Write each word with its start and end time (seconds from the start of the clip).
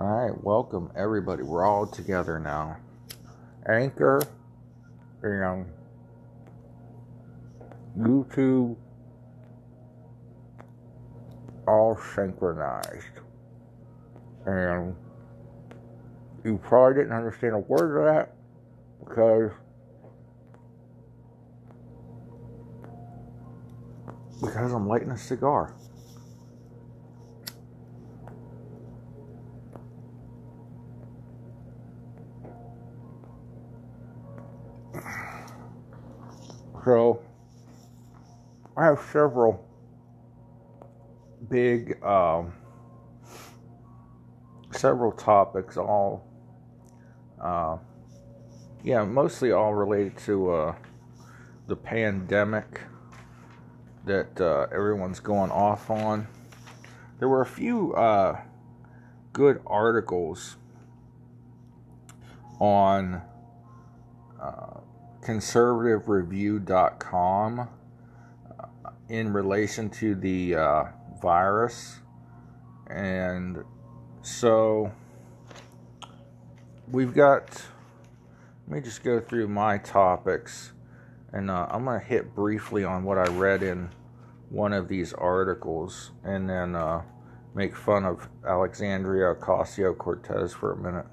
All 0.00 0.06
right, 0.06 0.44
welcome 0.44 0.92
everybody. 0.94 1.42
We're 1.42 1.66
all 1.66 1.84
together 1.84 2.38
now. 2.38 2.76
Anchor, 3.68 4.22
and 5.24 5.66
YouTube, 7.98 8.76
all 11.66 11.98
synchronized. 12.14 13.06
And 14.46 14.94
you 16.44 16.58
probably 16.58 17.02
didn't 17.02 17.16
understand 17.16 17.54
a 17.54 17.58
word 17.58 17.98
of 17.98 18.04
that 18.04 18.36
because 19.00 19.50
because 24.40 24.72
I'm 24.72 24.86
lighting 24.86 25.10
a 25.10 25.18
cigar. 25.18 25.74
So 36.88 37.20
I 38.74 38.86
have 38.86 38.98
several 39.12 39.62
big, 41.50 42.02
um, 42.02 42.54
several 44.70 45.12
topics, 45.12 45.76
all, 45.76 46.26
uh, 47.42 47.76
yeah, 48.82 49.04
mostly 49.04 49.52
all 49.52 49.74
related 49.74 50.16
to 50.20 50.50
uh, 50.50 50.74
the 51.66 51.76
pandemic 51.76 52.80
that 54.06 54.40
uh, 54.40 54.68
everyone's 54.72 55.20
going 55.20 55.50
off 55.50 55.90
on. 55.90 56.26
There 57.18 57.28
were 57.28 57.42
a 57.42 57.46
few 57.46 57.92
uh, 57.92 58.40
good 59.34 59.60
articles 59.66 60.56
on 62.58 63.20
uh, 64.40 64.77
conservativereview.com 65.28 67.60
uh, 67.60 67.66
in 69.10 69.30
relation 69.30 69.90
to 69.90 70.14
the 70.14 70.54
uh, 70.54 70.84
virus. 71.20 72.00
And 72.88 73.62
so 74.22 74.90
we've 76.90 77.12
got, 77.12 77.62
let 78.66 78.76
me 78.76 78.80
just 78.80 79.04
go 79.04 79.20
through 79.20 79.48
my 79.48 79.76
topics. 79.76 80.72
And 81.34 81.50
uh, 81.50 81.66
I'm 81.70 81.84
going 81.84 82.00
to 82.00 82.06
hit 82.06 82.34
briefly 82.34 82.84
on 82.84 83.04
what 83.04 83.18
I 83.18 83.26
read 83.26 83.62
in 83.62 83.90
one 84.48 84.72
of 84.72 84.88
these 84.88 85.12
articles 85.12 86.12
and 86.24 86.48
then 86.48 86.74
uh, 86.74 87.02
make 87.54 87.76
fun 87.76 88.06
of 88.06 88.26
Alexandria 88.46 89.34
Ocasio 89.34 89.94
Cortez 89.98 90.54
for 90.54 90.72
a 90.72 90.76
minute. 90.78 91.04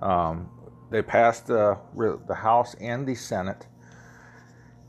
Um, 0.00 0.48
they 0.90 1.02
passed 1.02 1.46
the 1.46 1.78
the 2.26 2.34
House 2.34 2.74
and 2.80 3.06
the 3.06 3.14
Senate 3.14 3.66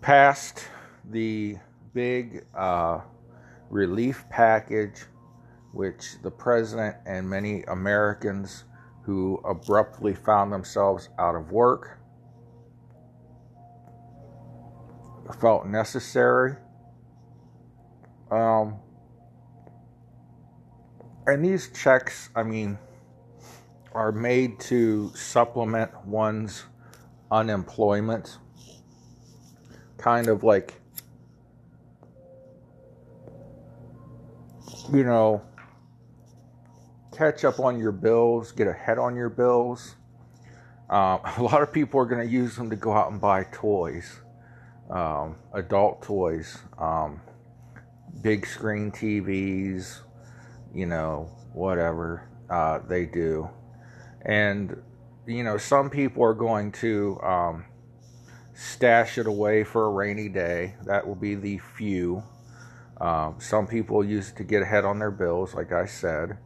passed 0.02 0.66
the 1.10 1.58
big 1.94 2.46
uh, 2.56 3.02
relief 3.70 4.26
package, 4.30 5.04
which 5.74 6.22
the 6.24 6.32
president 6.32 6.96
and 7.06 7.30
many 7.30 7.64
Americans 7.64 8.66
who 9.04 9.42
abruptly 9.46 10.14
found 10.14 10.54
themselves 10.54 11.10
out 11.18 11.36
of 11.36 11.52
work 11.52 12.00
felt 15.40 15.66
necessary. 15.68 16.56
Um, 18.32 18.80
and 21.26 21.44
these 21.44 21.70
checks, 21.72 22.30
I 22.36 22.44
mean, 22.44 22.78
are 23.94 24.12
made 24.12 24.60
to 24.60 25.12
supplement 25.16 25.92
one's 26.06 26.66
unemployment. 27.32 28.38
Kind 29.98 30.28
of 30.28 30.44
like, 30.44 30.80
you 34.92 35.04
know, 35.04 35.42
catch 37.16 37.44
up 37.44 37.60
on 37.60 37.80
your 37.80 37.92
bills, 37.92 38.52
get 38.52 38.68
ahead 38.68 38.98
on 38.98 39.16
your 39.16 39.30
bills. 39.30 39.96
Um, 40.90 41.20
a 41.38 41.42
lot 41.42 41.62
of 41.62 41.74
people 41.74 42.00
are 42.00 42.06
going 42.06 42.26
to 42.26 42.32
use 42.32 42.56
them 42.56 42.70
to 42.70 42.76
go 42.76 42.94
out 42.94 43.12
and 43.12 43.20
buy 43.20 43.46
toys, 43.52 44.20
um, 44.90 45.36
adult 45.54 46.02
toys, 46.04 46.60
um, 46.78 47.22
big 48.22 48.46
screen 48.46 48.92
TVs, 48.92 50.00
you 50.74 50.86
know, 50.86 51.30
whatever 51.54 52.30
uh, 52.50 52.80
they 52.88 53.06
do 53.06 53.50
and 54.26 54.82
you 55.26 55.44
know 55.44 55.58
some 55.58 55.90
people 55.90 56.24
are 56.24 56.34
going 56.34 56.72
to 56.72 57.20
um, 57.22 57.66
stash 58.54 59.18
it 59.18 59.28
away 59.28 59.64
for 59.64 59.86
a 59.86 59.90
rainy 59.90 60.30
day. 60.30 60.76
That 60.86 61.08
will 61.08 61.16
be 61.16 61.36
the 61.36 61.58
few. 61.60 62.24
Um, 63.00 63.36
some 63.40 63.66
people 63.66 64.04
use 64.04 64.30
it 64.30 64.36
to 64.38 64.44
get 64.44 64.62
ahead 64.62 64.84
on 64.84 65.00
their 65.00 65.12
bills 65.12 65.54
like 65.56 65.72
i 65.72 65.86
said. 65.86 66.38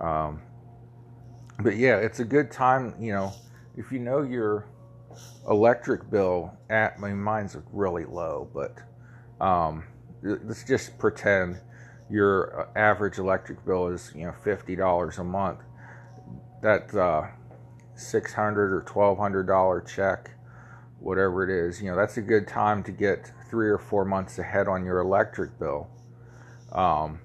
Um, 0.00 0.42
but 1.60 1.76
yeah 1.76 1.96
it's 1.96 2.20
a 2.20 2.24
good 2.24 2.50
time 2.50 2.94
you 3.00 3.12
know 3.12 3.32
if 3.76 3.90
you 3.90 3.98
know 3.98 4.22
your 4.22 4.66
electric 5.48 6.10
bill 6.10 6.52
at 6.70 6.94
I 6.98 7.08
mean, 7.08 7.20
mine's 7.20 7.56
really 7.72 8.04
low 8.04 8.48
but 8.54 8.78
um, 9.44 9.84
let's 10.22 10.64
just 10.64 10.98
pretend 10.98 11.60
your 12.10 12.60
uh, 12.60 12.78
average 12.78 13.18
electric 13.18 13.64
bill 13.64 13.88
is 13.88 14.12
you 14.14 14.24
know 14.24 14.34
$50 14.44 15.18
a 15.18 15.24
month 15.24 15.60
that 16.62 16.94
uh, 16.94 17.28
600 17.94 18.72
or 18.72 18.80
1200 18.80 19.46
dollar 19.46 19.80
check 19.80 20.30
whatever 21.00 21.48
it 21.48 21.50
is 21.50 21.80
you 21.80 21.88
know 21.88 21.96
that's 21.96 22.16
a 22.16 22.22
good 22.22 22.48
time 22.48 22.82
to 22.82 22.90
get 22.90 23.30
three 23.48 23.68
or 23.68 23.78
four 23.78 24.04
months 24.04 24.38
ahead 24.38 24.68
on 24.68 24.84
your 24.84 24.98
electric 25.00 25.58
bill. 25.58 25.88
Um, 26.72 27.20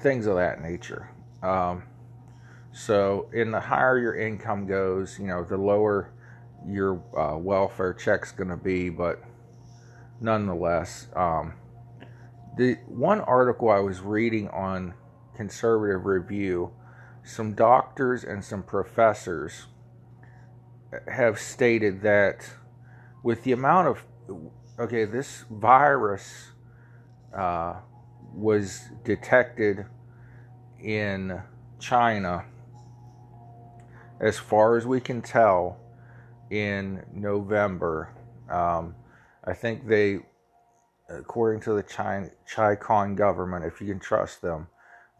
things 0.00 0.26
of 0.26 0.36
that 0.36 0.62
nature. 0.62 1.10
Um, 1.42 1.84
so 2.72 3.28
in 3.32 3.50
the 3.50 3.60
higher 3.60 3.98
your 3.98 4.14
income 4.14 4.66
goes 4.66 5.18
you 5.18 5.26
know 5.26 5.44
the 5.44 5.56
lower 5.56 6.12
your 6.66 7.02
uh, 7.16 7.36
welfare 7.36 7.94
check's 7.94 8.32
going 8.32 8.50
to 8.50 8.56
be 8.56 8.88
but 8.88 9.22
nonetheless 10.20 11.08
um, 11.16 11.54
the 12.56 12.74
one 12.86 13.20
article 13.22 13.70
i 13.70 13.78
was 13.78 14.00
reading 14.00 14.48
on 14.50 14.92
conservative 15.34 16.04
review 16.04 16.70
some 17.28 17.52
doctors 17.52 18.24
and 18.24 18.42
some 18.42 18.62
professors 18.62 19.66
have 21.12 21.38
stated 21.38 22.00
that 22.00 22.48
with 23.22 23.44
the 23.44 23.52
amount 23.52 23.86
of 23.86 24.02
okay 24.78 25.04
this 25.04 25.44
virus 25.50 26.52
uh, 27.36 27.74
was 28.32 28.80
detected 29.04 29.84
in 30.82 31.38
china 31.78 32.46
as 34.20 34.38
far 34.38 34.78
as 34.78 34.86
we 34.86 34.98
can 34.98 35.20
tell 35.20 35.78
in 36.50 37.04
november. 37.12 38.10
Um, 38.48 38.94
i 39.44 39.52
think 39.52 39.86
they 39.86 40.20
according 41.10 41.60
to 41.62 41.72
the 41.72 41.82
China, 41.82 42.30
Chi-Com 42.50 43.16
government 43.16 43.66
if 43.66 43.82
you 43.82 43.86
can 43.86 44.00
trust 44.00 44.40
them 44.40 44.68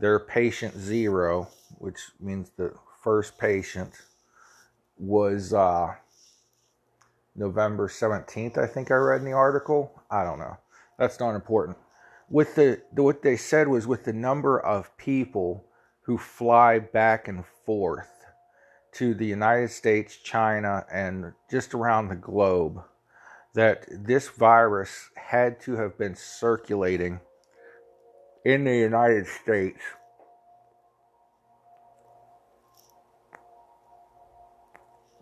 they're 0.01 0.19
patient 0.19 0.75
zero 0.75 1.49
which 1.79 1.99
means 2.21 2.51
the 2.57 2.75
first 3.03 3.39
patient, 3.39 3.95
was 4.99 5.53
uh, 5.53 5.95
November 7.35 7.89
17th, 7.89 8.59
I 8.59 8.67
think 8.67 8.91
I 8.91 8.95
read 8.95 9.21
in 9.21 9.27
the 9.27 9.33
article. 9.33 9.93
I 10.11 10.25
don't 10.25 10.39
know. 10.39 10.59
That's 10.99 11.21
not 11.21 11.35
important. 11.35 11.79
With 12.29 12.57
the 12.57 12.83
what 12.91 13.23
they 13.23 13.37
said 13.37 13.69
was 13.69 13.87
with 13.87 14.05
the 14.05 14.13
number 14.13 14.61
of 14.61 14.95
people 14.99 15.65
who 16.03 16.19
fly 16.19 16.79
back 16.79 17.29
and 17.29 17.45
forth 17.65 18.11
to 18.93 19.15
the 19.15 19.27
United 19.27 19.71
States, 19.71 20.17
China, 20.17 20.85
and 20.93 21.33
just 21.51 21.73
around 21.73 22.09
the 22.09 22.17
globe, 22.17 22.83
that 23.55 23.87
this 23.91 24.29
virus 24.29 25.11
had 25.17 25.61
to 25.61 25.77
have 25.77 25.97
been 25.97 26.17
circulating 26.17 27.21
in 28.45 28.65
the 28.65 28.77
United 28.77 29.27
States 29.27 29.81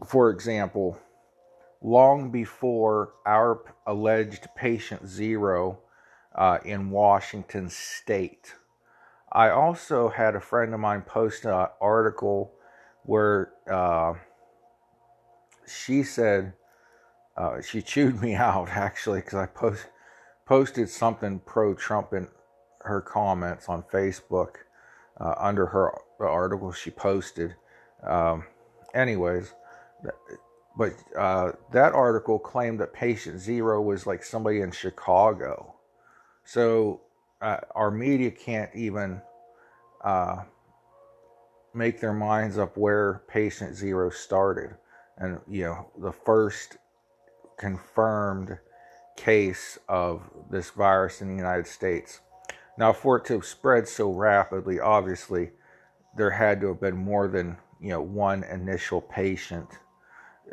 for 0.07 0.31
example, 0.31 0.99
long 1.83 2.31
before 2.31 3.13
our 3.27 3.61
alleged 3.87 4.49
patient 4.57 5.07
zero 5.07 5.79
uh, 6.35 6.59
in 6.65 6.91
Washington 6.91 7.69
state. 7.69 8.55
I 9.33 9.51
also 9.51 10.09
had 10.09 10.35
a 10.35 10.41
friend 10.41 10.73
of 10.75 10.81
mine 10.81 11.03
post 11.03 11.45
an 11.45 11.67
article 11.81 12.53
where 13.05 13.53
uh, 13.71 14.15
she 15.67 16.03
said, 16.03 16.53
uh, 17.37 17.61
she 17.61 17.83
chewed 17.83 18.21
me 18.21 18.35
out 18.49 18.69
actually 18.71 19.21
because 19.21 19.35
I 19.35 19.47
post, 19.47 19.87
posted 20.47 20.89
something 20.89 21.41
pro 21.45 21.75
Trump 21.75 22.13
in 22.13 22.29
her 22.81 23.01
comments 23.01 23.69
on 23.69 23.83
Facebook. 23.93 24.57
uh, 25.21 25.35
under 25.39 25.67
her 25.67 25.93
article 26.21 26.73
she 26.73 26.91
posted. 26.91 27.55
Um, 28.03 28.45
anyways, 28.95 29.55
but 30.77 30.93
uh, 31.19 31.53
that 31.73 31.93
article 31.95 32.39
claimed 32.39 32.81
that 32.81 32.93
patient 32.93 33.41
zero 33.41 33.81
was 33.81 34.07
like 34.07 34.23
somebody 34.23 34.61
in 34.61 34.71
Chicago. 34.71 35.75
So 36.45 37.01
uh, 37.41 37.59
our 37.75 37.91
media 37.91 38.31
can't 38.31 38.71
even 38.75 39.21
uh, 40.05 40.43
make 41.75 42.01
their 42.01 42.13
minds 42.13 42.59
up 42.59 42.77
where 42.77 43.23
patient 43.29 43.75
zero 43.75 44.11
started. 44.11 44.77
And, 45.19 45.41
you 45.49 45.65
know, 45.65 45.91
the 45.99 46.13
first 46.13 46.77
confirmed 47.59 48.59
case 49.17 49.79
of 49.89 50.23
this 50.51 50.71
virus 50.71 51.23
in 51.23 51.29
the 51.29 51.37
United 51.37 51.67
States. 51.67 52.21
Now, 52.79 52.93
for 52.93 53.17
it 53.17 53.25
to 53.27 53.41
spread 53.41 53.89
so 53.89 54.13
rapidly, 54.13 54.79
obviously, 54.79 55.53
there 56.17 56.31
had 56.31 56.61
to 56.61 56.69
have 56.69 56.81
been 56.81 56.97
more 56.97 57.29
than, 57.29 57.57
you 57.81 57.89
know, 57.89 58.03
one 58.03 58.45
initial 58.45 59.01
patient. 59.01 59.69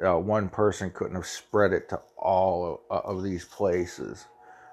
Uh, 0.01 0.17
one 0.17 0.49
person 0.49 0.91
couldn't 0.91 1.15
have 1.15 1.25
spread 1.25 1.71
it 1.71 1.89
to 1.89 2.01
all 2.17 2.81
of, 2.89 3.17
of 3.17 3.23
these 3.23 3.45
places. 3.45 4.25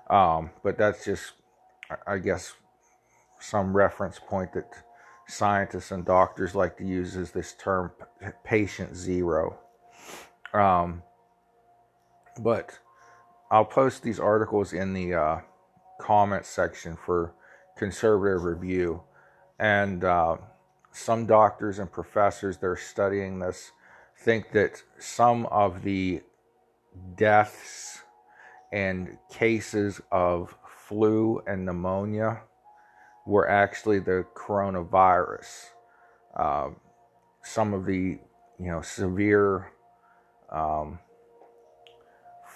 Um, 0.09 0.51
but 0.63 0.79
that's 0.79 1.05
just, 1.05 1.33
I 2.07 2.19
guess, 2.19 2.55
some 3.41 3.77
reference 3.77 4.19
point 4.19 4.53
that 4.55 4.67
scientists 5.27 5.91
and 5.91 6.05
doctors 6.05 6.55
like 6.55 6.77
to 6.79 6.85
use 6.85 7.17
is 7.17 7.31
this 7.31 7.55
term 7.55 7.93
patient 8.45 8.97
zero. 8.97 9.59
Um, 10.53 11.03
but 12.41 12.79
I'll 13.51 13.65
post 13.65 14.03
these 14.03 14.21
articles 14.21 14.73
in 14.73 14.93
the 14.93 15.15
uh, 15.15 15.41
comment 16.01 16.47
section 16.47 16.97
for 16.97 17.35
conservative 17.77 18.45
review. 18.45 19.03
And 19.59 20.05
uh, 20.05 20.39
some 20.93 21.27
doctors 21.27 21.79
and 21.79 21.91
professors 21.91 22.59
they're 22.59 22.77
studying 22.77 23.39
this 23.39 23.73
think 24.21 24.53
that 24.53 24.83
some 24.99 25.47
of 25.47 25.83
the 25.83 26.23
deaths 27.17 28.03
and 28.73 29.17
cases 29.31 30.01
of 30.13 30.55
flu 30.89 31.43
and 31.47 31.65
pneumonia 31.65 32.43
were 33.27 33.49
actually 33.49 33.99
the 33.99 34.27
coronavirus. 34.35 35.71
Uh, 36.37 36.71
some 37.43 37.73
of 37.73 37.87
the 37.87 38.19
you 38.59 38.71
know 38.71 38.83
severe 38.83 39.73
um, 40.51 40.99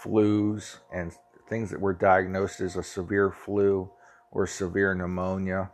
flus 0.02 0.78
and 0.92 1.12
things 1.48 1.70
that 1.70 1.80
were 1.80 1.94
diagnosed 1.94 2.60
as 2.60 2.76
a 2.76 2.82
severe 2.82 3.30
flu 3.30 3.90
or 4.30 4.46
severe 4.46 4.94
pneumonia 4.94 5.70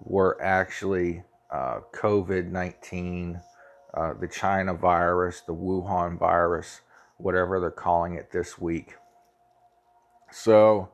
were 0.00 0.40
actually 0.42 1.22
uh, 1.50 1.80
COVID 1.94 2.50
19, 2.50 3.40
uh, 3.94 4.14
the 4.14 4.28
China 4.28 4.74
virus, 4.74 5.40
the 5.40 5.54
Wuhan 5.54 6.18
virus, 6.18 6.80
whatever 7.18 7.60
they're 7.60 7.70
calling 7.70 8.14
it 8.14 8.32
this 8.32 8.58
week. 8.58 8.94
So, 10.30 10.90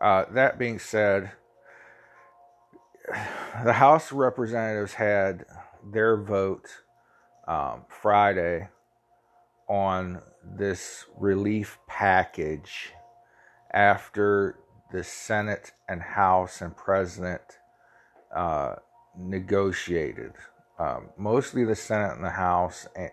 uh, 0.00 0.24
that 0.32 0.58
being 0.58 0.78
said, 0.78 1.32
the 3.64 3.74
House 3.74 4.10
of 4.10 4.18
Representatives 4.18 4.94
had 4.94 5.44
their 5.92 6.16
vote 6.16 6.68
um, 7.48 7.84
Friday 7.88 8.68
on 9.68 10.22
this 10.44 11.06
relief 11.16 11.78
package 11.88 12.92
after 13.72 14.58
the 14.92 15.04
Senate 15.04 15.72
and 15.88 16.02
House 16.02 16.60
and 16.60 16.76
President 16.76 17.42
uh, 18.34 18.76
negotiated. 19.18 20.32
Um, 20.80 21.10
mostly 21.18 21.64
the 21.64 21.76
Senate 21.76 22.14
and 22.14 22.24
the 22.24 22.30
House, 22.30 22.88
and, 22.96 23.10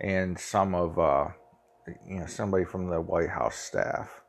and 0.00 0.38
some 0.38 0.76
of 0.76 0.96
uh, 0.96 1.26
you 2.06 2.20
know 2.20 2.26
somebody 2.26 2.64
from 2.64 2.88
the 2.88 3.00
White 3.00 3.30
House 3.30 3.56
staff, 3.56 4.22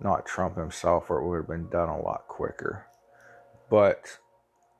not 0.00 0.24
Trump 0.24 0.56
himself, 0.56 1.10
or 1.10 1.18
it 1.18 1.28
would 1.28 1.36
have 1.36 1.48
been 1.48 1.68
done 1.68 1.90
a 1.90 2.00
lot 2.00 2.26
quicker. 2.26 2.86
But 3.68 4.18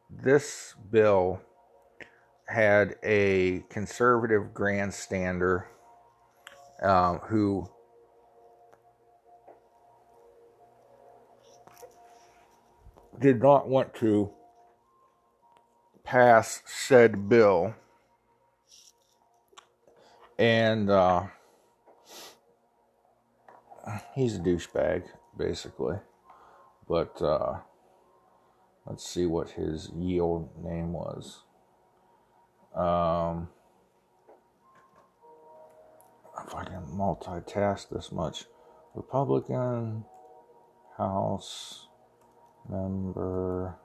this 0.09 0.75
bill 0.91 1.43
had 2.47 2.97
a 3.03 3.63
conservative 3.69 4.55
grandstander 4.55 5.65
um, 6.83 7.19
who 7.19 7.69
did 13.21 13.43
not 13.43 13.69
want 13.69 13.95
to 13.97 14.31
pass 16.09 16.63
said 16.65 17.29
bill. 17.29 17.75
And 20.39 20.89
uh, 20.89 21.25
he's 24.15 24.37
a 24.37 24.39
douchebag, 24.39 25.03
basically. 25.37 25.97
But 26.89 27.21
uh, 27.21 27.59
let's 28.87 29.07
see 29.07 29.27
what 29.27 29.51
his 29.51 29.91
yield 29.95 30.49
name 30.65 30.95
was. 30.95 31.43
Um, 32.75 33.49
if 36.47 36.55
I 36.55 36.65
can 36.65 36.87
multitask 36.87 37.91
this 37.91 38.11
much. 38.11 38.45
Republican 38.95 40.05
House 40.97 41.89
member. 42.69 43.77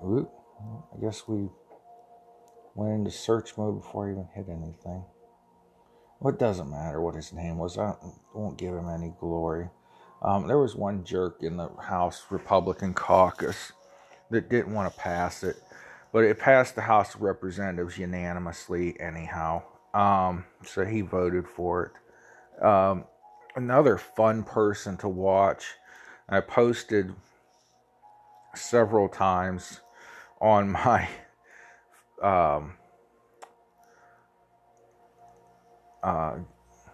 Whoop, 0.00 0.30
I 0.60 1.00
guess 1.00 1.26
we 1.28 1.48
went 2.74 2.94
into 2.94 3.10
search 3.10 3.56
mode 3.56 3.80
before 3.80 4.08
I 4.08 4.12
even 4.12 4.28
hit 4.34 4.46
anything. 4.48 5.04
Well, 6.20 6.34
it 6.34 6.40
doesn't 6.40 6.70
matter 6.70 7.00
what 7.00 7.14
his 7.14 7.32
name 7.32 7.58
was. 7.58 7.78
I 7.78 7.94
won't 8.34 8.58
give 8.58 8.74
him 8.74 8.88
any 8.88 9.12
glory. 9.20 9.68
Um, 10.22 10.48
there 10.48 10.58
was 10.58 10.74
one 10.74 11.04
jerk 11.04 11.42
in 11.42 11.56
the 11.56 11.68
House 11.80 12.24
Republican 12.30 12.92
caucus 12.92 13.72
that 14.30 14.50
didn't 14.50 14.74
want 14.74 14.92
to 14.92 14.98
pass 14.98 15.44
it, 15.44 15.56
but 16.12 16.24
it 16.24 16.38
passed 16.38 16.74
the 16.74 16.82
House 16.82 17.14
of 17.14 17.22
Representatives 17.22 17.98
unanimously, 17.98 18.98
anyhow. 18.98 19.62
Um, 19.94 20.44
so 20.64 20.84
he 20.84 21.02
voted 21.02 21.46
for 21.46 21.92
it. 22.60 22.64
Um, 22.64 23.04
another 23.54 23.96
fun 23.96 24.42
person 24.42 24.96
to 24.98 25.08
watch. 25.08 25.64
I 26.28 26.40
posted 26.40 27.14
several 28.54 29.08
times 29.08 29.80
on 30.40 30.70
my 30.70 31.08
um, 32.22 32.74
uh, 36.02 36.36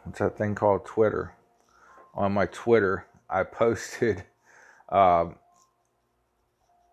what's 0.05 0.19
that 0.19 0.37
thing 0.37 0.55
called 0.55 0.85
Twitter? 0.85 1.35
On 2.15 2.33
my 2.33 2.47
Twitter, 2.47 3.07
I 3.29 3.43
posted 3.43 4.25
um, 4.89 5.37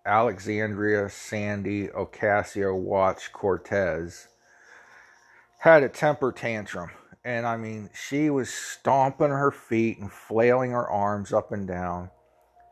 Alexandria 0.05 1.10
Sandy 1.10 1.88
Ocasio 1.88 2.75
Watch 2.75 3.31
Cortez 3.31 4.27
had 5.60 5.84
a 5.84 5.89
temper 5.89 6.31
tantrum. 6.31 6.89
And 7.24 7.46
I 7.46 7.55
mean, 7.55 7.91
she 7.93 8.31
was 8.31 8.51
stomping 8.51 9.29
her 9.29 9.51
feet 9.51 10.00
and 10.00 10.12
flailing 10.12 10.72
her 10.72 10.89
arms 10.89 11.31
up 11.31 11.51
and 11.51 11.67
down, 11.67 12.10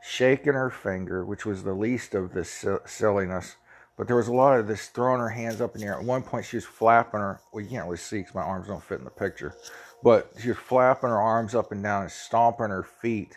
shaking 0.02 0.54
her 0.54 0.70
finger, 0.70 1.24
which 1.24 1.46
was 1.46 1.62
the 1.62 1.72
least 1.72 2.16
of 2.16 2.32
the 2.32 2.44
silliness. 2.84 3.54
But 4.00 4.06
there 4.06 4.16
was 4.16 4.28
a 4.28 4.32
lot 4.32 4.58
of 4.58 4.66
this 4.66 4.86
throwing 4.86 5.20
her 5.20 5.28
hands 5.28 5.60
up 5.60 5.74
in 5.74 5.82
the 5.82 5.88
air. 5.88 5.98
At 5.98 6.04
one 6.04 6.22
point, 6.22 6.46
she 6.46 6.56
was 6.56 6.64
flapping 6.64 7.20
her. 7.20 7.38
Well, 7.52 7.62
you 7.62 7.68
can't 7.68 7.84
really 7.84 7.98
see 7.98 8.20
because 8.20 8.34
my 8.34 8.40
arms 8.40 8.66
don't 8.66 8.82
fit 8.82 8.98
in 8.98 9.04
the 9.04 9.10
picture. 9.10 9.54
But 10.02 10.32
she 10.40 10.48
was 10.48 10.56
flapping 10.56 11.10
her 11.10 11.20
arms 11.20 11.54
up 11.54 11.70
and 11.70 11.82
down 11.82 12.04
and 12.04 12.10
stomping 12.10 12.70
her 12.70 12.82
feet. 12.82 13.36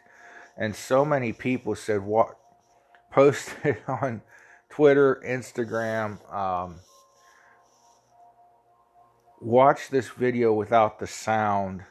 And 0.56 0.74
so 0.74 1.04
many 1.04 1.34
people 1.34 1.76
said, 1.76 2.02
what? 2.02 2.38
Posted 3.12 3.80
on 3.90 4.22
Twitter, 4.70 5.22
Instagram, 5.28 6.34
um, 6.34 6.76
watch 9.42 9.90
this 9.90 10.12
video 10.12 10.54
without 10.54 10.98
the 10.98 11.08
sound 11.08 11.82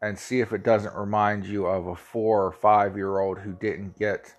and 0.00 0.16
see 0.16 0.38
if 0.38 0.52
it 0.52 0.62
doesn't 0.62 0.94
remind 0.94 1.44
you 1.44 1.66
of 1.66 1.88
a 1.88 1.96
four 1.96 2.46
or 2.46 2.52
five 2.52 2.94
year 2.94 3.18
old 3.18 3.40
who 3.40 3.52
didn't 3.54 3.98
get 3.98 4.32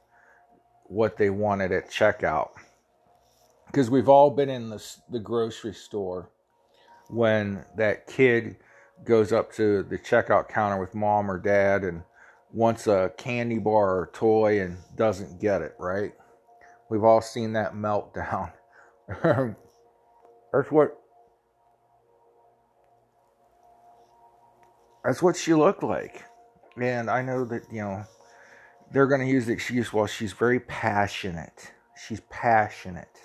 what 0.86 1.18
they 1.18 1.30
wanted 1.30 1.74
at 1.74 1.92
checkout. 1.92 2.52
Because 3.74 3.90
we've 3.90 4.08
all 4.08 4.30
been 4.30 4.52
in 4.52 4.70
the, 4.70 4.86
the 5.10 5.20
grocery 5.20 5.74
store 5.74 6.30
when 7.10 7.66
that 7.76 8.06
kid 8.06 8.58
goes 9.04 9.34
up 9.34 9.52
to 9.54 9.82
the 9.82 9.98
checkout 9.98 10.48
counter 10.48 10.80
with 10.80 10.94
mom 10.94 11.30
or 11.30 11.40
dad 11.40 11.84
and 11.84 12.04
wants 12.52 12.86
a 12.86 13.12
candy 13.18 13.58
bar 13.58 13.98
or 13.98 14.12
toy 14.14 14.62
and 14.62 14.78
doesn't 14.96 15.42
get 15.42 15.64
it, 15.64 15.76
right? 15.80 16.14
We've 16.92 17.04
all 17.04 17.20
seen 17.20 17.54
that 17.54 17.74
meltdown. 17.74 18.54
That's 20.54 20.72
what 20.72 20.96
that's 25.04 25.24
what 25.24 25.36
she 25.36 25.56
looked 25.56 25.82
like. 25.82 26.24
And 26.80 27.10
I 27.10 27.24
know 27.24 27.44
that, 27.46 27.64
you 27.72 27.82
know, 27.82 28.06
they're 28.92 29.08
going 29.08 29.22
to 29.22 29.28
use 29.28 29.48
the 29.48 29.54
excuse, 29.54 29.92
well, 29.92 30.06
she's 30.06 30.34
very 30.34 30.60
passionate. 30.60 31.72
She's 32.08 32.22
passionate. 32.30 33.23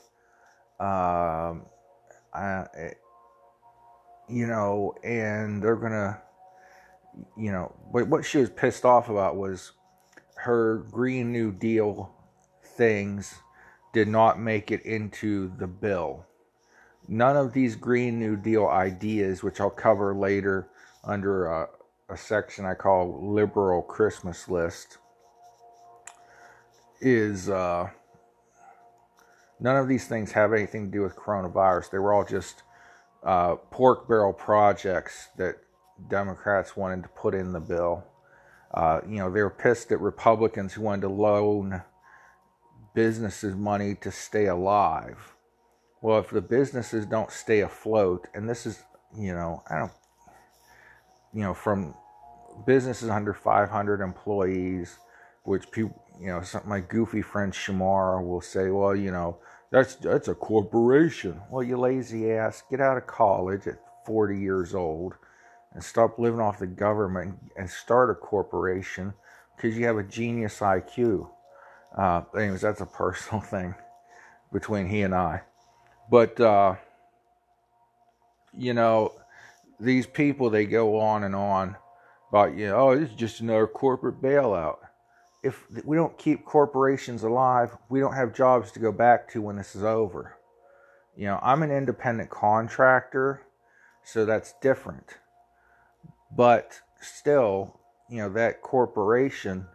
Um, 0.81 1.67
uh, 2.33 2.65
you 4.29 4.47
know, 4.47 4.95
and 5.03 5.63
they're 5.63 5.77
gonna, 5.77 6.21
you 7.37 7.51
know, 7.51 7.75
but 7.93 8.09
what 8.09 8.25
she 8.25 8.39
was 8.39 8.51
pissed 8.51 8.85
off 8.85 9.09
about 9.09 9.37
was 9.37 9.73
her 10.37 10.85
Green 10.91 11.33
New 11.33 11.51
Deal 11.51 12.15
things 12.63 13.35
did 13.93 14.09
not 14.09 14.39
make 14.39 14.71
it 14.71 14.83
into 14.83 15.53
the 15.59 15.67
bill. 15.67 16.25
None 17.09 17.37
of 17.37 17.53
these 17.53 17.75
Green 17.75 18.19
New 18.19 18.37
Deal 18.37 18.67
ideas, 18.67 19.43
which 19.43 19.61
I'll 19.61 19.71
cover 19.71 20.15
later 20.15 20.69
under 21.03 21.47
a, 21.47 21.69
a 22.11 22.17
section 22.17 22.67
I 22.67 22.75
call 22.75 23.33
Liberal 23.33 23.83
Christmas 23.83 24.49
List, 24.49 24.99
is 27.01 27.49
uh, 27.49 27.89
none 29.61 29.77
of 29.77 29.89
these 29.89 30.07
things 30.07 30.33
have 30.33 30.53
anything 30.53 30.87
to 30.87 30.91
do 30.91 31.03
with 31.03 31.17
coronavirus. 31.17 31.91
They 31.91 31.99
were 31.99 32.13
all 32.13 32.25
just 32.25 32.63
uh, 33.25 33.57
pork 33.71 34.09
barrel 34.09 34.33
projects 34.33 35.29
that 35.37 35.57
Democrats 36.09 36.77
wanted 36.77 37.03
to 37.03 37.09
put 37.11 37.35
in 37.35 37.53
the 37.53 37.61
bill. 37.61 38.05
Uh, 38.73 39.01
you 39.09 39.17
know, 39.17 39.31
they 39.31 39.43
were 39.43 39.51
pissed 39.51 39.91
at 39.93 40.01
Republicans 40.01 40.75
who 40.75 40.83
wanted 40.83 41.03
to 41.03 41.09
loan 41.09 41.83
businesses 42.95 43.55
money 43.55 43.95
to 43.95 44.11
stay 44.11 44.47
alive. 44.47 45.35
Well, 46.01 46.19
if 46.19 46.31
the 46.31 46.41
businesses 46.41 47.07
don't 47.07 47.31
stay 47.31 47.61
afloat, 47.61 48.29
and 48.35 48.49
this 48.49 48.67
is, 48.67 48.83
you 49.17 49.33
know, 49.33 49.63
I 49.69 49.79
don't, 49.79 49.93
you 51.33 51.43
know, 51.43 51.55
from 51.55 51.95
businesses 52.67 53.09
under 53.09 53.35
500 53.35 54.01
employees, 54.01 54.99
which 55.43 55.71
people, 55.71 56.01
you 56.21 56.29
know, 56.29 56.43
my 56.67 56.81
goofy 56.81 57.23
friend 57.23 57.53
Shamar 57.53 58.25
will 58.25 58.41
say, 58.41 58.71
well, 58.71 58.95
you 58.95 59.11
know, 59.11 59.39
that's 59.71 59.97
that's 59.97 60.29
a 60.29 60.35
corporation. 60.35 61.41
Well, 61.51 61.63
you 61.63 61.79
lazy 61.79 62.31
ass, 62.33 62.63
get 62.71 62.81
out 62.81 62.97
of 62.97 63.07
college 63.07 63.67
at 63.67 63.79
40 64.07 64.39
years 64.39 64.75
old 64.75 65.15
and 65.75 65.83
stop 65.83 66.19
living 66.19 66.41
off 66.41 66.59
the 66.59 66.67
government 66.67 67.39
and 67.57 67.69
start 67.69 68.11
a 68.11 68.15
corporation 68.15 69.13
because 69.57 69.77
you 69.77 69.87
have 69.87 69.99
a 69.99 70.03
genius 70.03 70.61
IQ. 70.61 71.29
Uh, 71.97 72.23
anyways, 72.37 72.63
that's 72.63 72.81
a 72.81 72.87
personal 72.87 73.41
thing 73.43 73.75
between 74.53 74.87
he 74.87 75.03
and 75.03 75.15
I. 75.15 75.43
But, 76.11 76.41
uh, 76.41 76.77
you 78.57 78.73
know, 78.73 79.13
these 79.79 80.07
people, 80.07 80.51
they 80.51 80.65
go 80.65 80.99
on 80.99 81.25
and 81.25 81.35
on 81.35 81.77
about, 82.31 82.57
you 82.57 82.69
know, 82.69 82.77
oh, 82.77 82.99
this 82.99 83.11
is 83.11 83.17
just 83.17 83.41
another 83.41 83.67
corporate 83.67 84.23
bailout. 84.23 84.79
If 85.43 85.67
we 85.85 85.97
don't 85.97 86.17
keep 86.19 86.45
corporations 86.45 87.23
alive, 87.23 87.77
we 87.89 88.01
don't 88.01 88.15
have 88.15 88.35
jobs 88.35 88.73
to 88.73 88.81
go 88.81 88.91
back 88.91 89.31
to 89.33 89.41
when 89.41 89.57
this 89.57 89.77
is 89.77 89.85
over. 89.85 90.37
You 91.17 91.27
know, 91.27 91.39
I'm 91.43 91.63
an 91.63 91.71
independent 91.71 92.31
contractor, 92.31 93.43
so 94.05 94.25
that's 94.25 94.55
different. 94.61 95.19
But 96.37 96.81
still, 97.01 97.79
you 98.09 98.19
know, 98.19 98.29
that 98.31 98.63
corporation 98.63 99.67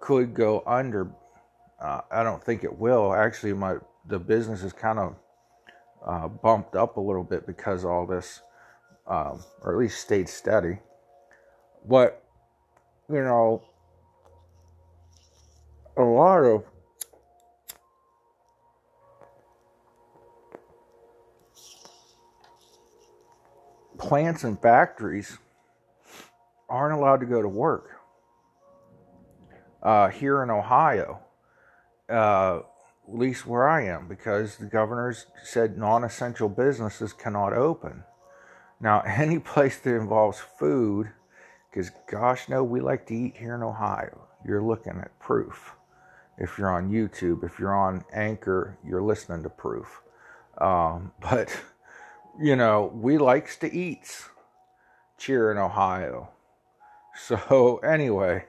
could 0.00 0.34
go 0.34 0.62
under. 0.66 1.10
Uh, 1.80 2.00
I 2.10 2.22
don't 2.22 2.42
think 2.42 2.64
it 2.64 2.78
will. 2.78 3.14
Actually, 3.14 3.52
my 3.52 3.76
the 4.08 4.18
business 4.18 4.62
is 4.62 4.72
kind 4.72 4.98
of 4.98 5.16
uh, 6.06 6.28
bumped 6.28 6.76
up 6.76 6.96
a 6.96 7.00
little 7.00 7.24
bit 7.24 7.46
because 7.46 7.84
all 7.84 8.06
this, 8.06 8.40
um, 9.06 9.42
or 9.62 9.72
at 9.72 9.78
least 9.78 10.00
stayed 10.00 10.28
steady. 10.28 10.78
But 11.88 12.22
you 13.08 13.22
know, 13.22 13.62
a 15.96 16.02
lot 16.02 16.40
of 16.40 16.64
plants 23.98 24.44
and 24.44 24.60
factories 24.60 25.38
aren't 26.68 26.98
allowed 26.98 27.20
to 27.20 27.26
go 27.26 27.40
to 27.40 27.48
work 27.48 27.90
uh, 29.82 30.08
here 30.08 30.42
in 30.42 30.50
Ohio, 30.50 31.20
uh, 32.10 32.58
at 32.58 33.18
least 33.18 33.46
where 33.46 33.68
I 33.68 33.86
am, 33.86 34.08
because 34.08 34.56
the 34.56 34.66
governors 34.66 35.26
said 35.42 35.78
non 35.78 36.04
essential 36.04 36.48
businesses 36.48 37.12
cannot 37.12 37.52
open. 37.52 38.04
Now, 38.80 39.00
any 39.06 39.38
place 39.38 39.78
that 39.78 39.94
involves 39.94 40.40
food, 40.58 41.10
because 41.70 41.90
gosh, 42.10 42.48
no, 42.48 42.62
we 42.62 42.80
like 42.80 43.06
to 43.06 43.14
eat 43.14 43.36
here 43.36 43.54
in 43.54 43.62
Ohio. 43.62 44.28
You're 44.44 44.62
looking 44.62 44.98
at 44.98 45.18
proof. 45.18 45.74
If 46.38 46.58
you're 46.58 46.70
on 46.70 46.90
YouTube, 46.90 47.44
if 47.44 47.58
you're 47.58 47.74
on 47.74 48.04
Anchor, 48.12 48.78
you're 48.84 49.02
listening 49.02 49.42
to 49.42 49.48
proof. 49.48 50.02
Um, 50.58 51.12
but, 51.20 51.54
you 52.40 52.56
know, 52.56 52.90
we 52.94 53.18
likes 53.18 53.56
to 53.58 53.72
eat 53.72 54.26
cheer 55.18 55.50
in 55.50 55.58
Ohio. 55.58 56.30
So, 57.18 57.78
anyway, 57.84 58.44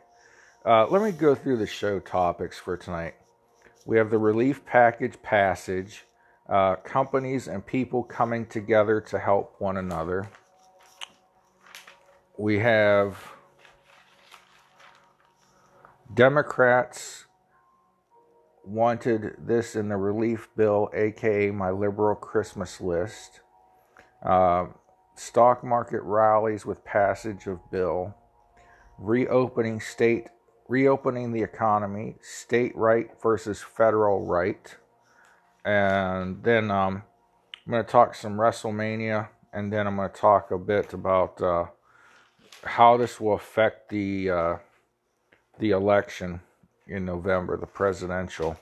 uh, 0.65 0.87
let 0.87 1.01
me 1.01 1.11
go 1.11 1.33
through 1.33 1.57
the 1.57 1.67
show 1.67 1.99
topics 1.99 2.57
for 2.57 2.75
tonight. 2.75 3.15
We 3.85 3.97
have 3.97 4.09
the 4.09 4.17
relief 4.17 4.65
package 4.65 5.21
passage, 5.21 6.03
uh, 6.49 6.75
companies 6.75 7.47
and 7.47 7.65
people 7.65 8.03
coming 8.03 8.45
together 8.45 8.99
to 9.01 9.17
help 9.17 9.55
one 9.59 9.77
another. 9.77 10.29
We 12.37 12.59
have 12.59 13.17
Democrats 16.13 17.26
wanted 18.67 19.35
this 19.39 19.75
in 19.75 19.89
the 19.89 19.97
relief 19.97 20.49
bill, 20.55 20.89
aka 20.93 21.51
my 21.51 21.71
liberal 21.71 22.15
Christmas 22.15 22.81
list. 22.81 23.41
Uh, 24.23 24.67
stock 25.15 25.63
market 25.63 26.01
rallies 26.01 26.65
with 26.65 26.83
passage 26.83 27.47
of 27.47 27.59
bill. 27.71 28.15
Reopening 28.97 29.79
state 29.79 30.27
reopening 30.67 31.31
the 31.31 31.41
economy, 31.41 32.15
state 32.21 32.75
right 32.75 33.09
versus 33.21 33.61
federal 33.61 34.25
right, 34.25 34.75
and 35.63 36.43
then 36.43 36.69
um, 36.69 37.03
I'm 37.65 37.71
going 37.71 37.85
to 37.85 37.91
talk 37.91 38.15
some 38.15 38.37
WrestleMania, 38.37 39.29
and 39.53 39.71
then 39.71 39.87
I'm 39.87 39.95
going 39.95 40.09
to 40.09 40.15
talk 40.15 40.51
a 40.51 40.57
bit 40.57 40.93
about 40.93 41.41
uh, 41.41 41.65
how 42.63 42.97
this 42.97 43.19
will 43.19 43.33
affect 43.33 43.89
the 43.89 44.29
uh, 44.29 44.55
the 45.59 45.71
election 45.71 46.41
in 46.87 47.05
November, 47.05 47.57
the 47.57 47.65
presidential. 47.67 48.57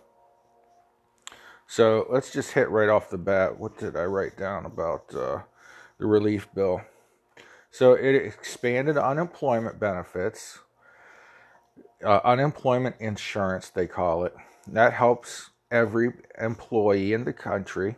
So 1.68 2.06
let's 2.10 2.32
just 2.32 2.52
hit 2.52 2.70
right 2.70 2.90
off 2.90 3.10
the 3.10 3.18
bat. 3.18 3.60
What 3.60 3.78
did 3.78 3.96
I 3.96 4.06
write 4.06 4.38
down 4.38 4.66
about 4.66 5.14
uh, 5.14 5.40
the 5.98 6.06
relief 6.06 6.48
bill? 6.54 6.82
So 7.72 7.94
it 7.94 8.16
expanded 8.16 8.98
unemployment 8.98 9.80
benefits, 9.80 10.60
uh, 12.04 12.22
unemployment 12.24 12.96
insurance, 13.00 13.70
they 13.70 13.88
call 13.88 14.24
it. 14.24 14.34
That 14.68 14.94
helps 14.94 15.50
every 15.72 16.14
employee 16.40 17.14
in 17.14 17.26
the 17.26 17.34
country. 17.34 17.98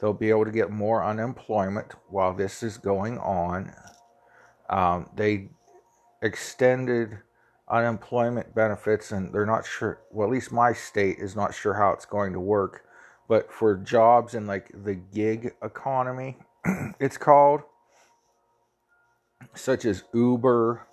They'll 0.00 0.12
be 0.12 0.30
able 0.30 0.44
to 0.44 0.52
get 0.52 0.70
more 0.70 1.04
unemployment 1.04 1.94
while 2.08 2.34
this 2.34 2.62
is 2.62 2.76
going 2.76 3.18
on. 3.18 3.72
Um, 4.68 5.08
they 5.16 5.48
extended 6.22 7.18
unemployment 7.68 8.54
benefits, 8.54 9.12
and 9.12 9.32
they're 9.32 9.46
not 9.46 9.66
sure. 9.66 10.00
Well, 10.10 10.28
at 10.28 10.32
least 10.32 10.52
my 10.52 10.72
state 10.72 11.18
is 11.18 11.34
not 11.34 11.54
sure 11.54 11.74
how 11.74 11.92
it's 11.92 12.04
going 12.04 12.32
to 12.32 12.40
work. 12.40 12.84
But 13.28 13.50
for 13.50 13.76
jobs 13.76 14.34
in 14.34 14.46
like 14.46 14.70
the 14.84 14.94
gig 14.94 15.54
economy, 15.62 16.36
it's 17.00 17.16
called 17.16 17.62
such 19.54 19.84
as 19.84 20.04
Uber 20.12 20.86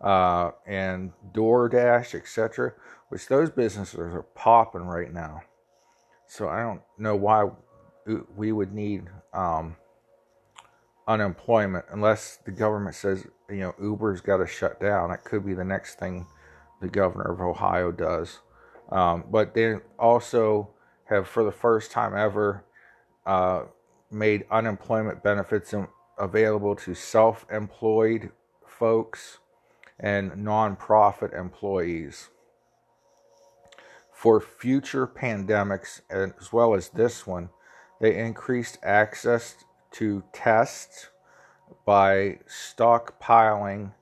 uh, 0.00 0.50
and 0.66 1.12
DoorDash, 1.32 2.14
etc., 2.14 2.74
which 3.08 3.26
those 3.26 3.50
businesses 3.50 3.98
are 3.98 4.26
popping 4.34 4.82
right 4.82 5.12
now. 5.12 5.42
So 6.26 6.48
I 6.48 6.60
don't 6.60 6.82
know 6.98 7.16
why 7.16 7.50
we 8.36 8.52
would 8.52 8.72
need 8.72 9.08
um, 9.32 9.76
unemployment 11.06 11.84
unless 11.90 12.38
the 12.44 12.50
government 12.50 12.94
says 12.94 13.26
you 13.48 13.56
know 13.56 13.74
Uber's 13.80 14.20
got 14.20 14.38
to 14.38 14.46
shut 14.46 14.80
down. 14.80 15.10
That 15.10 15.24
could 15.24 15.44
be 15.44 15.54
the 15.54 15.64
next 15.64 15.98
thing 15.98 16.26
the 16.80 16.88
governor 16.88 17.32
of 17.32 17.40
Ohio 17.40 17.92
does. 17.92 18.40
Um, 18.90 19.24
but 19.30 19.54
they 19.54 19.76
also 19.98 20.70
have, 21.04 21.26
for 21.26 21.44
the 21.44 21.52
first 21.52 21.90
time 21.90 22.14
ever, 22.16 22.64
uh, 23.24 23.62
made 24.10 24.44
unemployment 24.50 25.22
benefits 25.22 25.74
available 26.18 26.74
to 26.76 26.94
self 26.94 27.46
employed 27.50 28.30
folks 28.66 29.38
and 29.98 30.32
nonprofit 30.32 31.38
employees. 31.38 32.28
For 34.12 34.40
future 34.40 35.06
pandemics, 35.06 36.00
as 36.10 36.52
well 36.52 36.74
as 36.74 36.90
this 36.90 37.26
one, 37.26 37.50
they 38.00 38.16
increased 38.16 38.78
access 38.82 39.56
to 39.92 40.22
test 40.32 41.10
by 41.84 42.38
stockpiling 42.48 43.92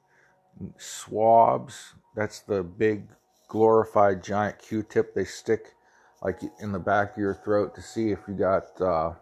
swabs. 0.78 1.94
That's 2.14 2.40
the 2.40 2.62
big 2.62 3.08
glorified 3.48 4.22
giant 4.22 4.58
Q 4.58 4.82
tip 4.82 5.14
they 5.14 5.24
stick 5.24 5.74
like 6.22 6.40
in 6.60 6.72
the 6.72 6.78
back 6.78 7.12
of 7.12 7.18
your 7.18 7.34
throat 7.34 7.74
to 7.74 7.82
see 7.82 8.10
if 8.10 8.18
you 8.28 8.34
got 8.34 8.80
uh, 8.80 9.12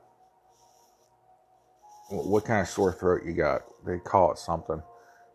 what 2.11 2.45
kind 2.45 2.61
of 2.61 2.69
sore 2.69 2.93
throat 2.93 3.23
you 3.25 3.33
got. 3.33 3.63
They 3.87 3.99
call 3.99 4.33
it 4.33 4.39
something, 4.39 4.83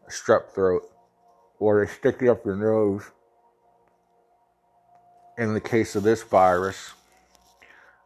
strep 0.10 0.52
throat, 0.54 0.84
or 1.60 1.86
they 1.86 1.92
stick 1.92 2.18
it 2.22 2.30
up 2.30 2.46
your 2.46 2.56
nose. 2.56 3.04
In 5.38 5.54
the 5.54 5.62
case 5.62 5.96
of 5.96 6.04
this 6.04 6.22
virus, 6.22 6.94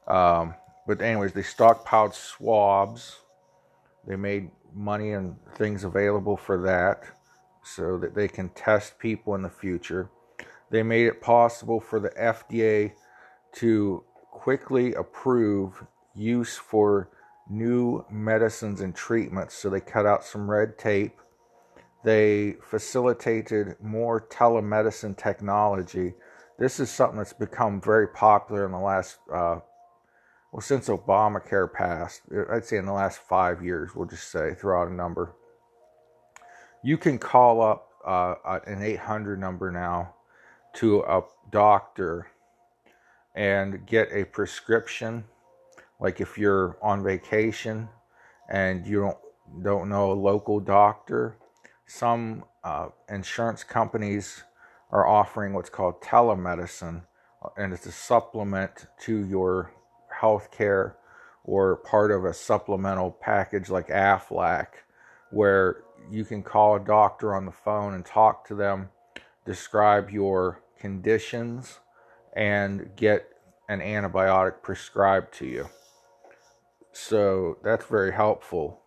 um, 0.08 0.54
but 0.88 1.02
anyways, 1.02 1.34
they 1.34 1.42
stockpiled 1.42 2.14
swabs. 2.14 3.20
They 4.08 4.16
made 4.16 4.50
money 4.74 5.12
and 5.12 5.36
things 5.56 5.84
available 5.84 6.38
for 6.38 6.62
that 6.64 7.04
so 7.64 7.98
that 7.98 8.16
they 8.16 8.30
can 8.30 8.50
test 8.50 8.98
people 8.98 9.36
in 9.36 9.42
the 9.42 9.50
future. 9.50 10.10
They 10.72 10.84
made 10.84 11.08
it 11.08 11.22
possible 11.22 11.82
for 11.82 12.00
the 12.00 12.10
FDA 12.12 12.94
to 13.56 14.04
quickly 14.32 14.94
approve 14.94 15.84
use 16.16 16.56
for 16.56 17.10
new 17.50 18.06
medicines 18.10 18.82
and 18.82 18.96
treatments. 18.96 19.56
So 19.56 19.70
they 19.70 19.82
cut 19.82 20.06
out 20.06 20.24
some 20.24 20.50
red 20.50 20.78
tape. 20.78 21.18
They 22.04 22.56
facilitated 22.62 23.76
more 23.82 24.22
telemedicine 24.22 25.18
technology. 25.18 26.14
This 26.58 26.80
is 26.80 26.90
something 26.90 27.18
that's 27.18 27.34
become 27.34 27.82
very 27.82 28.08
popular 28.08 28.66
in 28.66 28.72
the 28.72 28.80
last 28.80 29.18
uh, 29.34 29.60
well, 30.52 30.62
since 30.62 30.88
Obamacare 30.88 31.72
passed, 31.72 32.22
I'd 32.52 32.66
say 32.66 32.78
in 32.78 32.86
the 32.86 32.94
last 32.94 33.20
five 33.20 33.64
years, 33.64 33.96
we'll 33.96 34.08
just 34.08 34.32
say, 34.32 34.54
throw 34.54 34.82
out 34.82 34.88
a 34.88 34.94
number. 34.94 35.36
You 36.84 36.98
can 36.98 37.20
call 37.20 37.62
up 37.62 37.90
uh, 38.06 38.60
an 38.66 38.82
800 38.82 39.40
number 39.40 39.72
now 39.72 40.14
to 40.76 41.02
a 41.02 41.24
doctor 41.52 42.28
and 43.36 43.86
get 43.86 44.10
a 44.12 44.24
prescription. 44.26 45.26
Like 46.00 46.22
if 46.22 46.38
you're 46.38 46.78
on 46.82 47.04
vacation 47.04 47.90
and 48.50 48.86
you 48.86 49.02
don't 49.02 49.18
don't 49.64 49.90
know 49.90 50.12
a 50.12 50.14
local 50.14 50.60
doctor, 50.60 51.38
some 51.86 52.44
uh, 52.64 52.90
insurance 53.10 53.64
companies 53.64 54.44
are 54.92 55.08
offering 55.08 55.54
what's 55.54 55.70
called 55.70 56.02
telemedicine, 56.02 57.02
and 57.56 57.74
it's 57.74 57.86
a 57.86 57.92
supplement 57.92 58.88
to 59.02 59.26
your 59.26 59.72
health 60.20 60.52
care 60.52 60.98
or 61.44 61.78
part 61.78 62.12
of 62.12 62.26
a 62.26 62.34
supplemental 62.34 63.12
package 63.12 63.70
like 63.70 63.88
AFLAC, 63.88 64.68
where 65.32 65.84
you 66.12 66.26
can 66.26 66.44
call 66.44 66.76
a 66.76 66.80
doctor 66.80 67.34
on 67.36 67.46
the 67.46 67.52
phone 67.52 67.94
and 67.94 68.06
talk 68.06 68.46
to 68.48 68.56
them, 68.56 68.90
describe 69.46 70.10
your 70.10 70.62
conditions, 70.80 71.80
and 72.36 72.90
get 72.96 73.30
an 73.70 73.80
antibiotic 73.80 74.62
prescribed 74.62 75.34
to 75.34 75.46
you. 75.46 75.70
So 76.92 77.58
that's 77.64 77.86
very 77.86 78.12
helpful, 78.12 78.82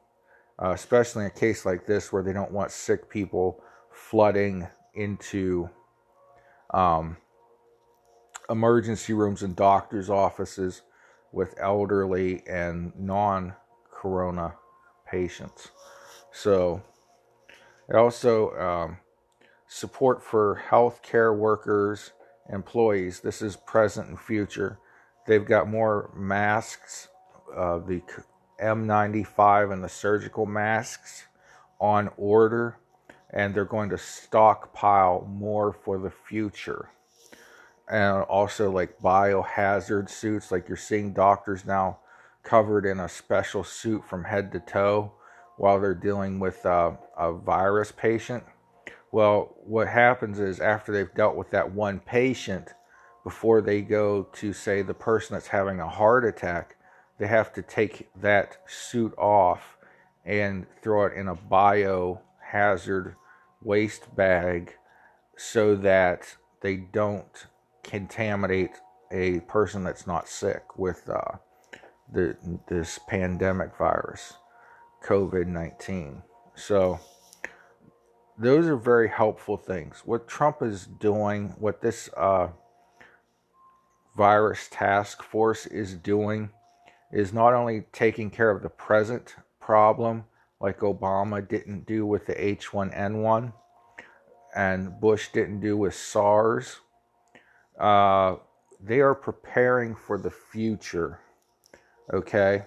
uh, 0.63 0.71
especially 0.71 1.25
in 1.25 1.31
a 1.31 1.35
case 1.35 1.65
like 1.65 1.87
this 1.87 2.13
where 2.13 2.23
they 2.23 2.33
don't 2.33 2.53
want 2.53 2.71
sick 2.71 3.09
people 3.09 3.63
flooding 3.91 4.67
into 4.95 5.71
um, 6.75 7.17
emergency 8.49 9.13
rooms 9.13 9.43
and 9.43 9.57
doctors' 9.57 10.11
offices 10.11 10.83
with 11.33 11.55
elderly 11.59 12.43
and 12.47 12.93
non 12.97 13.55
corona 13.91 14.55
patients. 15.07 15.71
So, 16.33 16.83
it 17.89 17.97
also 17.97 18.51
um, 18.57 18.99
support 19.67 20.23
for 20.23 20.63
healthcare 20.69 21.37
workers, 21.37 22.13
employees. 22.53 23.21
This 23.21 23.43
is 23.43 23.57
present 23.57 24.09
and 24.09 24.21
future. 24.21 24.79
They've 25.27 25.45
got 25.45 25.69
more 25.69 26.11
masks, 26.15 27.09
uh, 27.55 27.79
the 27.79 28.03
N95 28.63 29.73
and 29.73 29.83
the 29.83 29.89
surgical 29.89 30.47
masks 30.47 31.25
on 31.81 32.11
order, 32.17 32.79
and 33.31 33.55
they're 33.55 33.65
going 33.65 33.91
to 33.91 33.99
stockpile 33.99 35.27
more 35.29 35.73
for 35.73 35.99
the 35.99 36.11
future 36.11 36.91
and 37.91 38.23
also 38.25 38.71
like 38.71 39.01
biohazard 39.01 40.09
suits. 40.09 40.51
Like 40.51 40.69
you're 40.69 40.77
seeing 40.77 41.13
doctors 41.13 41.65
now 41.65 41.99
covered 42.43 42.87
in 42.87 43.01
a 43.01 43.09
special 43.09 43.65
suit 43.65 44.05
from 44.09 44.25
head 44.25 44.53
to 44.53 44.61
toe 44.61 45.13
while 45.57 45.81
they're 45.81 45.95
dealing 45.95 46.39
with 46.39 46.65
uh, 46.65 46.93
a 47.19 47.33
virus 47.33 47.93
patient. 47.93 48.45
Well, 49.13 49.57
what 49.65 49.89
happens 49.89 50.39
is 50.39 50.61
after 50.61 50.93
they've 50.93 51.15
dealt 51.15 51.37
with 51.37 51.51
that 51.51 51.73
one 51.73 51.99
patient, 52.01 52.73
before 53.25 53.61
they 53.61 53.83
go 53.83 54.23
to, 54.35 54.53
say, 54.53 54.83
the 54.83 54.95
person 54.95 55.35
that's 55.35 55.49
having 55.49 55.81
a 55.81 55.89
heart 55.89 56.25
attack, 56.25 56.77
they 57.19 57.27
have 57.27 57.53
to 57.53 57.63
take 57.63 58.09
that 58.21 58.59
suit 58.67 59.13
off 59.19 59.77
and 60.25 60.67
throw 60.83 61.07
it 61.07 61.15
in 61.15 61.29
a 61.29 61.35
biohazard 61.35 63.15
waste 63.63 64.15
bag 64.17 64.75
so 65.37 65.75
that 65.77 66.37
they 66.63 66.77
don't 66.77 67.47
contaminate 67.83 68.73
a 69.11 69.41
person 69.41 69.85
that's 69.85 70.07
not 70.07 70.29
sick 70.29 70.79
with 70.79 71.09
uh, 71.09 71.37
the 72.13 72.37
this 72.69 72.99
pandemic 73.09 73.77
virus, 73.77 74.35
COVID 75.05 75.47
nineteen. 75.47 76.23
So 76.55 77.01
those 78.39 78.67
are 78.67 78.77
very 78.77 79.09
helpful 79.09 79.57
things. 79.57 80.03
What 80.05 80.27
Trump 80.27 80.63
is 80.63 80.87
doing, 80.87 81.55
what 81.59 81.83
this 81.83 82.09
uh, 82.17 82.49
virus 84.17 84.69
task 84.71 85.23
force 85.23 85.67
is 85.67 85.95
doing, 85.95 86.51
is 87.13 87.33
not 87.33 87.53
only 87.53 87.85
taking 87.93 88.31
care 88.31 88.51
of 88.51 88.63
the 88.63 88.69
present 88.71 89.37
problem, 89.61 90.25
like 90.61 90.81
Obama 90.81 91.47
didn't 91.47 91.87
do 91.87 92.07
with 92.07 92.27
the 92.27 92.35
H1N1, 92.35 93.53
and 94.55 95.01
Bush 95.01 95.29
didn't 95.33 95.61
do 95.61 95.77
with 95.77 95.95
SARS 95.95 96.81
uh, 97.81 98.37
they 98.79 99.01
are 99.01 99.15
preparing 99.15 99.97
for 99.97 100.19
the 100.19 100.31
future. 100.31 101.21
Okay? 102.13 102.63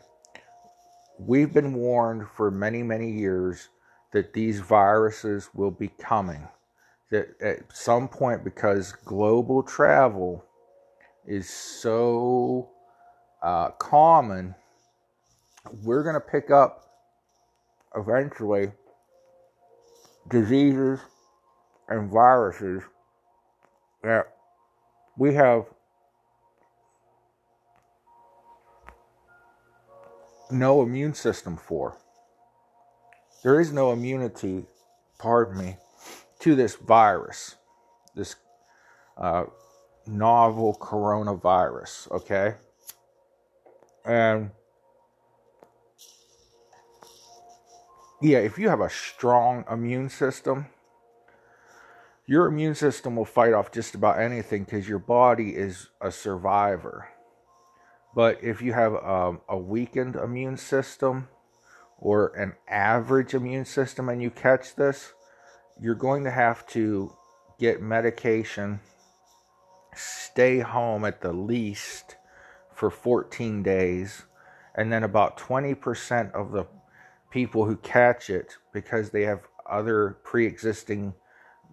We've 1.20 1.54
been 1.54 1.74
warned 1.74 2.28
for 2.36 2.50
many, 2.52 2.82
many 2.84 3.12
years 3.12 3.70
that 4.12 4.34
these 4.34 4.60
viruses 4.60 5.50
will 5.54 5.72
be 5.72 5.90
coming. 6.00 6.48
That 7.12 7.40
at 7.42 7.76
some 7.76 8.08
point, 8.08 8.44
because 8.44 8.92
global 8.92 9.62
travel 9.62 10.44
is 11.26 11.50
so 11.50 12.70
uh, 13.44 13.70
common, 13.72 14.56
we're 15.84 16.04
going 16.04 16.16
to 16.16 16.20
pick 16.20 16.50
up 16.50 16.90
eventually 17.96 18.72
diseases 20.30 21.00
and 21.88 22.10
viruses 22.12 22.82
that 24.02 24.33
we 25.18 25.34
have 25.36 25.66
no 30.52 30.82
immune 30.82 31.14
system 31.14 31.58
for. 31.58 31.98
There 33.44 33.60
is 33.60 33.72
no 33.72 33.92
immunity, 33.92 34.66
pardon 35.20 35.58
me, 35.58 35.78
to 36.40 36.56
this 36.56 36.76
virus, 36.76 37.56
this 38.16 38.36
uh, 39.18 39.46
novel 40.08 40.78
coronavirus, 40.80 42.12
okay? 42.12 42.56
And 44.06 44.52
yeah, 48.22 48.40
if 48.40 48.58
you 48.58 48.70
have 48.70 48.82
a 48.82 48.90
strong 48.90 49.66
immune 49.70 50.10
system, 50.10 50.68
your 52.26 52.48
immune 52.48 52.76
system 52.76 53.16
will 53.16 53.26
fight 53.26 53.54
off 53.54 53.72
just 53.72 53.96
about 53.96 54.20
anything 54.20 54.64
because 54.64 54.88
your 54.88 55.00
body 55.00 55.50
is 55.56 55.90
a 56.02 56.12
survivor. 56.12 57.10
But 58.16 58.44
if 58.44 58.62
you 58.62 58.74
have 58.74 58.94
um, 58.96 59.42
a 59.50 59.58
weakened 59.58 60.16
immune 60.16 60.58
system 60.58 61.28
or 61.98 62.28
an 62.36 62.54
average 62.68 63.34
immune 63.34 63.66
system 63.66 64.08
and 64.08 64.22
you 64.22 64.30
catch 64.30 64.76
this, 64.76 65.14
you're 65.80 65.96
going 65.96 66.24
to 66.24 66.32
have 66.32 66.66
to 66.68 67.14
get 67.60 67.82
medication, 67.82 68.80
stay 69.96 70.60
home 70.60 71.06
at 71.06 71.22
the 71.22 71.34
least 71.34 72.16
for 72.74 72.90
14 72.90 73.64
days, 73.64 74.24
and 74.76 74.92
then 74.92 75.04
about 75.04 75.38
20% 75.38 76.32
of 76.34 76.52
the 76.52 76.66
people 77.32 77.66
who 77.66 77.76
catch 77.78 78.30
it 78.30 78.58
because 78.72 79.10
they 79.10 79.24
have 79.24 79.42
other 79.70 80.18
pre 80.24 80.46
existing 80.46 81.14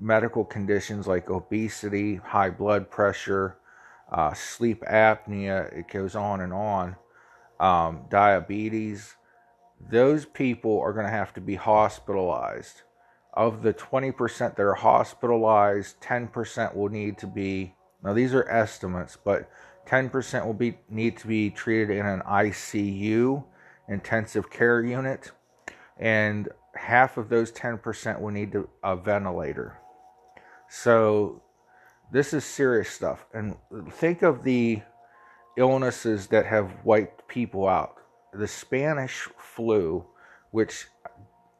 medical 0.00 0.44
conditions 0.44 1.06
like 1.06 1.30
obesity, 1.30 2.16
high 2.16 2.50
blood 2.50 2.90
pressure, 2.90 3.58
uh, 4.10 4.32
sleep 4.32 4.82
apnea, 4.90 5.72
it 5.76 5.88
goes 5.88 6.16
on 6.16 6.40
and 6.40 6.52
on, 6.52 6.96
um, 7.60 8.06
diabetes, 8.08 9.16
those 9.90 10.24
people 10.24 10.80
are 10.80 10.92
going 10.92 11.06
to 11.06 11.12
have 11.12 11.32
to 11.34 11.40
be 11.40 11.54
hospitalized. 11.54 12.82
Of 13.32 13.62
the 13.62 13.72
20% 13.72 14.56
that 14.56 14.60
are 14.60 14.74
hospitalized, 14.74 16.00
10% 16.00 16.74
will 16.74 16.88
need 16.88 17.16
to 17.18 17.26
be, 17.26 17.74
now 18.02 18.12
these 18.12 18.34
are 18.34 18.48
estimates, 18.48 19.16
but 19.22 19.48
10% 19.86 20.44
will 20.44 20.54
be 20.54 20.78
need 20.88 21.16
to 21.18 21.26
be 21.26 21.50
treated 21.50 21.90
in 21.90 22.06
an 22.06 22.22
ICU, 22.22 23.44
intensive 23.88 24.50
care 24.50 24.82
unit, 24.82 25.30
and 25.98 26.48
half 26.74 27.16
of 27.16 27.28
those 27.28 27.52
10% 27.52 28.20
will 28.20 28.30
need 28.30 28.56
a 28.82 28.96
ventilator. 28.96 29.78
So 30.70 31.42
this 32.12 32.32
is 32.32 32.44
serious 32.44 32.88
stuff. 32.88 33.26
And 33.34 33.56
think 33.90 34.22
of 34.22 34.44
the 34.44 34.80
illnesses 35.58 36.28
that 36.28 36.46
have 36.46 36.70
wiped 36.84 37.26
people 37.26 37.68
out. 37.68 37.96
The 38.32 38.46
Spanish 38.46 39.28
flu, 39.36 40.06
which 40.52 40.86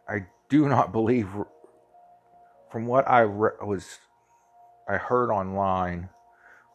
I 0.09 0.27
do 0.49 0.69
not 0.75 0.93
believe, 0.93 1.29
from 2.71 2.87
what 2.87 3.09
I 3.09 3.21
re- 3.23 3.51
was, 3.61 3.99
I 4.89 4.97
heard 4.97 5.33
online 5.33 6.09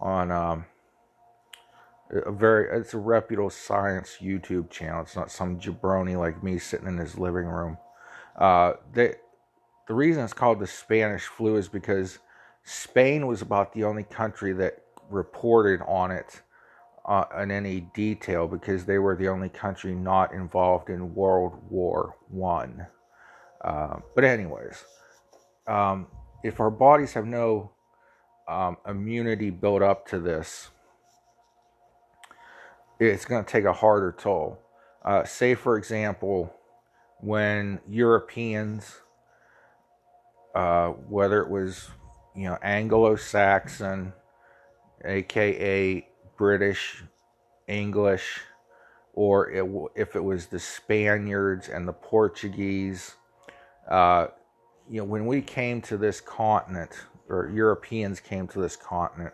on 0.01 0.29
um, 0.29 0.65
a 2.11 2.33
very, 2.33 2.77
it's 2.77 2.93
a 2.93 2.97
reputable 2.97 3.49
science 3.49 4.17
YouTube 4.21 4.69
channel. 4.69 5.03
It's 5.03 5.15
not 5.15 5.31
some 5.31 5.57
jabroni 5.57 6.19
like 6.19 6.43
me 6.43 6.59
sitting 6.59 6.87
in 6.87 6.97
his 6.97 7.17
living 7.17 7.45
room. 7.45 7.77
Uh, 8.35 8.73
they, 8.93 9.15
the 9.87 9.93
reason 9.93 10.23
it's 10.23 10.33
called 10.33 10.59
the 10.59 10.67
Spanish 10.67 11.23
flu 11.23 11.57
is 11.57 11.67
because 11.67 12.19
Spain 12.63 13.27
was 13.27 13.41
about 13.41 13.73
the 13.73 13.83
only 13.83 14.03
country 14.03 14.53
that 14.53 14.83
reported 15.09 15.81
on 15.87 16.11
it 16.11 16.41
uh, 17.05 17.25
in 17.39 17.51
any 17.51 17.81
detail 17.93 18.47
because 18.47 18.85
they 18.85 18.97
were 18.97 19.15
the 19.15 19.27
only 19.27 19.49
country 19.49 19.93
not 19.93 20.33
involved 20.33 20.89
in 20.89 21.13
World 21.13 21.53
War 21.69 22.15
One. 22.29 22.87
Uh, 23.63 23.97
but 24.15 24.23
anyways, 24.23 24.83
um, 25.67 26.07
if 26.43 26.59
our 26.59 26.71
bodies 26.71 27.13
have 27.13 27.25
no 27.25 27.71
um, 28.47 28.77
immunity 28.87 29.49
built 29.49 29.81
up 29.81 30.07
to 30.07 30.19
this, 30.19 30.69
it's 32.99 33.25
going 33.25 33.43
to 33.43 33.51
take 33.51 33.65
a 33.65 33.73
harder 33.73 34.15
toll. 34.17 34.59
Uh, 35.03 35.23
say, 35.23 35.53
for 35.53 35.77
example, 35.77 36.53
when 37.19 37.79
Europeans, 37.87 39.01
uh, 40.55 40.89
whether 40.89 41.41
it 41.41 41.49
was 41.49 41.89
you 42.35 42.45
know 42.45 42.57
Anglo-Saxon, 42.61 44.13
aka 45.03 46.07
British, 46.37 47.03
English, 47.67 48.41
or 49.13 49.49
it, 49.51 49.65
if 49.95 50.15
it 50.15 50.23
was 50.23 50.47
the 50.47 50.59
Spaniards 50.59 51.69
and 51.69 51.87
the 51.87 51.93
Portuguese, 51.93 53.15
uh, 53.89 54.27
you 54.89 54.99
know, 54.99 55.05
when 55.05 55.25
we 55.25 55.41
came 55.41 55.81
to 55.83 55.97
this 55.97 56.21
continent, 56.21 56.91
or 57.29 57.49
Europeans 57.53 58.19
came 58.19 58.47
to 58.47 58.59
this 58.59 58.75
continent, 58.75 59.33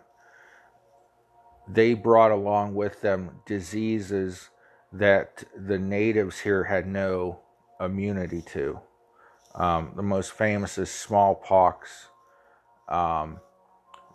they 1.68 1.94
brought 1.94 2.30
along 2.30 2.74
with 2.74 3.00
them 3.00 3.30
diseases 3.46 4.48
that 4.92 5.44
the 5.56 5.78
natives 5.78 6.40
here 6.40 6.64
had 6.64 6.86
no 6.86 7.40
immunity 7.80 8.42
to. 8.42 8.80
Um, 9.54 9.92
the 9.96 10.02
most 10.02 10.32
famous 10.32 10.78
is 10.78 10.90
smallpox. 10.90 12.08
Um, 12.88 13.40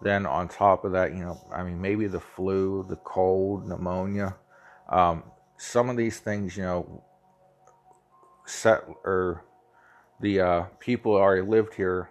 then 0.02 0.26
on 0.26 0.48
top 0.48 0.86
of 0.86 0.92
that, 0.92 1.12
you 1.12 1.24
know, 1.24 1.40
I 1.54 1.64
mean, 1.64 1.82
maybe 1.82 2.08
the 2.08 2.20
flu, 2.20 2.86
the 2.88 2.98
cold, 2.98 3.68
pneumonia. 3.68 4.36
Um, 4.90 5.24
some 5.58 5.90
of 5.90 5.98
these 5.98 6.20
things, 6.20 6.56
you 6.56 6.64
know, 6.64 7.04
set 8.46 8.84
or 9.04 9.44
the 10.22 10.40
uh, 10.40 10.62
people 10.80 11.14
who 11.14 11.20
already 11.20 11.48
lived 11.48 11.74
here 11.74 12.10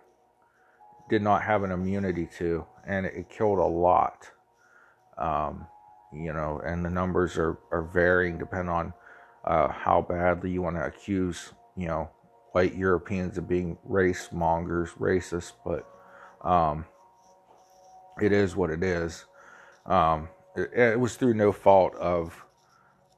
did 1.08 1.22
not 1.22 1.42
have 1.42 1.62
an 1.62 1.70
immunity 1.70 2.28
to, 2.38 2.66
and 2.86 3.06
it, 3.06 3.30
killed 3.30 3.58
a 3.58 3.64
lot. 3.64 4.30
Um, 5.18 5.66
you 6.12 6.32
know, 6.32 6.60
and 6.64 6.84
the 6.84 6.90
numbers 6.90 7.38
are, 7.38 7.58
are 7.70 7.82
varying 7.82 8.38
depending 8.38 8.68
on 8.68 8.92
uh, 9.44 9.68
how 9.68 10.02
badly 10.02 10.50
you 10.50 10.62
want 10.62 10.76
to 10.76 10.84
accuse, 10.84 11.52
you 11.76 11.86
know, 11.86 12.10
white 12.56 12.74
Europeans 12.74 13.36
of 13.36 13.46
being 13.46 13.76
race 13.84 14.30
mongers, 14.32 14.88
racist, 14.98 15.52
but 15.62 15.86
um, 16.40 16.86
it 18.18 18.32
is 18.32 18.56
what 18.56 18.70
it 18.70 18.82
is. 18.82 19.26
Um, 19.84 20.30
it, 20.56 20.72
it, 20.72 20.98
was 20.98 21.16
through 21.16 21.34
no 21.34 21.52
fault 21.52 21.94
of 21.96 22.46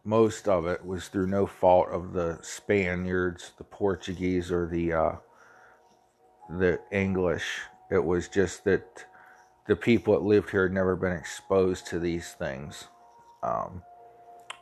most 0.05 0.49
of 0.49 0.67
it 0.67 0.85
was 0.85 1.07
through 1.07 1.29
no 1.29 1.47
fault 1.47 1.89
of 1.91 2.15
the 2.15 2.41
Spaniards, 2.43 3.53
the 3.59 3.63
Portuguese, 3.63 4.51
or 4.51 4.67
the 4.67 4.93
uh, 4.93 5.13
the 6.51 6.81
English. 6.91 7.61
It 7.93 8.05
was 8.05 8.27
just 8.27 8.65
that 8.65 9.05
the 9.69 9.77
people 9.77 10.15
that 10.15 10.25
lived 10.25 10.51
here 10.51 10.65
had 10.65 10.73
never 10.73 10.97
been 10.97 11.13
exposed 11.13 11.87
to 11.87 12.01
these 12.01 12.33
things. 12.33 12.89
Um, 13.45 13.85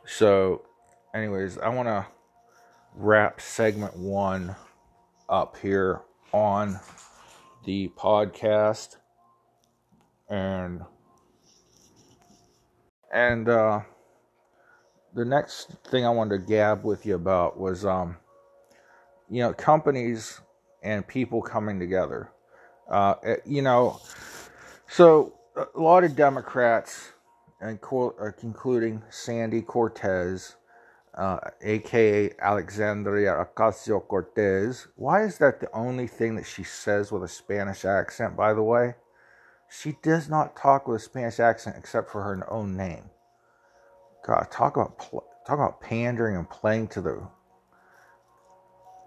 so, 0.05 0.67
anyways, 1.15 1.57
I 1.57 1.71
want 1.71 1.89
to 1.89 2.05
wrap 2.95 3.41
segment 3.41 3.97
one 3.97 4.55
up 5.29 5.57
here 5.57 6.03
on 6.33 6.79
the 7.65 7.89
podcast 7.97 8.97
and 10.29 10.83
and 13.13 13.49
uh, 13.49 13.81
the 15.15 15.25
next 15.25 15.71
thing 15.89 16.05
I 16.05 16.11
wanted 16.11 16.41
to 16.41 16.47
gab 16.47 16.85
with 16.85 17.07
you 17.07 17.15
about 17.15 17.59
was 17.59 17.85
um, 17.85 18.17
you 19.31 19.41
know 19.41 19.53
companies 19.53 20.41
and 20.83 21.07
people 21.07 21.43
coming 21.43 21.79
together. 21.79 22.31
Uh, 22.91 23.15
eh, 23.25 23.37
you 23.45 23.63
know, 23.63 24.01
so 24.89 25.35
a 25.57 25.81
lot 25.81 26.05
of 26.05 26.15
Democrats, 26.15 27.13
and 27.61 27.79
uh, 27.91 28.31
including 28.43 29.03
Sandy 29.11 29.63
Cortez, 29.63 30.57
uh, 31.17 31.39
aka 31.63 32.31
Alexandria 32.41 33.33
Ocasio 33.33 34.07
Cortez. 34.07 34.89
Why 34.97 35.25
is 35.25 35.39
that 35.39 35.61
the 35.61 35.71
only 35.73 36.07
thing 36.07 36.37
that 36.37 36.47
she 36.47 36.63
says 36.63 37.11
with 37.11 37.23
a 37.23 37.29
Spanish 37.29 37.85
accent? 37.85 38.37
By 38.37 38.53
the 38.53 38.63
way. 38.63 38.95
She 39.69 39.97
does 40.03 40.29
not 40.29 40.57
talk 40.57 40.87
with 40.87 41.01
a 41.01 41.05
Spanish 41.05 41.41
accent 41.41 41.77
except 41.77 42.11
for 42.11 42.23
her 42.23 42.51
own 42.53 42.77
name. 42.77 43.11
God, 44.25 44.47
talk 44.51 44.77
about 44.77 44.99
talk 45.01 45.25
about 45.49 45.81
pandering 45.81 46.37
and 46.37 46.49
playing 46.49 46.89
to 46.89 47.01
the 47.01 47.29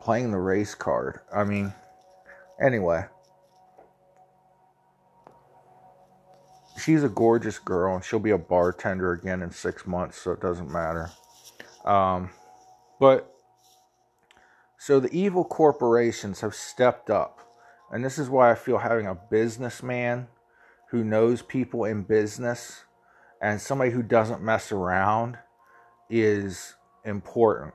playing 0.02 0.32
the 0.32 0.38
race 0.38 0.76
card. 0.76 1.22
I 1.34 1.44
mean, 1.44 1.74
anyway, 2.62 3.06
she's 6.82 7.04
a 7.04 7.10
gorgeous 7.10 7.60
girl, 7.60 7.96
and 7.96 8.04
she'll 8.04 8.20
be 8.20 8.32
a 8.32 8.38
bartender 8.38 9.12
again 9.12 9.42
in 9.42 9.52
six 9.52 9.86
months, 9.86 10.22
so 10.22 10.32
it 10.32 10.42
doesn't 10.42 10.72
matter. 10.72 11.10
Um, 11.90 12.30
but 13.00 13.34
so 14.78 15.00
the 15.00 15.12
evil 15.12 15.44
corporations 15.44 16.42
have 16.42 16.54
stepped 16.54 17.10
up, 17.10 17.40
and 17.92 18.06
this 18.06 18.20
is 18.20 18.30
why 18.30 18.52
I 18.52 18.56
feel 18.56 18.78
having 18.78 19.08
a 19.08 19.16
businessman 19.16 20.28
who 20.92 21.04
knows 21.04 21.42
people 21.42 21.86
in 21.86 22.04
business 22.04 22.84
and 23.42 23.60
somebody 23.60 23.90
who 23.90 24.04
doesn't 24.04 24.42
mess 24.42 24.72
around 24.72 25.40
is 26.12 26.76
important. 27.06 27.74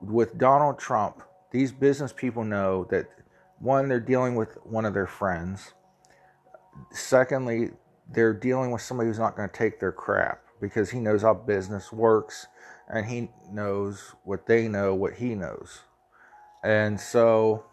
With 0.00 0.36
Donald 0.36 0.80
Trump, 0.80 1.22
these 1.52 1.70
business 1.70 2.12
people 2.12 2.42
know 2.42 2.88
that 2.90 3.06
one, 3.60 3.88
they're 3.88 4.00
dealing 4.00 4.34
with 4.34 4.58
one 4.64 4.84
of 4.84 4.94
their 4.94 5.06
friends. 5.06 5.72
Secondly, 6.90 7.70
they're 8.10 8.34
dealing 8.34 8.72
with 8.72 8.82
somebody 8.82 9.08
who's 9.08 9.20
not 9.20 9.36
going 9.36 9.48
to 9.48 9.54
take 9.54 9.78
their 9.78 9.92
crap 9.92 10.42
because 10.60 10.90
he 10.90 10.98
knows 10.98 11.22
how 11.22 11.34
business 11.34 11.92
works 11.92 12.46
and 12.92 13.06
he 13.06 13.30
knows 13.50 14.14
what 14.22 14.46
they 14.46 14.68
know, 14.68 14.94
what 14.94 15.14
he 15.14 15.34
knows. 15.34 15.80
And 16.62 17.00
so 17.00 17.64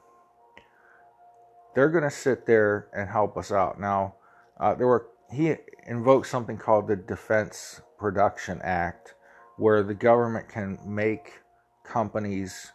they're 1.75 1.89
going 1.89 2.05
to 2.05 2.09
sit 2.09 2.45
there 2.45 2.87
and 2.95 3.09
help 3.09 3.37
us 3.37 3.51
out. 3.51 3.79
Now, 3.79 4.15
uh, 4.59 4.73
there 4.73 4.87
were 4.87 5.07
he 5.31 5.55
invoked 5.85 6.25
something 6.25 6.57
called 6.57 6.87
the 6.87 6.95
Defense 6.95 7.81
Production 7.99 8.59
Act, 8.63 9.13
where 9.57 9.83
the 9.83 9.93
government 9.93 10.49
can 10.49 10.79
make 10.85 11.41
companies 11.83 12.71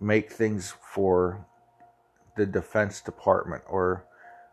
make 0.00 0.30
things 0.30 0.74
for 0.92 1.46
the 2.36 2.46
Defense 2.46 3.00
Department, 3.00 3.62
or 3.68 4.06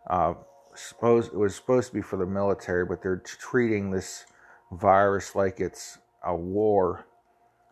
uh, 0.10 0.34
suppose 0.76 1.28
it 1.28 1.36
was 1.36 1.56
supposed 1.56 1.89
to 1.89 1.93
be 1.93 2.02
for 2.02 2.17
the 2.17 2.26
military, 2.26 2.86
but 2.86 3.04
they're 3.04 3.17
treating 3.17 3.91
this 3.91 4.26
virus 4.71 5.36
like 5.36 5.60
it's 5.60 6.00
a 6.24 6.36
war. 6.36 7.06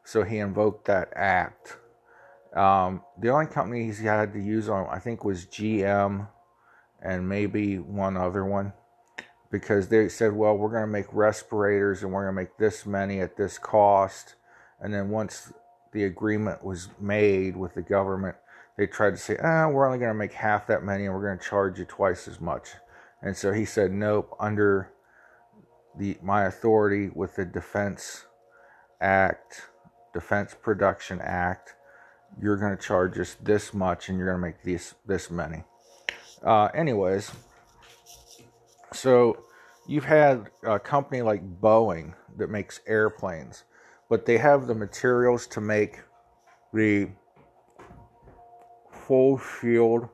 So 0.03 0.23
he 0.23 0.39
invoked 0.39 0.85
that 0.85 1.11
act 1.15 1.77
um, 2.55 3.03
the 3.19 3.29
only 3.29 3.45
companies 3.45 3.99
he 3.99 4.07
had 4.07 4.33
to 4.33 4.39
use 4.39 4.69
on, 4.69 4.87
I 4.89 4.99
think, 4.99 5.23
was 5.23 5.45
GM 5.45 6.27
and 7.01 7.29
maybe 7.29 7.77
one 7.77 8.17
other 8.17 8.43
one 8.43 8.73
because 9.51 9.87
they 9.87 10.09
said, 10.09 10.33
well, 10.33 10.55
we're 10.55 10.69
going 10.69 10.83
to 10.83 10.87
make 10.87 11.07
respirators 11.13 12.03
and 12.03 12.11
we're 12.11 12.23
going 12.23 12.35
to 12.35 12.41
make 12.41 12.57
this 12.57 12.85
many 12.85 13.21
at 13.21 13.37
this 13.37 13.57
cost. 13.57 14.35
And 14.79 14.93
then 14.93 15.09
once 15.09 15.53
the 15.91 16.03
agreement 16.03 16.63
was 16.63 16.89
made 16.99 17.55
with 17.55 17.75
the 17.75 17.81
government, 17.81 18.35
they 18.77 18.87
tried 18.87 19.11
to 19.11 19.17
say, 19.17 19.37
ah, 19.43 19.67
we're 19.67 19.85
only 19.85 19.99
going 19.99 20.11
to 20.11 20.17
make 20.17 20.33
half 20.33 20.67
that 20.67 20.83
many 20.83 21.05
and 21.05 21.13
we're 21.13 21.25
going 21.25 21.39
to 21.39 21.45
charge 21.45 21.79
you 21.79 21.85
twice 21.85 22.27
as 22.27 22.39
much. 22.39 22.69
And 23.21 23.35
so 23.35 23.51
he 23.51 23.65
said, 23.65 23.91
nope, 23.91 24.35
under 24.39 24.91
the 25.97 26.17
my 26.21 26.45
authority 26.45 27.09
with 27.13 27.35
the 27.35 27.43
Defense 27.45 28.25
Act, 29.01 29.69
Defense 30.13 30.55
Production 30.61 31.19
Act. 31.21 31.75
You're 32.41 32.57
going 32.57 32.75
to 32.75 32.81
charge 32.81 33.17
us 33.17 33.35
this 33.41 33.73
much, 33.73 34.09
and 34.09 34.17
you're 34.17 34.27
going 34.27 34.41
to 34.41 34.47
make 34.47 34.63
this 34.63 34.95
this 35.05 35.31
many. 35.31 35.63
Uh, 36.43 36.65
anyways, 36.73 37.31
so 38.93 39.43
you've 39.87 40.05
had 40.05 40.49
a 40.63 40.79
company 40.79 41.21
like 41.21 41.41
Boeing 41.59 42.13
that 42.37 42.49
makes 42.49 42.79
airplanes, 42.87 43.63
but 44.09 44.25
they 44.25 44.37
have 44.37 44.67
the 44.67 44.75
materials 44.75 45.47
to 45.47 45.61
make 45.61 45.99
the 46.73 47.09
full 48.91 49.39
shield 49.39 50.07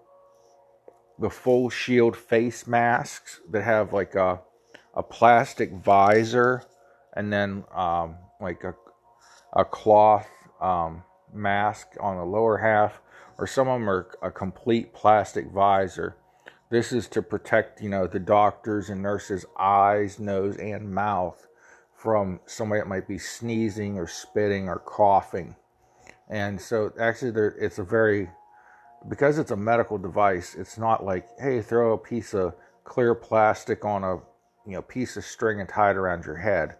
the 1.20 1.30
full 1.30 1.70
shield 1.70 2.16
face 2.16 2.68
masks 2.68 3.40
that 3.50 3.64
have 3.64 3.94
like 3.94 4.16
a 4.16 4.40
a 4.94 5.04
plastic 5.04 5.72
visor 5.74 6.64
and 7.14 7.32
then 7.32 7.64
um, 7.74 8.16
like 8.40 8.64
a 8.64 8.74
a 9.56 9.64
cloth 9.66 10.28
um, 10.62 11.04
mask 11.34 11.88
on 12.00 12.18
the 12.18 12.26
lower 12.26 12.58
half, 12.58 13.02
or 13.38 13.48
some 13.48 13.68
of 13.68 13.80
them 13.80 13.90
are 13.90 14.08
a 14.22 14.32
complete 14.32 14.94
plastic 14.94 15.50
visor. 15.52 16.18
This 16.70 16.92
is 16.92 17.08
to 17.10 17.22
protect, 17.22 17.82
you 17.82 17.90
know, 17.90 18.08
the 18.08 18.20
doctors 18.20 18.90
and 18.90 19.02
nurses' 19.02 19.46
eyes, 19.58 20.20
nose, 20.20 20.58
and 20.58 20.94
mouth 20.94 21.48
from 21.96 22.40
somebody 22.46 22.82
that 22.82 22.88
might 22.88 23.08
be 23.08 23.18
sneezing 23.18 23.98
or 23.98 24.08
spitting 24.08 24.68
or 24.68 24.80
coughing. 24.80 25.56
And 26.30 26.60
so, 26.60 26.92
actually, 27.00 27.32
there, 27.32 27.56
it's 27.60 27.80
a 27.80 27.84
very 27.84 28.30
because 29.08 29.38
it's 29.38 29.52
a 29.52 29.56
medical 29.56 30.00
device, 30.00 30.56
it's 30.56 30.78
not 30.78 31.06
like, 31.06 31.28
hey, 31.40 31.62
throw 31.62 31.94
a 31.94 31.98
piece 31.98 32.34
of 32.34 32.56
clear 32.84 33.14
plastic 33.14 33.86
on 33.86 34.04
a 34.04 34.16
you 34.66 34.74
know 34.74 34.82
piece 34.82 35.16
of 35.18 35.24
string 35.24 35.60
and 35.60 35.70
tie 35.70 35.92
it 35.92 35.98
around 35.98 36.26
your 36.26 36.38
head. 36.38 36.76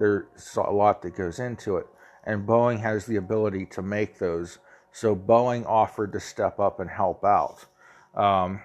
There's 0.00 0.56
a 0.56 0.72
lot 0.72 1.02
that 1.02 1.14
goes 1.14 1.38
into 1.38 1.76
it, 1.76 1.86
and 2.24 2.48
Boeing 2.48 2.80
has 2.80 3.06
the 3.06 3.16
ability 3.16 3.66
to 3.66 3.82
make 3.82 4.18
those. 4.18 4.58
So 4.92 5.14
Boeing 5.14 5.66
offered 5.66 6.12
to 6.14 6.20
step 6.20 6.58
up 6.58 6.80
and 6.80 6.90
help 6.90 7.24
out. 7.24 7.66
Um, 8.14 8.62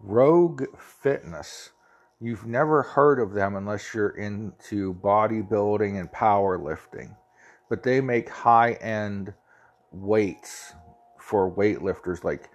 Rogue 0.00 0.64
Fitness. 0.78 1.70
You've 2.20 2.46
never 2.46 2.82
heard 2.82 3.20
of 3.20 3.34
them 3.34 3.56
unless 3.56 3.94
you're 3.94 4.10
into 4.16 4.94
bodybuilding 4.94 6.00
and 6.00 6.10
powerlifting, 6.10 7.16
but 7.68 7.82
they 7.82 8.00
make 8.00 8.28
high 8.28 8.72
end 8.74 9.34
weights 9.92 10.72
for 11.20 11.50
weightlifters. 11.50 12.24
Like 12.24 12.48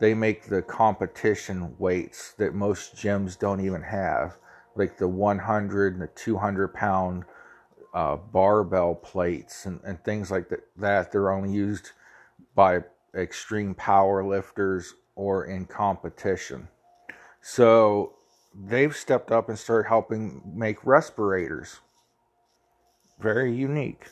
they 0.00 0.14
make 0.14 0.46
the 0.46 0.62
competition 0.62 1.74
weights 1.78 2.32
that 2.38 2.54
most 2.54 2.96
gyms 2.96 3.38
don't 3.38 3.60
even 3.60 3.82
have, 3.82 4.38
like 4.76 4.98
the 4.98 5.08
100 5.08 5.94
and 5.94 6.02
the 6.02 6.08
200 6.08 6.68
pound 6.74 7.24
uh, 7.94 8.16
barbell 8.16 8.94
plates 8.94 9.66
and, 9.66 9.80
and 9.84 10.02
things 10.04 10.30
like 10.30 10.48
that, 10.48 10.60
that. 10.76 11.12
They're 11.12 11.30
only 11.30 11.52
used 11.52 11.92
by 12.54 12.80
extreme 13.16 13.74
power 13.74 14.24
lifters 14.24 14.94
or 15.14 15.46
in 15.46 15.66
competition. 15.66 16.68
So 17.40 18.14
they've 18.54 18.94
stepped 18.96 19.30
up 19.30 19.48
and 19.48 19.58
started 19.58 19.88
helping 19.88 20.42
make 20.54 20.84
respirators. 20.84 21.80
Very 23.20 23.54
unique. 23.54 24.08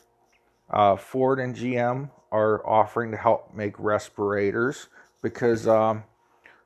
Uh, 0.70 0.96
Ford 0.96 1.40
and 1.40 1.54
GM 1.54 2.10
are 2.30 2.66
offering 2.66 3.10
to 3.10 3.16
help 3.16 3.54
make 3.54 3.78
respirators 3.78 4.88
because 5.22 5.68
um, 5.68 6.04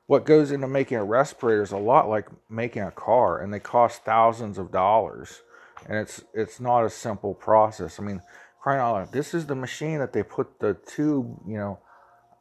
what 0.07 0.25
goes 0.25 0.51
into 0.51 0.67
making 0.67 0.97
a 0.97 1.03
respirator 1.03 1.61
is 1.61 1.73
a 1.73 1.77
lot 1.77 2.09
like 2.09 2.27
making 2.49 2.81
a 2.81 2.91
car, 2.91 3.41
and 3.41 3.53
they 3.53 3.59
cost 3.59 4.03
thousands 4.03 4.57
of 4.57 4.71
dollars, 4.71 5.41
and 5.87 5.97
it's 5.97 6.23
it's 6.33 6.59
not 6.59 6.85
a 6.85 6.89
simple 6.89 7.33
process. 7.33 7.99
I 7.99 8.03
mean, 8.03 8.21
crying 8.61 8.79
out 8.79 8.93
loud, 8.93 9.11
this 9.11 9.33
is 9.33 9.45
the 9.45 9.55
machine 9.55 9.99
that 9.99 10.13
they 10.13 10.23
put 10.23 10.59
the 10.59 10.75
tube, 10.85 11.37
you 11.45 11.57
know, 11.57 11.79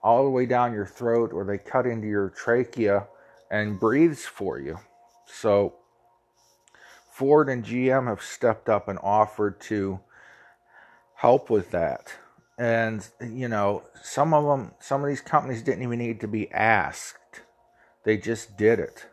all 0.02 0.24
the 0.24 0.30
way 0.30 0.46
down 0.46 0.72
your 0.72 0.86
throat, 0.86 1.32
or 1.32 1.44
they 1.44 1.58
cut 1.58 1.86
into 1.86 2.06
your 2.06 2.30
trachea 2.30 3.08
and 3.50 3.80
breathes 3.80 4.24
for 4.24 4.60
you. 4.60 4.78
So 5.26 5.74
Ford 7.12 7.48
and 7.48 7.64
GM 7.64 8.06
have 8.06 8.22
stepped 8.22 8.68
up 8.68 8.88
and 8.88 8.98
offered 9.02 9.60
to 9.62 10.00
help 11.14 11.50
with 11.50 11.72
that 11.72 12.12
and 12.58 13.08
you 13.20 13.48
know 13.48 13.82
some 14.02 14.32
of 14.32 14.44
them 14.44 14.72
some 14.80 15.02
of 15.02 15.08
these 15.08 15.20
companies 15.20 15.62
didn't 15.62 15.82
even 15.82 15.98
need 15.98 16.20
to 16.20 16.28
be 16.28 16.50
asked 16.52 17.25
they 18.06 18.16
just 18.16 18.56
did 18.56 18.78
it 18.78 19.06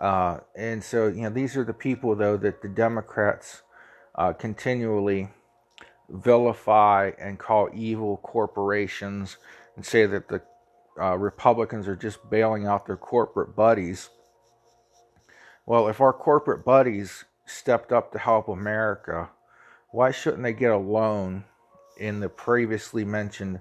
uh, 0.00 0.38
and 0.56 0.82
so 0.82 1.08
you 1.08 1.22
know 1.22 1.30
these 1.30 1.56
are 1.56 1.64
the 1.64 1.74
people 1.74 2.16
though 2.16 2.38
that 2.38 2.62
the 2.62 2.68
democrats 2.68 3.62
uh, 4.14 4.32
continually 4.32 5.28
vilify 6.08 7.10
and 7.20 7.38
call 7.38 7.68
evil 7.74 8.16
corporations 8.22 9.36
and 9.76 9.84
say 9.84 10.06
that 10.06 10.28
the 10.28 10.40
uh, 10.98 11.16
republicans 11.16 11.86
are 11.86 11.96
just 11.96 12.18
bailing 12.30 12.66
out 12.66 12.86
their 12.86 12.96
corporate 12.96 13.54
buddies 13.54 14.08
well 15.66 15.88
if 15.88 16.00
our 16.00 16.12
corporate 16.12 16.64
buddies 16.64 17.24
stepped 17.44 17.92
up 17.92 18.10
to 18.12 18.18
help 18.18 18.48
america 18.48 19.28
why 19.90 20.10
shouldn't 20.10 20.42
they 20.42 20.52
get 20.52 20.70
a 20.70 20.78
loan 20.78 21.44
in 22.00 22.20
the 22.20 22.28
previously 22.28 23.04
mentioned 23.04 23.60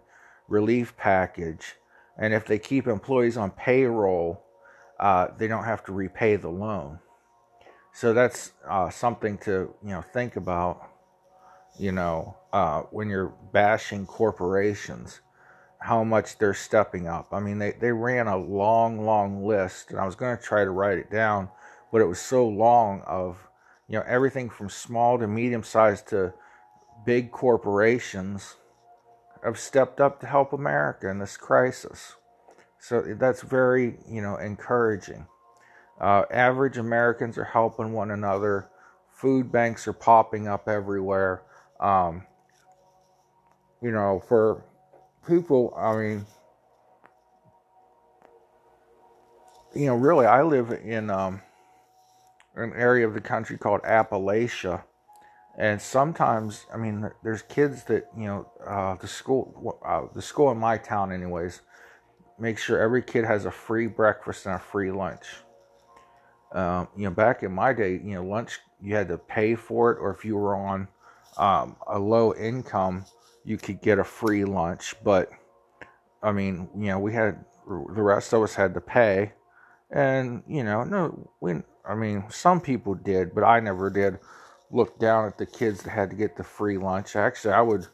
relief 0.50 0.96
package. 0.98 1.76
And 2.18 2.34
if 2.34 2.46
they 2.46 2.58
keep 2.58 2.88
employees 2.88 3.38
on 3.38 3.52
payroll, 3.52 4.44
uh, 5.00 5.28
they 5.38 5.48
don't 5.48 5.66
have 5.66 5.84
to 5.86 5.94
repay 5.94 6.36
the 6.36 6.50
loan. 6.50 7.00
So 7.94 8.14
that's 8.14 8.52
uh, 8.68 8.90
something 8.90 9.38
to 9.40 9.74
you 9.84 9.90
know 9.90 10.02
think 10.02 10.36
about. 10.36 10.88
You 11.78 11.94
know 11.94 12.36
uh, 12.52 12.82
when 12.92 13.10
you're 13.10 13.34
bashing 13.54 14.06
corporations, 14.06 15.22
how 15.80 16.04
much 16.04 16.38
they're 16.38 16.54
stepping 16.54 17.08
up. 17.08 17.28
I 17.32 17.40
mean, 17.40 17.58
they 17.58 17.72
they 17.72 17.92
ran 17.92 18.28
a 18.28 18.38
long, 18.38 19.06
long 19.06 19.46
list, 19.46 19.92
and 19.92 20.00
I 20.00 20.06
was 20.06 20.16
going 20.16 20.36
to 20.36 20.44
try 20.44 20.64
to 20.64 20.72
write 20.72 20.98
it 20.98 21.12
down, 21.12 21.50
but 21.92 22.02
it 22.02 22.06
was 22.06 22.20
so 22.20 22.48
long 22.48 23.02
of 23.08 23.48
you 23.88 23.98
know 23.98 24.06
everything 24.08 24.50
from 24.50 24.70
small 24.70 25.18
to 25.20 25.28
medium 25.28 25.64
sized 25.64 26.08
to 26.10 26.34
big 27.06 27.32
corporations 27.32 28.56
have 29.44 29.58
stepped 29.58 30.02
up 30.02 30.20
to 30.20 30.28
help 30.28 30.52
America 30.52 31.10
in 31.10 31.20
this 31.20 31.38
crisis. 31.38 32.16
So 32.80 33.02
that's 33.02 33.42
very, 33.42 33.98
you 34.08 34.22
know, 34.22 34.38
encouraging. 34.38 35.26
Uh, 36.00 36.24
average 36.32 36.78
Americans 36.78 37.38
are 37.38 37.44
helping 37.44 37.92
one 37.92 38.12
another. 38.12 38.70
Food 39.12 39.52
banks 39.52 39.88
are 39.88 39.94
popping 39.94 40.48
up 40.48 40.70
everywhere. 40.70 41.44
Um, 41.80 42.26
you 43.82 43.92
know, 43.92 44.24
for 44.28 44.64
people, 45.28 45.74
I 45.78 45.96
mean, 45.98 46.26
you 49.76 49.86
know, 49.88 49.96
really, 49.96 50.26
I 50.26 50.42
live 50.42 50.72
in 50.72 51.10
um, 51.10 51.42
an 52.56 52.74
area 52.76 53.06
of 53.06 53.14
the 53.14 53.22
country 53.22 53.58
called 53.58 53.82
Appalachia, 53.84 54.84
and 55.60 55.82
sometimes 55.82 56.66
i 56.74 56.78
mean 56.78 57.12
there's 57.22 57.42
kids 57.44 57.84
that 57.84 58.08
you 58.18 58.26
know 58.26 58.50
uh, 58.66 58.96
the 58.96 59.08
school 59.08 59.78
uh, 59.86 60.02
the 60.16 60.22
school 60.22 60.50
in 60.52 60.58
my 60.58 60.78
town 60.78 61.12
anyways 61.12 61.62
makes 62.40 62.64
sure 62.64 62.80
every 62.80 63.02
kid 63.02 63.26
has 63.26 63.46
a 63.46 63.52
free 63.52 63.88
breakfast 63.88 64.46
and 64.46 64.56
a 64.56 64.60
free 64.60 64.92
lunch. 64.92 65.26
Um, 66.52 66.88
you 66.98 67.04
know 67.04 67.12
back 67.12 67.44
in 67.44 67.52
my 67.52 67.74
day 67.74 67.92
you 67.94 68.16
know 68.16 68.24
lunch 68.24 68.58
you 68.82 68.96
had 68.96 69.08
to 69.10 69.20
pay 69.20 69.54
for 69.54 69.92
it 69.92 70.00
or 70.00 70.10
if 70.10 70.26
you 70.26 70.36
were 70.36 70.56
on 70.56 70.88
um, 71.38 71.76
a 71.86 72.00
low 72.00 72.34
income 72.34 73.06
you 73.46 73.58
could 73.58 73.82
get 73.82 74.00
a 74.00 74.04
free 74.04 74.46
lunch. 74.46 74.96
But 75.04 75.30
i 76.24 76.32
mean 76.32 76.68
you 76.76 76.88
know 76.88 77.00
we 77.00 77.14
had 77.14 77.46
the 77.68 78.02
rest 78.02 78.34
of 78.34 78.42
us 78.44 78.56
had 78.56 78.74
to 78.74 78.82
pay. 78.82 79.34
And 79.92 80.44
you 80.48 80.64
know 80.64 80.84
no 80.84 81.32
we 81.40 81.62
i 81.86 81.96
mean 81.96 82.24
some 82.30 82.62
people 82.62 82.96
did 82.96 83.34
but 83.36 83.44
i 83.44 83.60
never 83.60 83.90
did. 83.90 84.20
Look 84.72 85.00
down 85.00 85.26
at 85.26 85.38
the 85.40 85.48
kids 85.48 85.82
that 85.82 85.90
had 85.90 86.12
to 86.12 86.16
get 86.16 86.38
the 86.38 86.44
free 86.44 86.78
lunch. 86.78 87.16
Actually, 87.16 87.56
I 87.56 87.62
would 87.62 87.88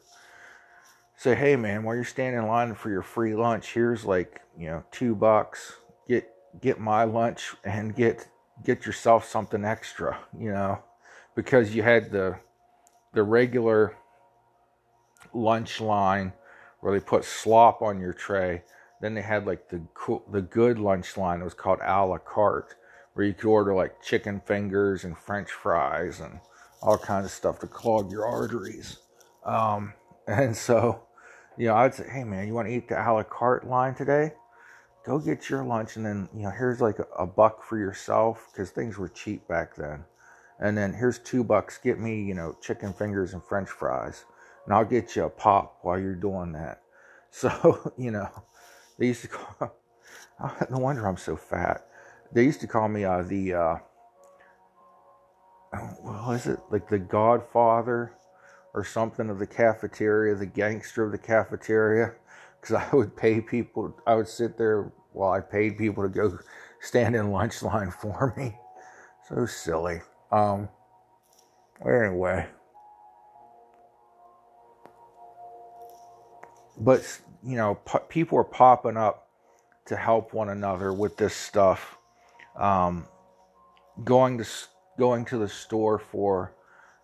say, 1.16 1.34
"Hey, 1.34 1.56
man, 1.56 1.82
while 1.82 1.94
you're 1.94 2.04
standing 2.04 2.40
in 2.40 2.46
line 2.46 2.74
for 2.74 2.90
your 2.90 3.02
free 3.02 3.34
lunch, 3.34 3.72
here's 3.72 4.04
like 4.04 4.40
you 4.56 4.68
know 4.68 4.84
two 4.90 5.14
bucks. 5.14 5.76
Get 6.08 6.28
get 6.60 6.80
my 6.80 7.04
lunch 7.04 7.54
and 7.64 7.94
get 7.94 8.28
get 8.64 8.86
yourself 8.86 9.24
something 9.24 9.64
extra. 9.64 10.18
You 10.38 10.52
know, 10.52 10.78
because 11.34 11.74
you 11.74 11.82
had 11.82 12.10
the 12.10 12.38
the 13.12 13.22
regular 13.22 13.96
lunch 15.32 15.80
line 15.80 16.32
where 16.80 16.92
they 16.98 17.04
put 17.04 17.24
slop 17.24 17.82
on 17.82 18.00
your 18.00 18.12
tray. 18.12 18.62
Then 19.00 19.14
they 19.14 19.22
had 19.22 19.46
like 19.46 19.68
the 19.68 19.82
cool, 19.94 20.24
the 20.32 20.42
good 20.42 20.78
lunch 20.78 21.16
line. 21.16 21.40
It 21.40 21.44
was 21.44 21.54
called 21.54 21.80
a 21.82 22.04
la 22.04 22.18
carte, 22.18 22.74
where 23.14 23.26
you 23.26 23.34
could 23.34 23.48
order 23.48 23.74
like 23.74 24.02
chicken 24.02 24.40
fingers 24.40 25.04
and 25.04 25.16
French 25.16 25.50
fries 25.50 26.20
and 26.20 26.40
all 26.82 26.98
kinds 26.98 27.26
of 27.26 27.32
stuff 27.32 27.58
to 27.60 27.66
clog 27.66 28.10
your 28.10 28.26
arteries. 28.26 28.98
Um, 29.44 29.94
and 30.28 30.56
so, 30.56 31.05
you 31.58 31.66
know, 31.68 31.74
I'd 31.76 31.94
say, 31.94 32.08
hey 32.10 32.24
man, 32.24 32.46
you 32.46 32.54
want 32.54 32.68
to 32.68 32.74
eat 32.74 32.88
the 32.88 32.96
a 33.00 33.12
la 33.12 33.22
carte 33.22 33.66
line 33.66 33.94
today? 33.94 34.32
Go 35.04 35.18
get 35.18 35.48
your 35.50 35.64
lunch, 35.64 35.96
and 35.96 36.04
then 36.04 36.28
you 36.34 36.42
know, 36.42 36.50
here's 36.50 36.80
like 36.80 36.98
a, 36.98 37.06
a 37.18 37.26
buck 37.26 37.62
for 37.62 37.78
yourself 37.78 38.48
because 38.52 38.70
things 38.70 38.98
were 38.98 39.08
cheap 39.08 39.46
back 39.48 39.76
then. 39.76 40.04
and 40.60 40.76
then 40.76 40.92
here's 40.94 41.18
two 41.18 41.44
bucks. 41.44 41.78
Get 41.78 41.98
me, 42.00 42.22
you 42.22 42.34
know, 42.34 42.56
chicken 42.60 42.92
fingers 42.92 43.34
and 43.34 43.42
French 43.44 43.68
fries, 43.70 44.24
and 44.64 44.74
I'll 44.74 44.84
get 44.84 45.16
you 45.16 45.24
a 45.24 45.30
pop 45.30 45.78
while 45.82 45.98
you're 45.98 46.14
doing 46.14 46.52
that. 46.52 46.82
So, 47.32 47.92
you 47.98 48.12
know, 48.12 48.30
they 48.98 49.08
used 49.08 49.22
to 49.22 49.28
call. 49.28 49.76
No 50.70 50.78
wonder 50.78 51.06
I'm 51.06 51.16
so 51.16 51.36
fat. 51.36 51.86
They 52.32 52.44
used 52.44 52.60
to 52.60 52.66
call 52.66 52.88
me 52.88 53.04
uh, 53.04 53.22
the. 53.22 53.54
Uh, 53.54 53.78
well, 56.02 56.30
is 56.32 56.46
it 56.46 56.58
like 56.70 56.88
the 56.88 56.98
Godfather 56.98 58.12
or 58.76 58.84
something 58.84 59.30
of 59.30 59.38
the 59.38 59.46
cafeteria, 59.46 60.34
the 60.36 60.46
gangster 60.46 61.02
of 61.02 61.10
the 61.10 61.18
cafeteria? 61.18 62.12
Because 62.60 62.76
I 62.76 62.94
would 62.94 63.16
pay 63.16 63.40
people. 63.40 63.98
I 64.06 64.14
would 64.14 64.28
sit 64.28 64.56
there 64.56 64.92
while 65.12 65.32
I 65.32 65.40
paid 65.40 65.78
people 65.78 66.02
to 66.02 66.08
go 66.08 66.38
stand 66.80 67.16
in 67.16 67.30
lunch 67.32 67.62
line 67.62 67.90
for 67.90 68.34
me. 68.36 68.56
So 69.28 69.46
silly. 69.46 70.02
Um, 70.30 70.68
anyway. 71.84 72.46
But, 76.78 77.20
you 77.42 77.56
know, 77.56 77.76
people 78.08 78.38
are 78.38 78.44
popping 78.44 78.98
up 78.98 79.28
to 79.86 79.96
help 79.96 80.34
one 80.34 80.50
another 80.50 80.92
with 80.92 81.16
this 81.16 81.34
stuff. 81.34 81.96
Um, 82.58 83.06
going 84.04 84.38
to 84.38 84.44
going 84.98 85.24
to 85.26 85.38
the 85.38 85.48
store 85.48 85.98
for 85.98 86.54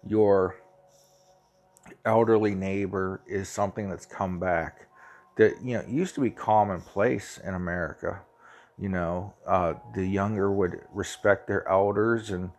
your 0.06 0.61
elderly 2.04 2.54
neighbor 2.54 3.22
is 3.26 3.48
something 3.48 3.88
that's 3.88 4.06
come 4.06 4.38
back 4.38 4.88
that 5.36 5.62
you 5.62 5.74
know 5.74 5.84
used 5.88 6.14
to 6.14 6.20
be 6.20 6.30
commonplace 6.30 7.38
in 7.42 7.54
America. 7.54 8.20
You 8.78 8.88
know, 8.88 9.34
uh, 9.46 9.74
the 9.94 10.06
younger 10.06 10.50
would 10.50 10.80
respect 10.92 11.46
their 11.46 11.68
elders 11.68 12.30
and 12.30 12.50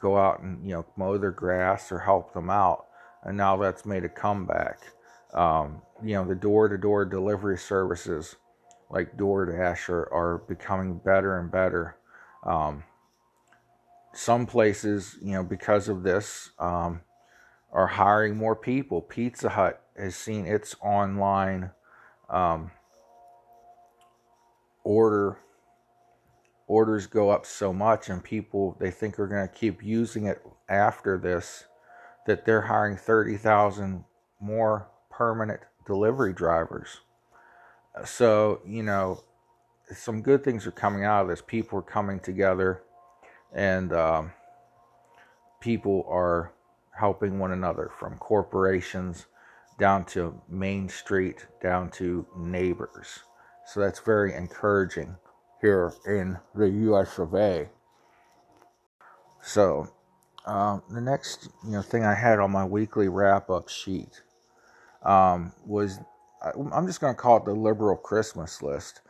go 0.00 0.16
out 0.16 0.40
and 0.40 0.64
you 0.64 0.74
know 0.74 0.86
mow 0.96 1.18
their 1.18 1.30
grass 1.30 1.90
or 1.90 1.98
help 1.98 2.32
them 2.34 2.50
out, 2.50 2.86
and 3.22 3.36
now 3.36 3.56
that's 3.56 3.86
made 3.86 4.04
a 4.04 4.08
comeback. 4.08 4.80
Um, 5.32 5.82
you 6.02 6.14
know, 6.14 6.24
the 6.24 6.34
door-to-door 6.34 7.04
delivery 7.04 7.56
services 7.56 8.34
like 8.90 9.16
DoorDash 9.16 9.88
are, 9.88 10.12
are 10.12 10.38
becoming 10.48 10.98
better 10.98 11.38
and 11.38 11.50
better. 11.50 11.96
Um, 12.42 12.82
some 14.12 14.46
places, 14.46 15.16
you 15.22 15.32
know, 15.32 15.44
because 15.44 15.88
of 15.88 16.02
this, 16.02 16.50
um, 16.58 17.00
are 17.72 17.86
hiring 17.86 18.36
more 18.36 18.56
people. 18.56 19.00
Pizza 19.00 19.50
Hut 19.50 19.82
has 19.96 20.16
seen 20.16 20.46
its 20.46 20.74
online 20.80 21.70
um, 22.28 22.70
order 24.84 25.38
orders 26.66 27.06
go 27.08 27.30
up 27.30 27.44
so 27.44 27.72
much, 27.72 28.08
and 28.08 28.22
people 28.22 28.76
they 28.78 28.90
think 28.90 29.18
are 29.18 29.26
going 29.26 29.46
to 29.46 29.52
keep 29.52 29.82
using 29.82 30.26
it 30.26 30.40
after 30.68 31.18
this, 31.18 31.64
that 32.26 32.44
they're 32.44 32.62
hiring 32.62 32.96
thirty 32.96 33.36
thousand 33.36 34.04
more 34.40 34.88
permanent 35.10 35.60
delivery 35.86 36.32
drivers. 36.32 37.00
So 38.04 38.60
you 38.66 38.82
know, 38.82 39.22
some 39.92 40.22
good 40.22 40.44
things 40.44 40.66
are 40.66 40.72
coming 40.72 41.04
out 41.04 41.22
of 41.22 41.28
this. 41.28 41.42
People 41.46 41.80
are 41.80 41.82
coming 41.82 42.20
together, 42.20 42.82
and 43.52 43.92
um, 43.92 44.32
people 45.60 46.06
are 46.08 46.52
helping 47.00 47.38
one 47.38 47.52
another 47.52 47.90
from 47.98 48.18
corporations 48.18 49.26
down 49.78 50.04
to 50.04 50.40
Main 50.48 50.88
Street, 50.88 51.46
down 51.62 51.90
to 51.90 52.26
neighbors. 52.36 53.20
So 53.66 53.80
that's 53.80 54.00
very 54.00 54.34
encouraging 54.34 55.16
here 55.60 55.92
in 56.06 56.38
the 56.54 56.68
US 56.68 57.18
of 57.18 57.34
A. 57.34 57.68
So 59.42 59.88
um, 60.44 60.82
the 60.90 61.00
next 61.00 61.48
you 61.64 61.72
know 61.72 61.82
thing 61.82 62.04
I 62.04 62.14
had 62.14 62.38
on 62.38 62.50
my 62.50 62.64
weekly 62.64 63.08
wrap 63.08 63.48
up 63.48 63.68
sheet 63.68 64.22
um, 65.02 65.52
was 65.64 65.98
I'm 66.42 66.86
just 66.86 67.00
going 67.00 67.14
to 67.14 67.20
call 67.20 67.38
it 67.38 67.44
the 67.44 67.52
liberal 67.54 67.96
Christmas 67.96 68.62
list. 68.62 69.00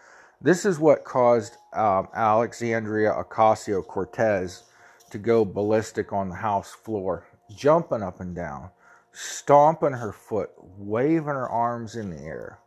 This 0.40 0.64
is 0.64 0.78
what 0.78 1.04
caused 1.04 1.56
um, 1.72 2.08
Alexandria 2.14 3.12
Ocasio 3.12 3.86
Cortez 3.86 4.64
to 5.10 5.18
go 5.18 5.44
ballistic 5.44 6.12
on 6.12 6.28
the 6.28 6.36
House 6.36 6.72
floor, 6.72 7.26
jumping 7.54 8.02
up 8.02 8.20
and 8.20 8.34
down, 8.34 8.70
stomping 9.12 9.92
her 9.92 10.12
foot, 10.12 10.50
waving 10.58 11.24
her 11.26 11.48
arms 11.48 11.96
in 11.96 12.10
the 12.10 12.22
air. 12.22 12.58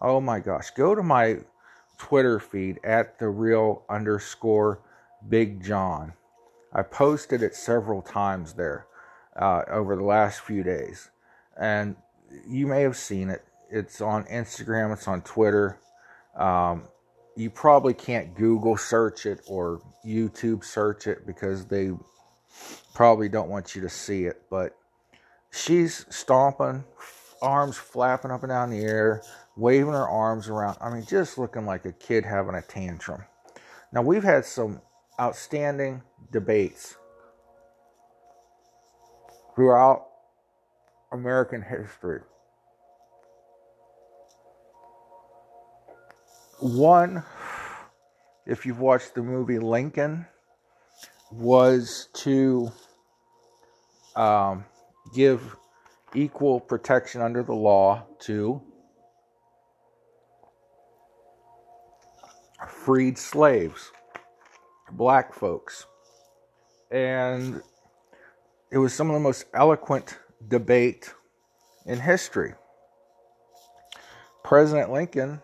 Oh 0.00 0.20
my 0.20 0.40
gosh. 0.40 0.70
Go 0.70 0.94
to 0.94 1.02
my 1.02 1.38
Twitter 1.98 2.40
feed 2.40 2.80
at 2.82 3.18
the 3.18 3.28
real 3.28 3.84
underscore 3.88 4.80
Big 5.28 5.62
John. 5.62 6.14
I 6.72 6.82
posted 6.82 7.42
it 7.42 7.54
several 7.54 8.00
times 8.00 8.54
there 8.54 8.86
uh, 9.36 9.62
over 9.68 9.96
the 9.96 10.04
last 10.04 10.40
few 10.40 10.62
days. 10.62 11.10
And 11.58 11.96
you 12.48 12.66
may 12.66 12.82
have 12.82 12.96
seen 12.96 13.28
it. 13.28 13.44
It's 13.70 14.00
on 14.00 14.24
Instagram, 14.24 14.92
it's 14.92 15.06
on 15.06 15.22
Twitter. 15.22 15.78
Um, 16.36 16.84
you 17.36 17.50
probably 17.50 17.94
can't 17.94 18.34
Google 18.34 18.76
search 18.76 19.26
it 19.26 19.40
or 19.46 19.80
YouTube 20.04 20.64
search 20.64 21.06
it 21.06 21.26
because 21.26 21.66
they 21.66 21.90
probably 22.94 23.28
don't 23.28 23.48
want 23.48 23.74
you 23.74 23.82
to 23.82 23.88
see 23.88 24.24
it. 24.24 24.42
But 24.50 24.76
she's 25.50 26.06
stomping, 26.10 26.84
arms 27.42 27.76
flapping 27.76 28.30
up 28.30 28.42
and 28.42 28.50
down 28.50 28.70
the 28.70 28.80
air, 28.80 29.22
waving 29.56 29.92
her 29.92 30.08
arms 30.08 30.48
around. 30.48 30.78
I 30.80 30.90
mean, 30.90 31.04
just 31.04 31.38
looking 31.38 31.66
like 31.66 31.84
a 31.84 31.92
kid 31.92 32.24
having 32.24 32.54
a 32.54 32.62
tantrum. 32.62 33.24
Now, 33.92 34.02
we've 34.02 34.24
had 34.24 34.44
some 34.44 34.80
outstanding 35.18 36.02
debates 36.30 36.96
throughout 39.54 40.06
American 41.12 41.62
history. 41.62 42.20
One, 46.60 47.24
if 48.46 48.66
you've 48.66 48.80
watched 48.80 49.14
the 49.14 49.22
movie 49.22 49.58
Lincoln, 49.58 50.26
was 51.30 52.08
to 52.14 52.70
um, 54.16 54.64
give 55.14 55.56
equal 56.14 56.60
protection 56.60 57.20
under 57.20 57.42
the 57.42 57.54
law 57.54 58.04
to 58.20 58.60
freed 62.68 63.16
slaves, 63.18 63.92
black 64.92 65.34
folks. 65.34 65.86
And 66.90 67.62
it 68.72 68.78
was 68.78 68.92
some 68.92 69.08
of 69.08 69.14
the 69.14 69.20
most 69.20 69.44
eloquent 69.54 70.18
debate 70.48 71.14
in 71.86 72.00
history. 72.00 72.54
President 74.42 74.90
Lincoln 74.90 75.40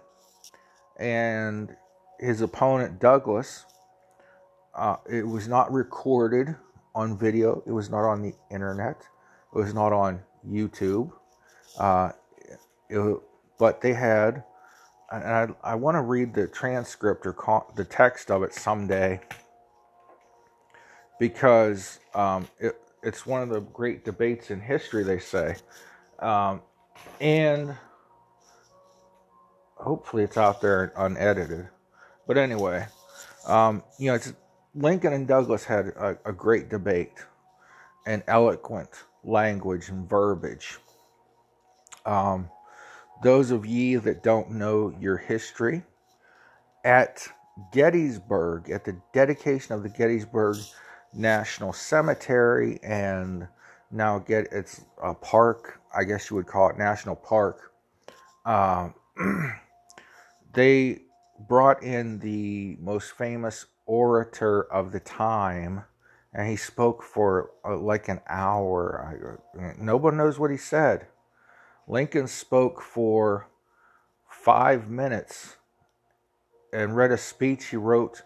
and 0.99 1.77
his 2.19 2.41
opponent 2.41 2.99
Douglas, 2.99 3.65
uh, 4.77 4.97
it 5.11 5.27
was 5.27 5.49
not 5.49 5.73
recorded 5.73 6.55
on 6.95 7.17
video, 7.19 7.63
it 7.67 7.73
was 7.73 7.91
not 7.91 8.05
on 8.05 8.23
the 8.23 8.35
internet, 8.51 9.01
it 9.55 9.59
was 9.59 9.75
not 9.75 9.93
on 9.93 10.21
YouTube. 10.49 11.11
Uh, 11.79 12.13
it, 12.89 13.19
but 13.59 13.81
they 13.81 13.93
had, 13.93 14.45
and 15.11 15.25
I, 15.65 15.73
I 15.73 15.75
want 15.75 15.97
to 15.97 16.03
read 16.03 16.35
the 16.35 16.47
transcript 16.47 17.27
or 17.27 17.33
con- 17.33 17.65
the 17.75 17.85
text 17.85 18.31
of 18.31 18.43
it 18.43 18.55
someday 18.55 19.21
because 21.19 21.99
um, 22.15 22.47
it, 22.59 22.79
it's 23.03 23.27
one 23.27 23.43
of 23.43 23.49
the 23.49 23.61
great 23.61 24.05
debates 24.05 24.51
in 24.51 24.61
history, 24.61 25.03
they 25.03 25.19
say. 25.19 25.57
Um, 26.19 26.61
and 27.21 27.75
hopefully 29.77 30.23
it's 30.23 30.37
out 30.37 30.61
there 30.61 30.93
unedited. 30.97 31.69
But 32.27 32.37
anyway, 32.37 32.87
um, 33.47 33.83
you 33.99 34.13
know, 34.13 34.19
Lincoln 34.77 35.15
and 35.15 35.27
Douglas 35.27 35.65
had 35.65 35.87
a, 35.89 36.19
a 36.27 36.33
great 36.33 36.69
debate 36.69 37.25
and 38.07 38.23
eloquent 38.27 38.91
language 39.25 39.89
and 39.89 40.09
verbiage. 40.09 40.79
Um, 42.05 42.51
those 43.23 43.51
of 43.51 43.65
ye 43.65 43.97
that 43.97 44.23
don't 44.23 44.51
know 44.51 44.95
your 45.01 45.17
history, 45.17 45.83
at 46.85 47.27
Gettysburg, 47.73 48.71
at 48.71 48.85
the 48.85 49.01
dedication 49.15 49.75
of 49.75 49.83
the 49.83 49.89
Gettysburg 49.89 50.57
National 51.15 51.73
Cemetery, 51.73 52.79
and 52.83 53.49
now 53.91 54.19
get 54.19 54.49
it's 54.53 54.83
a 55.03 55.15
park, 55.15 55.81
I 55.97 56.05
guess 56.05 56.29
you 56.31 56.37
would 56.37 56.47
call 56.47 56.69
it 56.69 56.77
National 56.77 57.17
Park. 57.17 57.73
Uh, 58.45 58.91
they 60.53 61.01
brought 61.49 61.83
in 61.83 62.19
the 62.19 62.77
most 62.79 63.13
famous 63.13 63.67
orator 63.87 64.63
of 64.73 64.93
the 64.93 65.01
time 65.01 65.85
and 66.37 66.49
he 66.49 66.57
spoke 66.57 67.03
for 67.03 67.51
uh, 67.65 67.77
like 67.77 68.09
an 68.09 68.21
hour. 68.29 69.43
I, 69.57 69.83
nobody 69.83 70.19
knows 70.19 70.39
what 70.39 70.51
he 70.51 70.59
said. 70.59 71.07
Lincoln 71.89 72.27
spoke 72.27 72.83
for 72.83 73.49
five 74.29 74.91
minutes 74.91 75.57
and 76.73 76.95
read 76.95 77.11
a 77.11 77.17
speech 77.17 77.67
he 77.67 77.77
wrote 77.77 78.23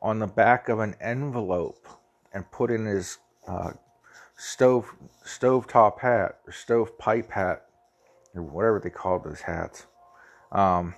on 0.00 0.20
the 0.20 0.26
back 0.26 0.68
of 0.70 0.78
an 0.78 0.94
envelope 1.00 1.86
and 2.32 2.50
put 2.50 2.70
in 2.70 2.86
his 2.86 3.18
uh, 3.46 3.72
stove 4.36 4.94
stove 5.24 5.66
top 5.66 6.00
hat 6.00 6.38
or 6.46 6.52
stove 6.52 6.96
pipe 6.98 7.30
hat 7.30 7.66
or 8.34 8.42
whatever 8.42 8.80
they 8.80 8.90
called 8.90 9.24
those 9.24 9.42
hats. 9.42 9.86
Um, 10.50 10.94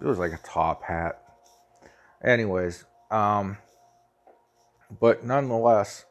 it 0.00 0.06
was 0.06 0.18
like 0.18 0.32
a 0.32 0.40
top 0.42 0.82
hat. 0.82 1.22
Anyways, 2.24 2.84
um, 3.12 3.58
but 5.00 5.24
nonetheless, 5.24 6.06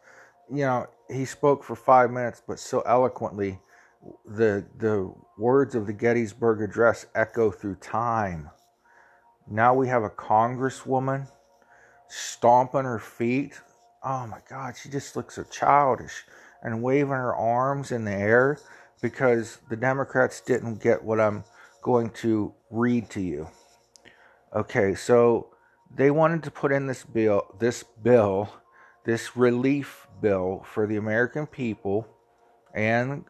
you 0.49 0.61
know, 0.61 0.87
he 1.09 1.25
spoke 1.25 1.63
for 1.63 1.75
five 1.75 2.11
minutes, 2.11 2.41
but 2.47 2.59
so 2.59 2.81
eloquently, 2.81 3.59
the 4.25 4.65
the 4.77 5.13
words 5.37 5.75
of 5.75 5.87
the 5.87 5.93
Gettysburg 5.93 6.61
Address 6.61 7.05
echo 7.15 7.51
through 7.51 7.75
time. 7.75 8.49
Now 9.49 9.73
we 9.73 9.87
have 9.87 10.03
a 10.03 10.09
congresswoman 10.09 11.27
stomping 12.07 12.83
her 12.83 12.99
feet. 12.99 13.59
Oh 14.03 14.27
my 14.27 14.39
God, 14.49 14.75
she 14.77 14.89
just 14.89 15.15
looks 15.15 15.35
so 15.35 15.43
childish 15.43 16.23
and 16.63 16.83
waving 16.83 17.09
her 17.09 17.35
arms 17.35 17.91
in 17.91 18.05
the 18.05 18.11
air 18.11 18.59
because 19.01 19.57
the 19.69 19.75
Democrats 19.75 20.41
didn't 20.41 20.81
get 20.81 21.03
what 21.03 21.19
I'm 21.19 21.43
going 21.81 22.11
to 22.11 22.53
read 22.69 23.09
to 23.11 23.21
you. 23.21 23.47
Okay, 24.55 24.95
so 24.95 25.50
they 25.95 26.11
wanted 26.11 26.43
to 26.43 26.51
put 26.51 26.71
in 26.71 26.87
this 26.87 27.03
bill, 27.03 27.55
this 27.59 27.83
bill, 27.83 28.53
this 29.05 29.35
relief 29.35 30.07
bill 30.21 30.63
for 30.65 30.87
the 30.87 30.97
American 30.97 31.47
people 31.47 32.07
and 32.73 33.25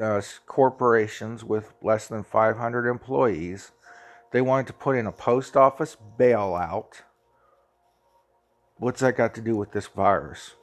uh, 0.00 0.20
corporations 0.46 1.44
with 1.44 1.72
less 1.82 2.08
than 2.08 2.22
500 2.22 2.88
employees. 2.88 3.72
They 4.32 4.40
wanted 4.40 4.66
to 4.68 4.72
put 4.72 4.96
in 4.96 5.06
a 5.06 5.12
post 5.12 5.56
office 5.56 5.96
bailout. 6.18 7.02
What's 8.76 9.00
that 9.00 9.16
got 9.16 9.34
to 9.34 9.40
do 9.40 9.56
with 9.56 9.72
this 9.72 9.86
virus? 9.86 10.54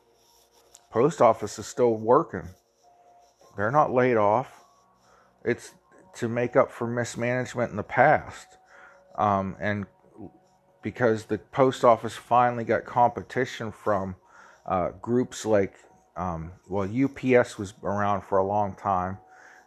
Post 0.91 1.21
office 1.21 1.59
is 1.59 1.67
still 1.67 1.93
working. 1.93 2.49
They're 3.55 3.71
not 3.71 3.93
laid 3.93 4.17
off. 4.17 4.65
It's 5.45 5.73
to 6.15 6.27
make 6.27 6.55
up 6.55 6.71
for 6.71 6.87
mismanagement 6.87 7.71
in 7.71 7.77
the 7.77 7.83
past. 7.83 8.57
Um, 9.15 9.55
and 9.59 9.85
because 10.81 11.25
the 11.25 11.37
post 11.37 11.83
office 11.83 12.15
finally 12.15 12.63
got 12.63 12.85
competition 12.85 13.71
from 13.71 14.15
uh, 14.65 14.89
groups 15.01 15.45
like, 15.45 15.75
um, 16.15 16.51
well, 16.67 16.87
UPS 16.87 17.57
was 17.57 17.73
around 17.83 18.21
for 18.21 18.37
a 18.37 18.45
long 18.45 18.75
time. 18.75 19.17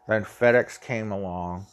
Then 0.09 0.25
FedEx 0.25 0.81
came 0.81 1.13
along, 1.13 1.67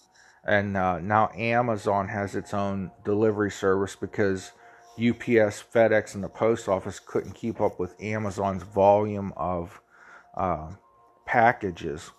and 0.45 0.77
uh, 0.77 0.99
now 0.99 1.31
Amazon 1.35 2.07
has 2.07 2.35
its 2.35 2.53
own 2.53 2.91
delivery 3.03 3.51
service 3.51 3.95
because 3.95 4.51
UPS, 4.97 5.63
FedEx, 5.73 6.15
and 6.15 6.23
the 6.23 6.29
post 6.29 6.67
office 6.67 6.99
couldn't 6.99 7.33
keep 7.33 7.61
up 7.61 7.79
with 7.79 7.95
Amazon's 8.01 8.63
volume 8.63 9.33
of 9.37 9.81
uh, 10.35 10.71
packages. 11.25 12.11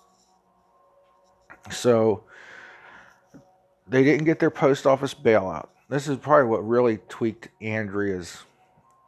So 1.70 2.24
they 3.86 4.02
didn't 4.02 4.24
get 4.24 4.38
their 4.38 4.50
post 4.50 4.86
office 4.86 5.14
bailout. 5.14 5.68
This 5.90 6.06
is 6.06 6.18
probably 6.18 6.48
what 6.48 6.64
really 6.68 6.98
tweaked 7.08 7.48
Andrea's 7.60 8.44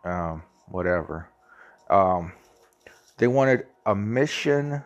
um, 0.05 0.43
whatever. 0.67 1.29
Um, 1.89 2.33
they 3.19 3.29
wanted 3.29 3.67
emission 3.87 4.83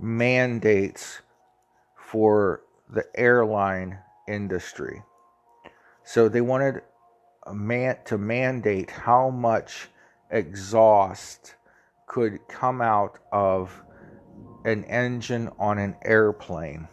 mandates 0.00 1.20
for 1.94 2.62
the 2.88 3.04
airline 3.14 3.98
industry. 4.26 5.02
So 6.02 6.30
they 6.30 6.40
wanted 6.40 6.80
man 7.52 7.98
to 8.06 8.16
mandate 8.16 8.90
how 8.90 9.28
much 9.28 9.88
exhaust 10.30 11.56
could 12.06 12.38
come 12.48 12.80
out 12.80 13.18
of 13.30 13.82
an 14.64 14.84
engine 14.84 15.50
on 15.58 15.76
an 15.76 15.94
airplane. 16.06 16.88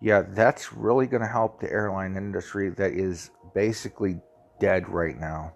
Yeah, 0.00 0.22
that's 0.28 0.72
really 0.72 1.06
going 1.06 1.22
to 1.22 1.28
help 1.28 1.60
the 1.60 1.70
airline 1.70 2.16
industry 2.16 2.68
that 2.70 2.92
is 2.92 3.30
basically 3.54 4.20
dead 4.60 4.88
right 4.88 5.18
now. 5.18 5.54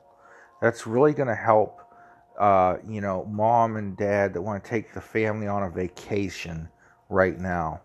That's 0.62 0.86
really 0.86 1.12
going 1.12 1.28
to 1.28 1.34
help, 1.34 1.80
uh, 2.39 2.76
you 2.86 3.01
know, 3.01 3.24
mom 3.26 3.76
and 3.76 3.97
dad 3.97 4.32
that 4.34 4.43
want 4.43 4.62
to 4.62 4.68
take 4.68 4.95
the 4.95 5.01
family 5.01 5.47
on 5.47 5.64
a 5.64 5.70
vacation 5.70 6.68
right 7.09 7.39
now. 7.39 7.82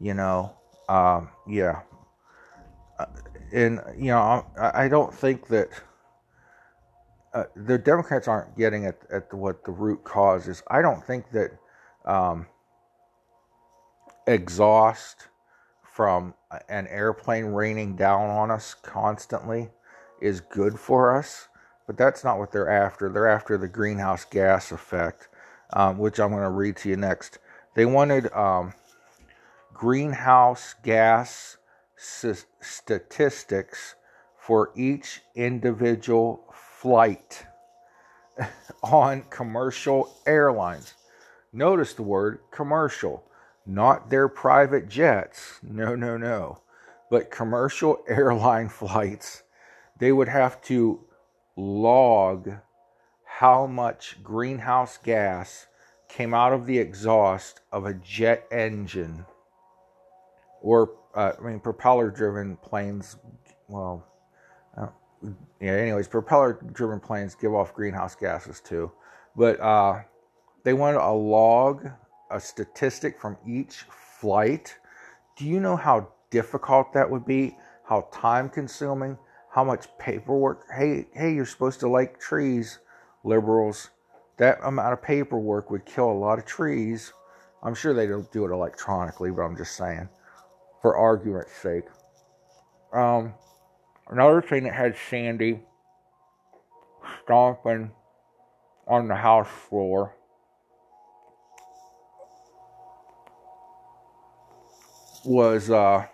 You 0.00 0.14
know, 0.14 0.54
um, 0.88 1.30
yeah. 1.48 1.80
Uh, 2.98 3.06
and, 3.52 3.80
you 3.96 4.08
know, 4.08 4.46
I, 4.56 4.88
don't 4.88 5.12
think 5.12 5.48
that. 5.48 5.68
Uh, 7.34 7.44
the 7.56 7.76
Democrats 7.76 8.26
aren't 8.26 8.56
getting 8.56 8.86
at, 8.86 8.98
at 9.12 9.32
what 9.34 9.62
the 9.64 9.70
root 9.70 10.02
cause 10.02 10.48
is. 10.48 10.62
I 10.68 10.80
don't 10.80 11.04
think 11.04 11.30
that 11.32 11.50
um, 12.06 12.46
exhaust 14.26 15.27
from 15.98 16.32
an 16.68 16.86
airplane 16.86 17.46
raining 17.46 17.96
down 17.96 18.30
on 18.30 18.52
us 18.52 18.72
constantly 18.72 19.68
is 20.20 20.38
good 20.38 20.78
for 20.78 21.16
us, 21.16 21.48
but 21.88 21.96
that's 21.96 22.22
not 22.22 22.38
what 22.38 22.52
they're 22.52 22.70
after. 22.70 23.08
They're 23.08 23.26
after 23.26 23.58
the 23.58 23.66
greenhouse 23.66 24.24
gas 24.24 24.70
effect, 24.70 25.26
um, 25.72 25.98
which 25.98 26.20
I'm 26.20 26.30
going 26.30 26.44
to 26.44 26.50
read 26.50 26.76
to 26.76 26.88
you 26.88 26.96
next. 26.96 27.40
They 27.74 27.84
wanted 27.84 28.32
um, 28.32 28.74
greenhouse 29.74 30.76
gas 30.84 31.56
s- 31.98 32.46
statistics 32.60 33.96
for 34.38 34.70
each 34.76 35.22
individual 35.34 36.44
flight 36.80 37.44
on 38.84 39.22
commercial 39.30 40.14
airlines. 40.26 40.94
Notice 41.52 41.94
the 41.94 42.02
word 42.02 42.38
commercial, 42.52 43.24
not 43.68 44.10
their 44.10 44.28
private 44.28 44.88
jets. 44.88 45.60
No, 45.62 45.94
no, 45.94 46.16
no. 46.16 46.62
But 47.10 47.30
commercial 47.30 48.02
airline 48.08 48.68
flights, 48.68 49.42
they 49.98 50.12
would 50.12 50.28
have 50.28 50.60
to 50.62 51.04
log 51.56 52.50
how 53.24 53.66
much 53.66 54.22
greenhouse 54.22 54.98
gas 54.98 55.66
came 56.08 56.32
out 56.32 56.52
of 56.52 56.66
the 56.66 56.78
exhaust 56.78 57.60
of 57.70 57.84
a 57.84 57.94
jet 57.94 58.46
engine 58.50 59.26
or 60.62 60.92
uh, 61.14 61.32
I 61.38 61.42
mean 61.44 61.60
propeller 61.60 62.10
driven 62.10 62.56
planes 62.56 63.16
well 63.68 64.06
uh, 64.76 64.86
yeah 65.60 65.72
anyways 65.72 66.08
propeller 66.08 66.58
driven 66.72 67.00
planes 67.00 67.34
give 67.34 67.54
off 67.54 67.74
greenhouse 67.74 68.14
gases 68.14 68.60
too 68.60 68.90
but 69.38 69.60
uh, 69.60 70.02
they 70.64 70.72
wanted 70.72 70.98
a 70.98 71.12
log, 71.12 71.88
a 72.30 72.40
statistic 72.40 73.20
from 73.20 73.36
each 73.46 73.84
flight. 74.20 74.76
Do 75.36 75.44
you 75.44 75.60
know 75.60 75.76
how 75.76 76.08
difficult 76.30 76.92
that 76.92 77.10
would 77.10 77.24
be? 77.24 77.56
How 77.84 78.08
time 78.12 78.48
consuming? 78.48 79.18
How 79.50 79.64
much 79.64 79.86
paperwork? 79.98 80.66
Hey, 80.70 81.06
hey, 81.12 81.32
you're 81.34 81.46
supposed 81.46 81.80
to 81.80 81.88
like 81.88 82.20
trees, 82.20 82.78
liberals. 83.24 83.90
That 84.36 84.58
amount 84.62 84.92
of 84.92 85.02
paperwork 85.02 85.70
would 85.70 85.86
kill 85.86 86.10
a 86.10 86.12
lot 86.12 86.38
of 86.38 86.44
trees. 86.44 87.12
I'm 87.62 87.74
sure 87.74 87.92
they 87.94 88.06
don't 88.06 88.30
do 88.30 88.44
it 88.44 88.52
electronically, 88.52 89.30
but 89.30 89.42
I'm 89.42 89.56
just 89.56 89.76
saying, 89.76 90.08
for 90.80 90.96
argument's 90.96 91.52
sake. 91.52 91.84
Um, 92.92 93.34
another 94.08 94.40
thing 94.42 94.64
that 94.64 94.74
had 94.74 94.96
Sandy 95.10 95.60
stomping 97.24 97.90
on 98.86 99.08
the 99.08 99.16
house 99.16 99.48
floor 99.68 100.14
was 105.24 105.70
uh, 105.70 106.06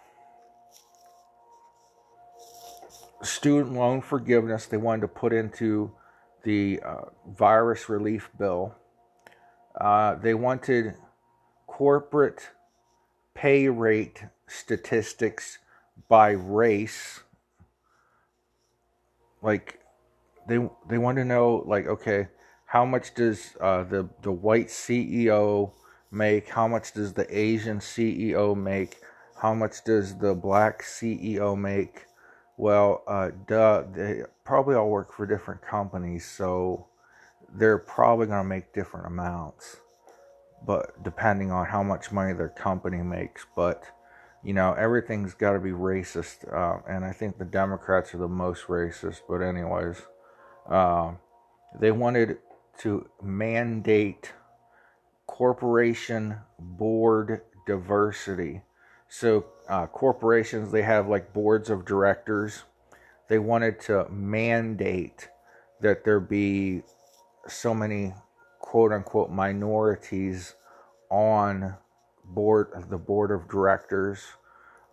student 3.22 3.72
loan 3.72 4.00
forgiveness 4.00 4.66
they 4.66 4.76
wanted 4.76 5.02
to 5.02 5.08
put 5.08 5.32
into 5.32 5.92
the 6.44 6.80
uh, 6.84 7.02
virus 7.26 7.88
relief 7.88 8.30
bill. 8.38 8.74
Uh, 9.80 10.14
they 10.14 10.34
wanted 10.34 10.94
corporate 11.66 12.50
pay 13.34 13.68
rate 13.68 14.24
statistics 14.46 15.58
by 16.08 16.30
race. 16.30 17.20
Like 19.42 19.80
they 20.46 20.58
they 20.88 20.98
want 20.98 21.16
to 21.16 21.24
know 21.24 21.64
like 21.66 21.86
okay, 21.86 22.28
how 22.66 22.84
much 22.84 23.14
does 23.14 23.56
uh, 23.60 23.84
the 23.84 24.08
the 24.22 24.32
white 24.32 24.68
CEO 24.68 25.72
make? 26.10 26.48
How 26.48 26.68
much 26.68 26.92
does 26.92 27.12
the 27.12 27.26
Asian 27.36 27.78
CEO 27.78 28.56
make? 28.56 28.98
How 29.40 29.54
much 29.54 29.84
does 29.84 30.16
the 30.18 30.34
black 30.34 30.82
CEO 30.82 31.58
make? 31.58 32.06
Well, 32.56 33.02
uh, 33.06 33.30
duh, 33.46 33.84
they 33.92 34.22
probably 34.44 34.76
all 34.76 34.88
work 34.88 35.12
for 35.12 35.26
different 35.26 35.62
companies, 35.62 36.24
so 36.24 36.86
they're 37.52 37.78
probably 37.78 38.26
going 38.26 38.42
to 38.42 38.48
make 38.48 38.72
different 38.72 39.06
amounts, 39.06 39.78
but 40.66 41.02
depending 41.02 41.50
on 41.50 41.66
how 41.66 41.82
much 41.82 42.12
money 42.12 42.32
their 42.32 42.48
company 42.48 42.98
makes. 42.98 43.44
But 43.56 43.84
you 44.44 44.52
know, 44.52 44.74
everything's 44.74 45.34
got 45.34 45.52
to 45.52 45.58
be 45.58 45.70
racist, 45.70 46.52
uh, 46.52 46.80
and 46.88 47.04
I 47.04 47.12
think 47.12 47.38
the 47.38 47.44
Democrats 47.46 48.14
are 48.14 48.18
the 48.18 48.28
most 48.28 48.66
racist. 48.66 49.20
But 49.28 49.40
anyways, 49.40 50.02
uh, 50.68 51.12
they 51.80 51.90
wanted 51.90 52.38
to 52.78 53.08
mandate 53.22 54.32
corporation 55.26 56.36
board 56.58 57.42
diversity. 57.66 58.62
So 59.08 59.46
uh, 59.68 59.86
corporations 59.86 60.72
they 60.72 60.82
have 60.82 61.08
like 61.08 61.32
boards 61.32 61.70
of 61.70 61.84
directors. 61.84 62.64
They 63.28 63.38
wanted 63.38 63.80
to 63.82 64.08
mandate 64.10 65.28
that 65.80 66.04
there 66.04 66.20
be 66.20 66.82
so 67.46 67.74
many 67.74 68.14
quote 68.60 68.92
unquote 68.92 69.30
minorities 69.30 70.54
on 71.10 71.76
board 72.24 72.68
the 72.88 72.98
board 72.98 73.30
of 73.30 73.48
directors. 73.48 74.22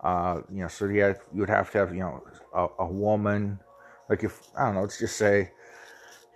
Uh, 0.02 0.40
you 0.50 0.62
know, 0.62 0.68
so 0.68 0.86
you 0.86 1.14
you 1.32 1.40
would 1.40 1.48
have 1.48 1.70
to 1.72 1.78
have 1.78 1.94
you 1.94 2.00
know 2.00 2.22
a, 2.54 2.68
a 2.80 2.86
woman. 2.86 3.58
Like 4.08 4.24
if 4.24 4.40
I 4.56 4.66
don't 4.66 4.74
know, 4.74 4.82
let's 4.82 4.98
just 4.98 5.16
say 5.16 5.52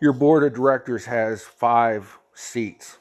your 0.01 0.13
board 0.13 0.45
of 0.45 0.55
directors 0.55 1.05
has 1.07 1.43
five 1.43 2.19
seats. 2.35 2.99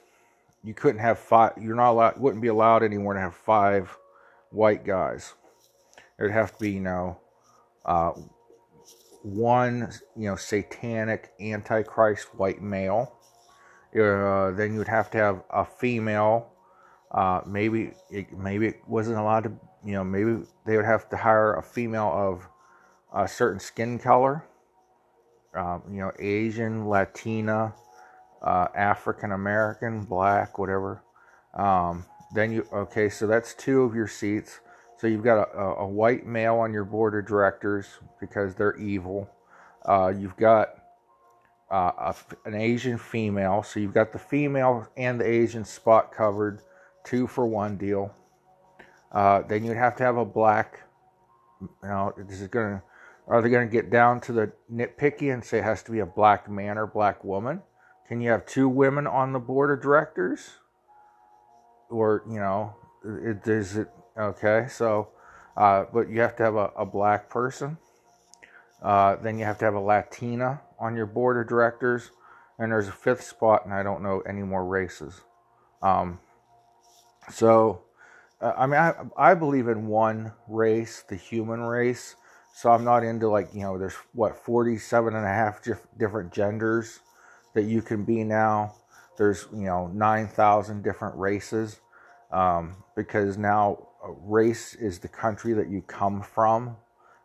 You 0.65 0.73
couldn't 0.73 1.01
have 1.01 1.19
five. 1.19 1.53
You're 1.61 1.75
not 1.75 1.91
allowed. 1.91 2.19
Wouldn't 2.19 2.41
be 2.41 2.47
allowed 2.47 2.83
anymore 2.83 3.13
to 3.13 3.19
have 3.19 3.35
five 3.35 3.95
white 4.49 4.85
guys. 4.85 5.35
There'd 6.17 6.31
have 6.31 6.53
to 6.53 6.59
be 6.59 6.71
you 6.71 6.81
know 6.81 7.19
uh, 7.85 8.13
one 9.21 9.91
you 10.17 10.29
know 10.29 10.35
satanic 10.35 11.31
antichrist 11.39 12.35
white 12.35 12.61
male. 12.61 13.13
Uh, 13.95 14.51
then 14.51 14.73
you 14.73 14.79
would 14.79 14.87
have 14.87 15.11
to 15.11 15.17
have 15.19 15.43
a 15.51 15.63
female. 15.63 16.51
Uh, 17.11 17.41
maybe 17.45 17.91
it, 18.09 18.35
maybe 18.37 18.67
it 18.67 18.81
wasn't 18.87 19.17
allowed 19.17 19.43
to. 19.43 19.51
You 19.85 19.93
know 19.93 20.03
maybe 20.03 20.43
they 20.65 20.75
would 20.77 20.85
have 20.85 21.07
to 21.09 21.17
hire 21.17 21.53
a 21.53 21.61
female 21.63 22.11
of 22.11 22.47
a 23.13 23.27
certain 23.27 23.59
skin 23.59 23.99
color 23.99 24.43
um, 25.55 25.83
you 25.89 25.99
know, 25.99 26.11
Asian, 26.19 26.87
Latina, 26.87 27.73
uh, 28.45 28.67
African 28.75 29.31
American, 29.31 30.03
black, 30.03 30.57
whatever. 30.57 31.03
Um, 31.53 32.05
then 32.33 32.51
you, 32.51 32.67
okay, 32.71 33.09
so 33.09 33.27
that's 33.27 33.53
two 33.53 33.81
of 33.81 33.95
your 33.95 34.07
seats. 34.07 34.59
So 34.97 35.07
you've 35.07 35.23
got 35.23 35.49
a, 35.53 35.59
a 35.59 35.87
white 35.87 36.25
male 36.25 36.55
on 36.55 36.71
your 36.71 36.85
board 36.85 37.15
of 37.15 37.27
directors 37.27 37.87
because 38.19 38.55
they're 38.55 38.77
evil. 38.77 39.29
Uh, 39.83 40.13
you've 40.15 40.37
got 40.37 40.69
uh, 41.71 41.91
a, 41.97 42.15
an 42.45 42.55
Asian 42.55 42.97
female. 42.97 43.63
So 43.63 43.79
you've 43.79 43.93
got 43.93 44.13
the 44.13 44.19
female 44.19 44.87
and 44.95 45.19
the 45.19 45.27
Asian 45.27 45.65
spot 45.65 46.13
covered, 46.13 46.61
two 47.03 47.27
for 47.27 47.45
one 47.45 47.77
deal. 47.77 48.13
Uh, 49.11 49.41
then 49.41 49.63
you'd 49.63 49.77
have 49.77 49.95
to 49.97 50.03
have 50.03 50.17
a 50.17 50.25
black. 50.25 50.81
You 51.61 51.69
know, 51.83 52.13
this 52.17 52.41
is 52.41 52.49
to 52.49 52.81
are 53.27 53.41
they 53.41 53.49
to 53.49 53.65
get 53.65 53.89
down 53.89 54.21
to 54.21 54.33
the 54.33 54.51
nitpicky 54.71 55.33
and 55.33 55.43
say 55.43 55.59
it 55.59 55.63
has 55.63 55.81
to 55.83 55.91
be 55.91 55.99
a 55.99 56.05
black 56.05 56.49
man 56.49 56.77
or 56.77 56.85
black 56.85 57.23
woman? 57.23 57.61
Can 58.07 58.21
you 58.21 58.29
have 58.29 58.45
two 58.45 58.69
women 58.69 59.07
on 59.07 59.33
the 59.33 59.39
board 59.39 59.71
of 59.71 59.81
directors? 59.81 60.57
Or, 61.89 62.23
you 62.29 62.39
know, 62.39 62.75
it, 63.03 63.47
is 63.47 63.77
it 63.77 63.89
okay? 64.17 64.67
So, 64.69 65.09
uh, 65.57 65.85
but 65.93 66.09
you 66.09 66.21
have 66.21 66.35
to 66.37 66.43
have 66.43 66.55
a, 66.55 66.71
a 66.77 66.85
black 66.85 67.29
person. 67.29 67.77
Uh, 68.81 69.15
then 69.17 69.39
you 69.39 69.45
have 69.45 69.57
to 69.59 69.65
have 69.65 69.73
a 69.73 69.79
Latina 69.79 70.61
on 70.79 70.95
your 70.95 71.05
board 71.05 71.37
of 71.37 71.47
directors. 71.47 72.11
And 72.59 72.71
there's 72.71 72.87
a 72.87 72.93
fifth 72.93 73.23
spot, 73.23 73.65
and 73.65 73.73
I 73.73 73.83
don't 73.83 74.01
know 74.01 74.21
any 74.21 74.43
more 74.43 74.65
races. 74.65 75.21
Um, 75.81 76.19
so, 77.31 77.81
uh, 78.39 78.53
I 78.55 78.65
mean, 78.65 78.79
I, 78.79 78.93
I 79.17 79.33
believe 79.33 79.67
in 79.67 79.87
one 79.87 80.31
race, 80.47 81.03
the 81.07 81.15
human 81.15 81.61
race 81.61 82.15
so 82.55 82.71
I'm 82.71 82.85
not 82.85 83.03
into 83.03 83.27
like, 83.27 83.53
you 83.53 83.63
know, 83.63 83.77
there's 83.77 83.95
what, 84.13 84.37
47 84.37 85.13
and 85.13 85.25
a 85.25 85.27
half 85.27 85.61
different 85.97 86.31
genders 86.31 87.01
that 87.55 87.63
you 87.63 87.81
can 87.81 88.03
be 88.03 88.23
now. 88.23 88.75
There's, 89.17 89.47
you 89.51 89.65
know, 89.65 89.87
9,000 89.87 90.83
different 90.83 91.15
races 91.17 91.79
um, 92.31 92.83
because 92.95 93.37
now 93.37 93.87
race 94.03 94.75
is 94.75 94.99
the 94.99 95.07
country 95.07 95.53
that 95.53 95.69
you 95.69 95.81
come 95.81 96.21
from, 96.21 96.75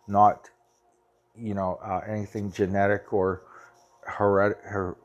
not, 0.08 0.48
you 1.36 1.52
know, 1.52 1.78
uh, 1.84 2.00
anything 2.08 2.50
genetic 2.50 3.12
or 3.12 3.42
hered- 4.18 4.58
her- 4.62 4.96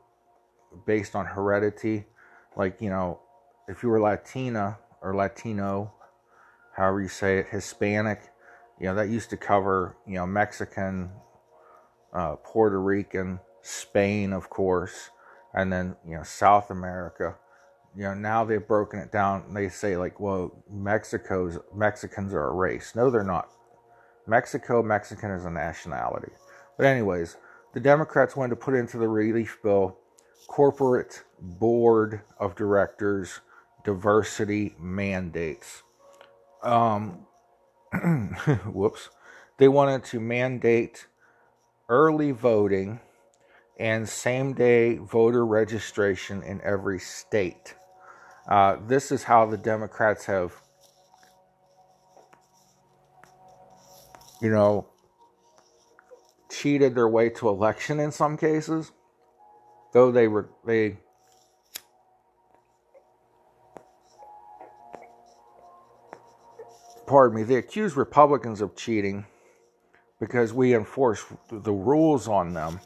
based 0.86 1.16
on 1.16 1.26
heredity. 1.26 2.06
Like, 2.56 2.80
you 2.80 2.88
know, 2.88 3.20
if 3.68 3.82
you 3.82 3.88
were 3.88 4.00
Latina 4.00 4.78
or 5.02 5.14
Latino, 5.14 5.92
however 6.76 7.02
you 7.02 7.08
say 7.08 7.38
it, 7.40 7.48
Hispanic, 7.48 8.30
you 8.78 8.86
know, 8.86 8.94
that 8.94 9.08
used 9.08 9.30
to 9.30 9.36
cover, 9.36 9.96
you 10.06 10.14
know, 10.14 10.26
Mexican, 10.26 11.10
uh, 12.12 12.36
Puerto 12.36 12.80
Rican, 12.80 13.40
Spain, 13.62 14.32
of 14.32 14.48
course, 14.48 15.10
and 15.54 15.72
then, 15.72 15.96
you 16.06 16.16
know, 16.16 16.22
South 16.22 16.70
America. 16.70 17.36
You 17.96 18.04
know, 18.04 18.14
now 18.14 18.44
they've 18.44 18.66
broken 18.66 19.00
it 19.00 19.10
down. 19.10 19.54
They 19.54 19.68
say, 19.68 19.96
like, 19.96 20.20
well, 20.20 20.52
Mexico's 20.70 21.58
Mexicans 21.74 22.34
are 22.34 22.48
a 22.48 22.52
race. 22.52 22.94
No, 22.94 23.10
they're 23.10 23.24
not. 23.24 23.48
Mexico, 24.26 24.82
Mexican 24.82 25.30
is 25.30 25.44
a 25.44 25.50
nationality. 25.50 26.32
But, 26.76 26.86
anyways, 26.86 27.36
the 27.72 27.80
Democrats 27.80 28.36
wanted 28.36 28.50
to 28.50 28.56
put 28.56 28.74
into 28.74 28.98
the 28.98 29.08
relief 29.08 29.58
bill 29.62 29.98
corporate 30.46 31.24
board 31.40 32.20
of 32.38 32.54
directors 32.54 33.40
diversity 33.84 34.74
mandates. 34.78 35.82
Um, 36.62 37.26
whoops, 38.66 39.10
they 39.58 39.68
wanted 39.68 40.04
to 40.06 40.20
mandate 40.20 41.06
early 41.88 42.32
voting 42.32 43.00
and 43.78 44.08
same 44.08 44.54
day 44.54 44.96
voter 44.96 45.44
registration 45.44 46.42
in 46.42 46.60
every 46.62 46.98
state. 46.98 47.74
Uh, 48.48 48.76
this 48.86 49.12
is 49.12 49.24
how 49.24 49.44
the 49.44 49.56
Democrats 49.56 50.24
have, 50.26 50.54
you 54.40 54.50
know, 54.50 54.86
cheated 56.50 56.94
their 56.94 57.08
way 57.08 57.28
to 57.28 57.48
election 57.48 58.00
in 58.00 58.12
some 58.12 58.36
cases. 58.36 58.92
Though 59.92 60.10
they 60.10 60.28
were 60.28 60.48
they 60.64 60.98
pardon 67.06 67.36
me, 67.36 67.42
they 67.44 67.56
accuse 67.56 67.96
Republicans 67.96 68.60
of 68.60 68.76
cheating 68.76 69.26
because 70.18 70.52
we 70.52 70.74
enforce 70.74 71.24
the 71.50 71.72
rules 71.72 72.28
on 72.28 72.54
them. 72.54 72.80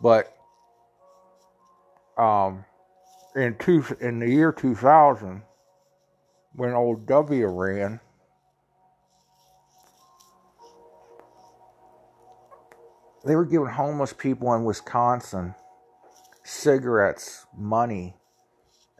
But 0.00 0.36
um, 2.18 2.64
in 3.34 3.56
two 3.58 3.84
in 4.00 4.18
the 4.18 4.28
year 4.28 4.52
2000, 4.52 5.42
when 6.54 6.72
old 6.72 7.06
W 7.06 7.46
ran, 7.46 8.00
they 13.24 13.34
were 13.34 13.44
giving 13.44 13.68
homeless 13.68 14.12
people 14.12 14.54
in 14.54 14.64
Wisconsin 14.64 15.54
cigarettes, 16.46 17.44
money 17.56 18.14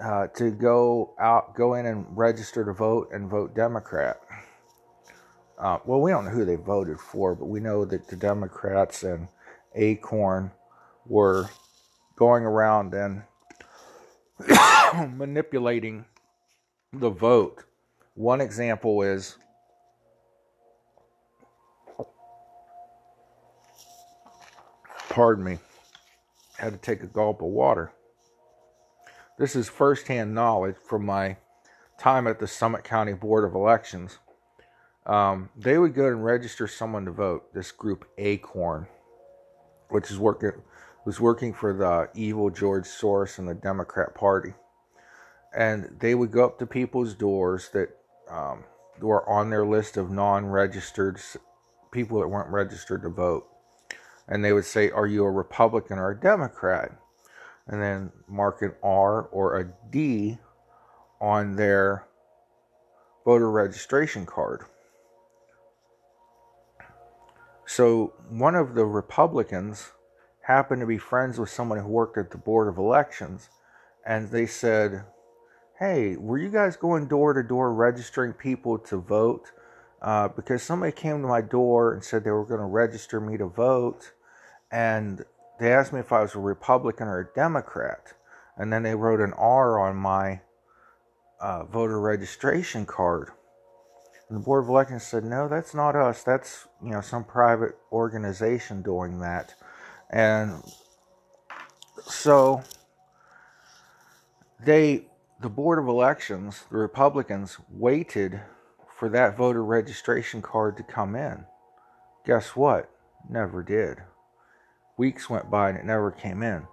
uh, 0.02 0.26
to 0.36 0.50
go 0.50 1.14
out, 1.18 1.54
go 1.54 1.74
in 1.74 1.86
and 1.86 2.04
register 2.10 2.64
to 2.64 2.72
vote 2.72 3.08
and 3.12 3.30
vote 3.30 3.54
Democrat. 3.54 4.20
Uh, 5.58 5.78
well, 5.86 6.00
we 6.00 6.10
don't 6.10 6.24
know 6.24 6.30
who 6.30 6.44
they 6.44 6.56
voted 6.56 6.98
for, 6.98 7.34
but 7.34 7.46
we 7.46 7.60
know 7.60 7.84
that 7.84 8.08
the 8.08 8.16
Democrats 8.16 9.04
and 9.04 9.28
Acorn 9.74 10.50
were 11.08 11.50
going 12.16 12.44
around 12.44 12.94
and 12.94 13.22
manipulating 15.16 16.04
the 16.92 17.10
vote. 17.10 17.64
One 18.14 18.40
example 18.40 19.02
is 19.02 19.36
pardon 25.08 25.44
me, 25.44 25.58
had 26.58 26.72
to 26.72 26.78
take 26.78 27.02
a 27.02 27.06
gulp 27.06 27.40
of 27.40 27.48
water. 27.48 27.92
This 29.38 29.56
is 29.56 29.68
firsthand 29.68 30.34
knowledge 30.34 30.76
from 30.76 31.04
my 31.04 31.36
time 31.98 32.26
at 32.26 32.38
the 32.38 32.46
Summit 32.46 32.84
County 32.84 33.12
Board 33.12 33.44
of 33.44 33.54
Elections 33.54 34.18
um, 35.06 35.50
they 35.56 35.78
would 35.78 35.94
go 35.94 36.08
and 36.08 36.24
register 36.24 36.66
someone 36.66 37.04
to 37.04 37.12
vote. 37.12 37.54
This 37.54 37.70
group 37.70 38.06
Acorn, 38.18 38.86
which 39.88 40.10
is 40.10 40.18
working 40.18 40.52
was 41.06 41.20
working 41.20 41.54
for 41.54 41.72
the 41.72 42.10
evil 42.20 42.50
George 42.50 42.84
Soros 42.84 43.38
and 43.38 43.48
the 43.48 43.54
Democrat 43.54 44.12
Party, 44.12 44.54
and 45.56 45.96
they 46.00 46.16
would 46.16 46.32
go 46.32 46.44
up 46.44 46.58
to 46.58 46.66
people's 46.66 47.14
doors 47.14 47.70
that 47.72 47.96
um, 48.28 48.64
were 49.00 49.26
on 49.30 49.48
their 49.48 49.64
list 49.64 49.96
of 49.96 50.10
non-registered 50.10 51.20
people 51.92 52.18
that 52.18 52.28
weren't 52.28 52.50
registered 52.50 53.02
to 53.02 53.08
vote, 53.08 53.46
and 54.26 54.44
they 54.44 54.52
would 54.52 54.64
say, 54.64 54.90
"Are 54.90 55.06
you 55.06 55.24
a 55.24 55.30
Republican 55.30 55.98
or 55.98 56.10
a 56.10 56.20
Democrat?" 56.20 56.90
And 57.68 57.80
then 57.80 58.12
mark 58.28 58.62
an 58.62 58.74
R 58.82 59.22
or 59.22 59.58
a 59.60 59.72
D 59.90 60.38
on 61.20 61.54
their 61.54 62.06
voter 63.24 63.50
registration 63.50 64.26
card. 64.26 64.64
So 67.64 68.12
one 68.28 68.54
of 68.56 68.74
the 68.74 68.84
Republicans 68.84 69.92
happened 70.46 70.80
to 70.80 70.86
be 70.86 70.98
friends 70.98 71.38
with 71.38 71.50
someone 71.50 71.78
who 71.78 71.88
worked 71.88 72.16
at 72.16 72.30
the 72.30 72.38
Board 72.38 72.68
of 72.68 72.78
Elections, 72.78 73.48
and 74.06 74.30
they 74.30 74.46
said, 74.46 75.04
hey, 75.78 76.16
were 76.16 76.38
you 76.38 76.48
guys 76.48 76.76
going 76.76 77.08
door 77.08 77.32
to 77.32 77.42
door 77.42 77.74
registering 77.74 78.32
people 78.32 78.78
to 78.78 78.96
vote? 78.96 79.50
Uh, 80.00 80.28
because 80.28 80.62
somebody 80.62 80.92
came 80.92 81.20
to 81.20 81.28
my 81.28 81.40
door 81.40 81.92
and 81.92 82.04
said 82.04 82.22
they 82.22 82.30
were 82.30 82.44
going 82.44 82.60
to 82.60 82.66
register 82.66 83.20
me 83.20 83.36
to 83.36 83.46
vote, 83.46 84.12
and 84.70 85.24
they 85.58 85.72
asked 85.72 85.92
me 85.92 86.00
if 86.00 86.12
I 86.12 86.20
was 86.20 86.34
a 86.34 86.38
Republican 86.38 87.08
or 87.08 87.20
a 87.20 87.34
Democrat, 87.34 88.12
and 88.56 88.72
then 88.72 88.82
they 88.82 88.94
wrote 88.94 89.20
an 89.20 89.32
R 89.32 89.80
on 89.80 89.96
my 89.96 90.40
uh, 91.40 91.64
voter 91.64 92.00
registration 92.00 92.86
card. 92.86 93.30
And 94.28 94.38
the 94.38 94.44
Board 94.44 94.64
of 94.64 94.70
Elections 94.70 95.02
said, 95.02 95.24
no, 95.24 95.48
that's 95.48 95.74
not 95.74 95.96
us. 95.96 96.22
That's, 96.22 96.68
you 96.82 96.90
know, 96.90 97.00
some 97.00 97.24
private 97.24 97.76
organization 97.90 98.82
doing 98.82 99.20
that. 99.20 99.54
And 100.10 100.62
so 102.04 102.62
they, 104.64 105.06
the 105.40 105.48
Board 105.48 105.78
of 105.78 105.88
Elections, 105.88 106.64
the 106.70 106.78
Republicans, 106.78 107.58
waited 107.68 108.40
for 108.96 109.08
that 109.10 109.36
voter 109.36 109.64
registration 109.64 110.40
card 110.42 110.76
to 110.76 110.82
come 110.82 111.14
in. 111.14 111.44
Guess 112.24 112.56
what? 112.56 112.90
Never 113.28 113.62
did. 113.62 113.98
Weeks 114.96 115.28
went 115.28 115.50
by 115.50 115.68
and 115.68 115.78
it 115.78 115.84
never 115.84 116.10
came 116.10 116.42
in. 116.42 116.66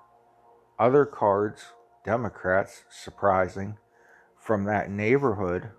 Other 0.79 1.05
cards, 1.05 1.65
Democrats, 2.05 2.83
surprising, 2.89 3.77
from 4.39 4.65
that 4.65 4.89
neighborhood, 4.89 5.71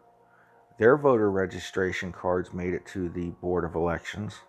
their 0.79 0.97
voter 0.97 1.31
registration 1.31 2.13
cards 2.13 2.53
made 2.53 2.75
it 2.75 2.87
to 2.87 3.09
the 3.09 3.31
Board 3.31 3.65
of 3.65 3.75
Elections, 3.75 4.41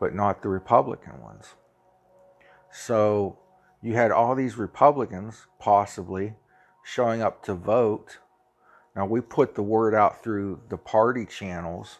but 0.00 0.14
not 0.14 0.42
the 0.42 0.48
Republican 0.48 1.20
ones. 1.20 1.54
So 2.76 3.38
you 3.82 3.94
had 3.94 4.10
all 4.10 4.34
these 4.34 4.56
Republicans 4.56 5.46
possibly 5.60 6.34
showing 6.82 7.22
up 7.22 7.44
to 7.44 7.54
vote. 7.54 8.18
Now, 8.96 9.06
we 9.06 9.20
put 9.20 9.54
the 9.54 9.62
word 9.62 9.94
out 9.94 10.24
through 10.24 10.60
the 10.68 10.76
party 10.76 11.24
channels. 11.24 11.98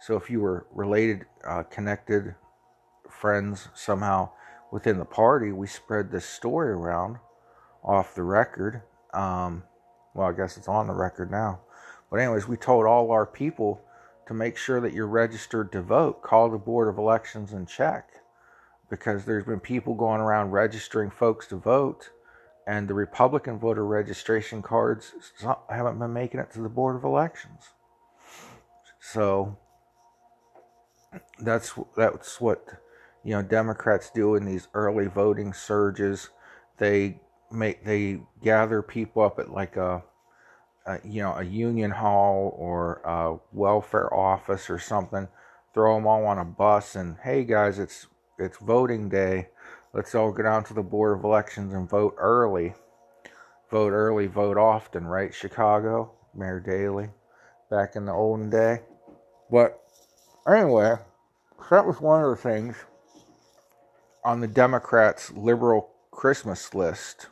So 0.00 0.16
if 0.16 0.30
you 0.30 0.40
were 0.40 0.66
related, 0.72 1.26
uh, 1.46 1.64
connected, 1.64 2.34
friends 3.08 3.68
somehow 3.74 4.30
within 4.72 4.98
the 4.98 5.04
party, 5.04 5.52
we 5.52 5.66
spread 5.66 6.10
this 6.10 6.24
story 6.24 6.70
around 6.70 7.18
off 7.84 8.14
the 8.14 8.22
record. 8.22 8.80
Um, 9.12 9.62
well, 10.14 10.28
I 10.28 10.32
guess 10.32 10.56
it's 10.56 10.68
on 10.68 10.86
the 10.86 10.94
record 10.94 11.30
now. 11.30 11.60
But, 12.10 12.20
anyways, 12.20 12.48
we 12.48 12.56
told 12.56 12.86
all 12.86 13.10
our 13.10 13.26
people 13.26 13.82
to 14.26 14.32
make 14.32 14.56
sure 14.56 14.80
that 14.80 14.94
you're 14.94 15.06
registered 15.06 15.70
to 15.72 15.82
vote. 15.82 16.22
Call 16.22 16.48
the 16.48 16.56
Board 16.56 16.88
of 16.88 16.96
Elections 16.96 17.52
and 17.52 17.68
check 17.68 18.23
because 18.90 19.24
there's 19.24 19.44
been 19.44 19.60
people 19.60 19.94
going 19.94 20.20
around 20.20 20.50
registering 20.50 21.10
folks 21.10 21.46
to 21.48 21.56
vote, 21.56 22.10
and 22.66 22.88
the 22.88 22.94
Republican 22.94 23.58
voter 23.58 23.84
registration 23.84 24.62
cards 24.62 25.12
haven't 25.70 25.98
been 25.98 26.12
making 26.12 26.40
it 26.40 26.50
to 26.52 26.60
the 26.60 26.68
Board 26.68 26.96
of 26.96 27.04
Elections. 27.04 27.70
So 29.00 29.58
that's 31.38 31.74
that's 31.96 32.40
what 32.40 32.66
you 33.22 33.32
know 33.32 33.42
Democrats 33.42 34.10
do 34.14 34.34
in 34.34 34.44
these 34.44 34.68
early 34.74 35.06
voting 35.06 35.52
surges. 35.52 36.30
They 36.78 37.20
make 37.50 37.84
they 37.84 38.20
gather 38.42 38.82
people 38.82 39.22
up 39.22 39.38
at 39.38 39.50
like 39.50 39.76
a, 39.76 40.02
a 40.86 40.98
you 41.04 41.22
know 41.22 41.34
a 41.34 41.44
union 41.44 41.90
hall 41.90 42.54
or 42.58 43.00
a 43.04 43.36
welfare 43.52 44.12
office 44.12 44.70
or 44.70 44.78
something. 44.78 45.28
Throw 45.72 45.96
them 45.96 46.06
all 46.06 46.26
on 46.26 46.38
a 46.38 46.44
bus 46.44 46.94
and 46.94 47.16
hey 47.22 47.44
guys, 47.44 47.78
it's 47.78 48.06
it's 48.38 48.58
voting 48.58 49.08
day. 49.08 49.48
Let's 49.92 50.14
all 50.14 50.32
go 50.32 50.42
down 50.42 50.64
to 50.64 50.74
the 50.74 50.82
Board 50.82 51.18
of 51.18 51.24
Elections 51.24 51.72
and 51.72 51.88
vote 51.88 52.14
early. 52.18 52.74
Vote 53.70 53.92
early, 53.92 54.26
vote 54.26 54.56
often, 54.56 55.06
right? 55.06 55.34
Chicago, 55.34 56.12
Mayor 56.34 56.60
Daley, 56.60 57.08
back 57.70 57.96
in 57.96 58.04
the 58.04 58.12
olden 58.12 58.50
day. 58.50 58.80
But 59.50 59.80
anyway, 60.48 60.96
that 61.70 61.86
was 61.86 62.00
one 62.00 62.24
of 62.24 62.30
the 62.30 62.36
things 62.36 62.76
on 64.24 64.40
the 64.40 64.48
Democrats' 64.48 65.30
liberal 65.32 65.90
Christmas 66.10 66.74
list 66.74 67.28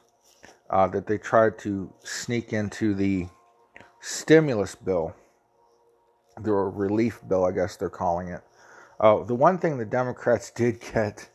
uh, 0.70 0.86
that 0.88 1.06
they 1.06 1.18
tried 1.18 1.58
to 1.58 1.92
sneak 2.02 2.52
into 2.52 2.94
the 2.94 3.28
stimulus 4.00 4.74
bill, 4.74 5.14
the 6.40 6.52
relief 6.52 7.20
bill, 7.28 7.44
I 7.44 7.52
guess 7.52 7.76
they're 7.76 7.90
calling 7.90 8.28
it. 8.28 8.42
Uh, 9.02 9.24
the 9.24 9.34
one 9.34 9.58
thing 9.58 9.76
the 9.76 9.84
Democrats 9.84 10.50
did 10.54 10.80
get 10.80 11.28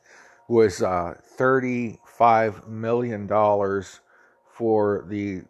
was 0.47 0.81
uh, 0.81 1.13
$35 1.37 2.67
million 2.67 3.27
for 4.47 5.05
the 5.09 5.41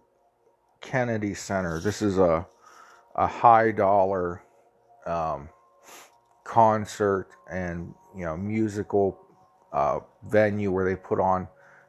Kennedy 0.82 1.36
Center. 1.36 1.80
This 1.80 2.02
is 2.02 2.18
a, 2.18 2.48
a 3.16 3.28
high 3.28 3.72
dollar 3.72 4.42
um, 5.06 5.50
concert 6.44 7.30
and 7.52 7.94
you 8.16 8.26
know 8.26 8.36
musical 8.36 9.20
uh, 9.72 10.00
venue 10.28 10.72
where 10.72 10.86
they 10.86 10.96
put 10.96 11.20
on 11.20 11.48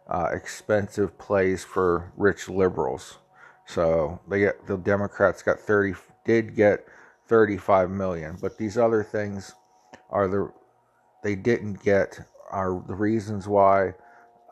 uh, 0.08 0.28
expensive 0.32 1.16
plays 1.18 1.64
for 1.64 2.12
rich 2.16 2.48
liberals. 2.48 3.18
So 3.66 4.20
they 4.28 4.40
get 4.40 4.66
the 4.66 4.76
Democrats 4.76 5.42
got 5.42 5.58
30 5.58 5.94
did 6.24 6.54
get 6.54 6.86
35 7.28 7.90
million, 7.90 8.36
but 8.40 8.58
these 8.58 8.76
other 8.76 9.02
things 9.02 9.54
are 10.10 10.28
the 10.28 10.52
they 11.22 11.34
didn't 11.34 11.82
get 11.82 12.20
are 12.50 12.82
the 12.86 12.94
reasons 12.94 13.46
why 13.46 13.92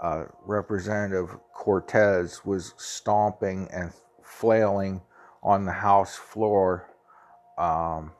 uh, 0.02 0.24
Representative 0.44 1.30
Cortez 1.54 2.44
was 2.44 2.74
stomping 2.76 3.68
and 3.72 3.92
flailing 4.22 5.00
on 5.42 5.64
the 5.64 5.72
House 5.72 6.16
floor 6.16 6.90
um, 7.56 8.12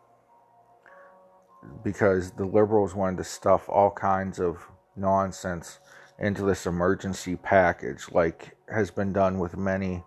because 1.84 2.30
the 2.32 2.44
liberals 2.44 2.94
wanted 2.94 3.18
to 3.18 3.24
stuff 3.24 3.68
all 3.68 3.90
kinds 3.90 4.40
of 4.40 4.66
nonsense 4.96 5.80
into 6.18 6.42
this 6.42 6.66
emergency 6.66 7.36
package, 7.36 8.06
like 8.10 8.56
has 8.72 8.90
been 8.90 9.12
done 9.12 9.38
with 9.38 9.56
many 9.56 10.02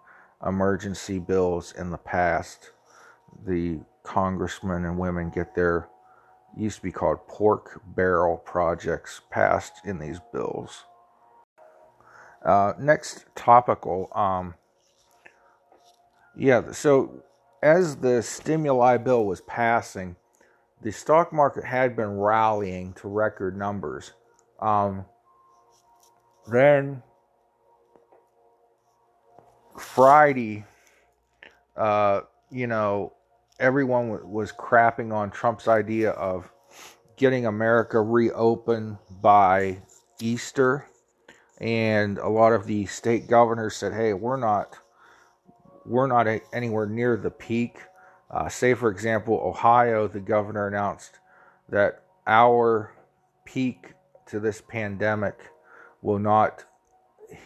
emergency 0.46 1.20
bills 1.20 1.74
in 1.78 1.92
the 1.92 1.98
past. 1.98 2.72
The 3.46 3.80
congressmen 4.04 4.86
and 4.86 4.98
women 4.98 5.30
get 5.30 5.54
their 5.54 5.88
used 6.58 6.78
to 6.78 6.84
be 6.84 6.92
called 6.92 7.28
pork 7.28 7.82
barrel 7.96 8.38
projects 8.38 9.22
passed 9.30 9.74
in 9.86 10.00
these 10.00 10.20
bills. 10.34 10.86
Uh, 12.44 12.74
next 12.80 13.26
topical, 13.36 14.10
um, 14.16 14.54
yeah. 16.36 16.72
So 16.72 17.24
as 17.62 17.98
the 17.98 18.24
stimuli 18.24 18.98
bill 18.98 19.26
was 19.26 19.42
passing, 19.42 20.16
the 20.82 20.92
stock 20.92 21.34
market 21.34 21.66
had 21.66 21.96
been 21.96 22.18
rallying 22.18 22.94
to 22.94 23.10
record 23.10 23.58
numbers. 23.58 24.14
Um, 24.62 25.06
then 26.50 27.04
Friday, 29.78 30.66
uh, 31.76 32.22
you 32.50 32.68
know, 32.68 33.14
everyone 33.60 34.10
w- 34.10 34.28
was 34.28 34.52
crapping 34.52 35.14
on 35.14 35.32
Trump's 35.32 35.68
idea 35.68 36.12
of 36.12 36.52
getting 37.18 37.46
America 37.46 38.02
reopened 38.02 38.98
by 39.22 39.80
Easter. 40.22 40.86
And 41.60 42.18
a 42.18 42.30
lot 42.30 42.54
of 42.54 42.66
the 42.66 42.86
state 42.86 43.28
governors 43.28 43.76
said, 43.76 43.94
"Hey, 43.94 44.14
we're 44.14 44.38
not, 44.38 44.78
we're 45.86 46.08
not 46.08 46.28
anywhere 46.54 46.86
near 46.86 47.18
the 47.18 47.32
peak." 47.32 47.80
Uh, 48.32 48.48
say, 48.48 48.74
for 48.74 48.90
example, 48.90 49.42
Ohio, 49.44 50.08
the 50.08 50.20
governor 50.20 50.68
announced 50.68 51.20
that 51.68 52.04
our 52.28 52.94
peak 53.44 53.94
to 54.28 54.40
this 54.40 54.62
pandemic 54.62 55.36
will 56.02 56.20
not 56.20 56.64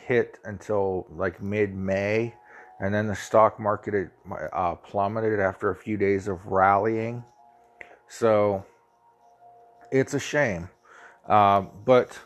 hit 0.07 0.38
until 0.43 1.07
like 1.09 1.41
mid 1.41 1.74
May. 1.74 2.36
And 2.84 2.93
then 2.93 3.07
the 3.07 3.15
stock 3.15 3.61
market 3.61 4.11
uh, 4.51 4.75
plummeted 4.75 5.39
after 5.39 5.69
a 5.69 5.75
few 5.75 5.95
days 5.95 6.27
of 6.27 6.47
rallying. 6.47 7.23
So 8.09 8.65
it's 9.89 10.13
a 10.13 10.19
shame. 10.19 10.67
Uh, 11.25 11.61
but, 11.61 12.19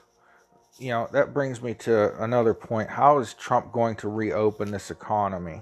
you 0.79 0.89
know, 0.89 1.09
that 1.11 1.31
brings 1.31 1.61
me 1.61 1.75
to 1.75 2.23
another 2.23 2.55
point. 2.55 2.89
How 2.89 3.19
is 3.19 3.35
Trump 3.35 3.71
going 3.71 3.97
to 3.97 4.09
reopen 4.09 4.71
this 4.71 4.89
economy? 4.89 5.61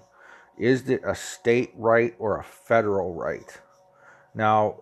Is 0.58 0.90
it 0.90 1.02
a 1.06 1.14
state 1.14 1.74
right 1.76 2.16
or 2.18 2.40
a 2.40 2.44
federal 2.46 3.14
right? 3.14 3.52
Now, 4.34 4.78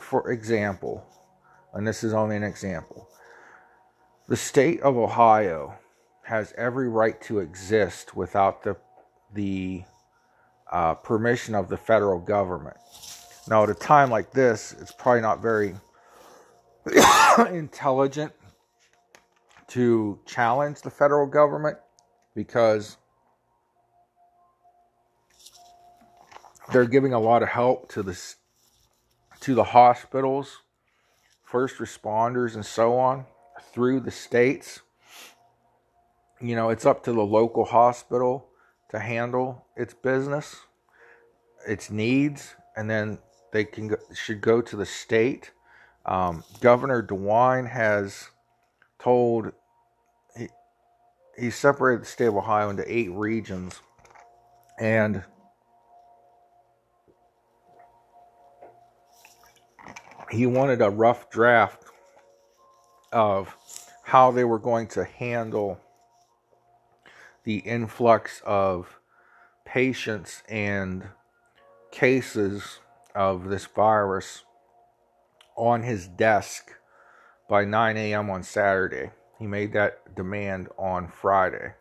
for 0.00 0.30
example, 0.30 1.04
and 1.74 1.84
this 1.84 2.04
is 2.04 2.14
only 2.14 2.36
an 2.36 2.44
example, 2.44 3.08
the 4.28 4.36
state 4.36 4.80
of 4.82 4.96
Ohio 4.96 5.76
has 6.22 6.54
every 6.56 6.88
right 6.88 7.20
to 7.22 7.40
exist 7.40 8.14
without 8.14 8.62
the 8.62 8.76
the 9.34 9.84
uh, 10.70 10.94
permission 10.94 11.54
of 11.54 11.68
the 11.68 11.76
federal 11.76 12.18
government. 12.18 12.76
Now, 13.48 13.62
at 13.64 13.70
a 13.70 13.74
time 13.74 14.10
like 14.10 14.30
this, 14.32 14.74
it's 14.80 14.92
probably 14.92 15.20
not 15.20 15.42
very 15.42 15.74
intelligent 17.50 18.32
to 19.68 20.18
challenge 20.26 20.82
the 20.82 20.90
federal 20.90 21.26
government 21.26 21.78
because 22.34 22.96
they're 26.72 26.86
giving 26.86 27.12
a 27.12 27.18
lot 27.18 27.42
of 27.42 27.48
help 27.48 27.90
to 27.92 28.02
the 28.02 28.18
to 29.40 29.54
the 29.54 29.64
hospitals, 29.64 30.58
first 31.42 31.78
responders, 31.78 32.54
and 32.54 32.64
so 32.64 32.96
on 32.96 33.26
through 33.72 34.00
the 34.00 34.10
states. 34.10 34.82
You 36.40 36.54
know, 36.54 36.70
it's 36.70 36.86
up 36.86 37.02
to 37.04 37.12
the 37.12 37.24
local 37.24 37.64
hospital 37.64 38.48
to 38.92 39.00
handle 39.00 39.66
its 39.76 39.94
business, 39.94 40.56
its 41.66 41.90
needs, 41.90 42.54
and 42.76 42.88
then 42.88 43.18
they 43.52 43.64
can 43.64 43.96
should 44.14 44.40
go 44.40 44.60
to 44.60 44.76
the 44.76 44.86
state. 44.86 45.50
Um, 46.06 46.44
Governor 46.60 47.02
DeWine 47.02 47.68
has 47.68 48.28
told 48.98 49.52
he 50.36 50.48
he 51.38 51.50
separated 51.50 52.02
the 52.02 52.06
state 52.06 52.26
of 52.26 52.36
Ohio 52.36 52.70
into 52.70 52.84
eight 52.86 53.10
regions, 53.10 53.80
and 54.78 55.24
he 60.30 60.46
wanted 60.46 60.82
a 60.82 60.90
rough 60.90 61.30
draft 61.30 61.84
of 63.12 63.56
how 64.04 64.30
they 64.30 64.44
were 64.44 64.58
going 64.58 64.86
to 64.88 65.04
handle 65.04 65.80
the 67.44 67.58
influx 67.58 68.40
of 68.44 68.98
patients 69.64 70.42
and 70.48 71.08
cases 71.90 72.80
of 73.14 73.48
this 73.48 73.66
virus 73.66 74.44
on 75.56 75.82
his 75.82 76.08
desk 76.08 76.72
by 77.48 77.64
9 77.64 77.96
a.m. 77.96 78.30
on 78.30 78.42
Saturday. 78.42 79.10
He 79.38 79.46
made 79.46 79.72
that 79.72 80.14
demand 80.14 80.68
on 80.78 81.08
Friday. 81.08 81.74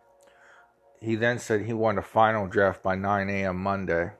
He 0.99 1.15
then 1.15 1.39
said 1.39 1.61
he 1.61 1.73
wanted 1.73 1.99
a 1.99 2.03
final 2.03 2.47
draft 2.47 2.83
by 2.83 2.95
9 2.95 3.29
a.m. 3.29 3.57
Monday. 3.57 4.11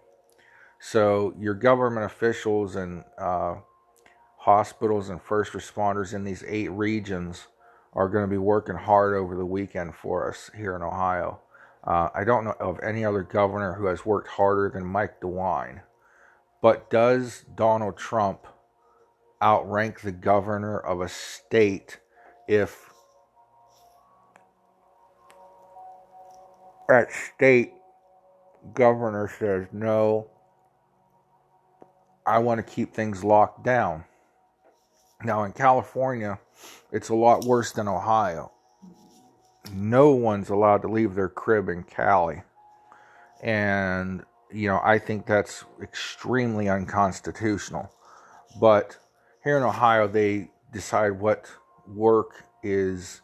So, 0.79 1.35
your 1.37 1.53
government 1.53 2.05
officials 2.05 2.75
and 2.75 3.03
uh, 3.17 3.55
hospitals 4.37 5.09
and 5.09 5.21
first 5.21 5.53
responders 5.53 6.13
in 6.13 6.23
these 6.23 6.43
eight 6.47 6.71
regions 6.71 7.47
are 7.93 8.07
going 8.07 8.23
to 8.23 8.29
be 8.29 8.37
working 8.37 8.75
hard 8.75 9.15
over 9.15 9.35
the 9.35 9.45
weekend 9.45 9.95
for 9.95 10.29
us 10.29 10.49
here 10.55 10.75
in 10.75 10.81
Ohio. 10.81 11.39
Uh, 11.83 12.09
I 12.13 12.23
don't 12.23 12.45
know 12.45 12.55
of 12.59 12.79
any 12.81 13.03
other 13.03 13.23
governor 13.23 13.73
who 13.73 13.85
has 13.85 14.05
worked 14.05 14.29
harder 14.29 14.69
than 14.69 14.85
Mike 14.85 15.19
DeWine. 15.19 15.81
But 16.61 16.89
does 16.89 17.43
Donald 17.55 17.97
Trump 17.97 18.45
outrank 19.41 20.01
the 20.01 20.11
governor 20.11 20.79
of 20.79 21.01
a 21.01 21.09
state 21.09 21.99
if 22.47 22.91
that 26.87 27.11
state 27.11 27.73
governor 28.73 29.31
says, 29.39 29.65
no, 29.71 30.27
I 32.27 32.37
want 32.39 32.65
to 32.65 32.73
keep 32.73 32.93
things 32.93 33.23
locked 33.23 33.63
down? 33.63 34.05
Now, 35.23 35.43
in 35.43 35.51
California, 35.51 36.39
it's 36.91 37.09
a 37.09 37.15
lot 37.15 37.45
worse 37.45 37.71
than 37.71 37.87
Ohio. 37.87 38.51
No 39.73 40.11
one's 40.11 40.49
allowed 40.49 40.81
to 40.81 40.87
leave 40.87 41.13
their 41.13 41.29
crib 41.29 41.69
in 41.69 41.83
Cali. 41.83 42.41
And, 43.41 44.23
you 44.51 44.67
know, 44.67 44.79
I 44.83 44.97
think 44.97 45.25
that's 45.25 45.63
extremely 45.81 46.69
unconstitutional. 46.69 47.91
But 48.59 48.97
here 49.43 49.57
in 49.57 49.63
Ohio, 49.63 50.07
they 50.07 50.49
decide 50.73 51.19
what 51.19 51.45
work 51.87 52.43
is 52.63 53.21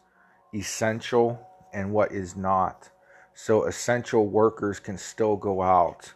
essential 0.54 1.46
and 1.72 1.92
what 1.92 2.12
is 2.12 2.36
not. 2.36 2.90
So, 3.34 3.64
essential 3.64 4.26
workers 4.26 4.80
can 4.80 4.98
still 4.98 5.36
go 5.36 5.62
out 5.62 6.12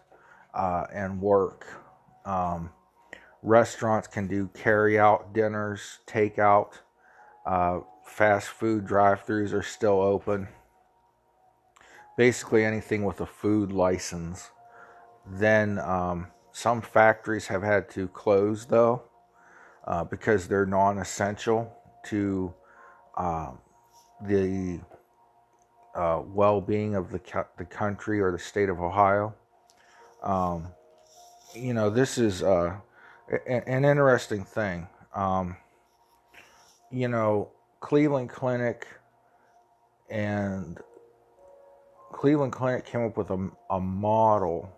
uh, 0.54 0.86
and 0.92 1.20
work. 1.20 1.66
Um, 2.24 2.70
Restaurants 3.42 4.06
can 4.06 4.28
do 4.28 4.48
carry 4.54 4.98
out 4.98 5.32
dinners, 5.32 5.98
takeout. 6.06 6.78
Uh, 7.44 7.80
fast 8.04 8.48
food 8.48 8.86
drive 8.86 9.24
throughs 9.26 9.52
are 9.52 9.62
still 9.62 10.00
open. 10.00 10.48
Basically, 12.16 12.64
anything 12.64 13.04
with 13.04 13.20
a 13.20 13.26
food 13.26 13.72
license. 13.72 14.50
Then, 15.26 15.78
um, 15.78 16.28
some 16.52 16.82
factories 16.82 17.46
have 17.46 17.62
had 17.62 17.88
to 17.90 18.08
close 18.08 18.66
though 18.66 19.02
uh, 19.86 20.04
because 20.04 20.46
they're 20.46 20.66
non 20.66 20.98
essential 20.98 21.72
to 22.04 22.52
uh, 23.16 23.52
the 24.26 24.80
uh, 25.94 26.22
well 26.24 26.60
being 26.60 26.94
of 26.94 27.10
the, 27.10 27.20
the 27.58 27.64
country 27.64 28.20
or 28.20 28.30
the 28.30 28.38
state 28.38 28.68
of 28.68 28.80
Ohio. 28.80 29.34
Um, 30.22 30.68
you 31.54 31.74
know, 31.74 31.90
this 31.90 32.18
is 32.18 32.42
uh, 32.42 32.76
an 33.28 33.84
interesting 33.84 34.44
thing. 34.44 34.88
Um, 35.14 35.56
you 36.90 37.08
know, 37.08 37.50
Cleveland 37.80 38.30
Clinic 38.30 38.86
and 40.10 40.78
Cleveland 42.12 42.52
Clinic 42.52 42.84
came 42.84 43.04
up 43.04 43.16
with 43.16 43.30
a, 43.30 43.50
a 43.70 43.80
model, 43.80 44.70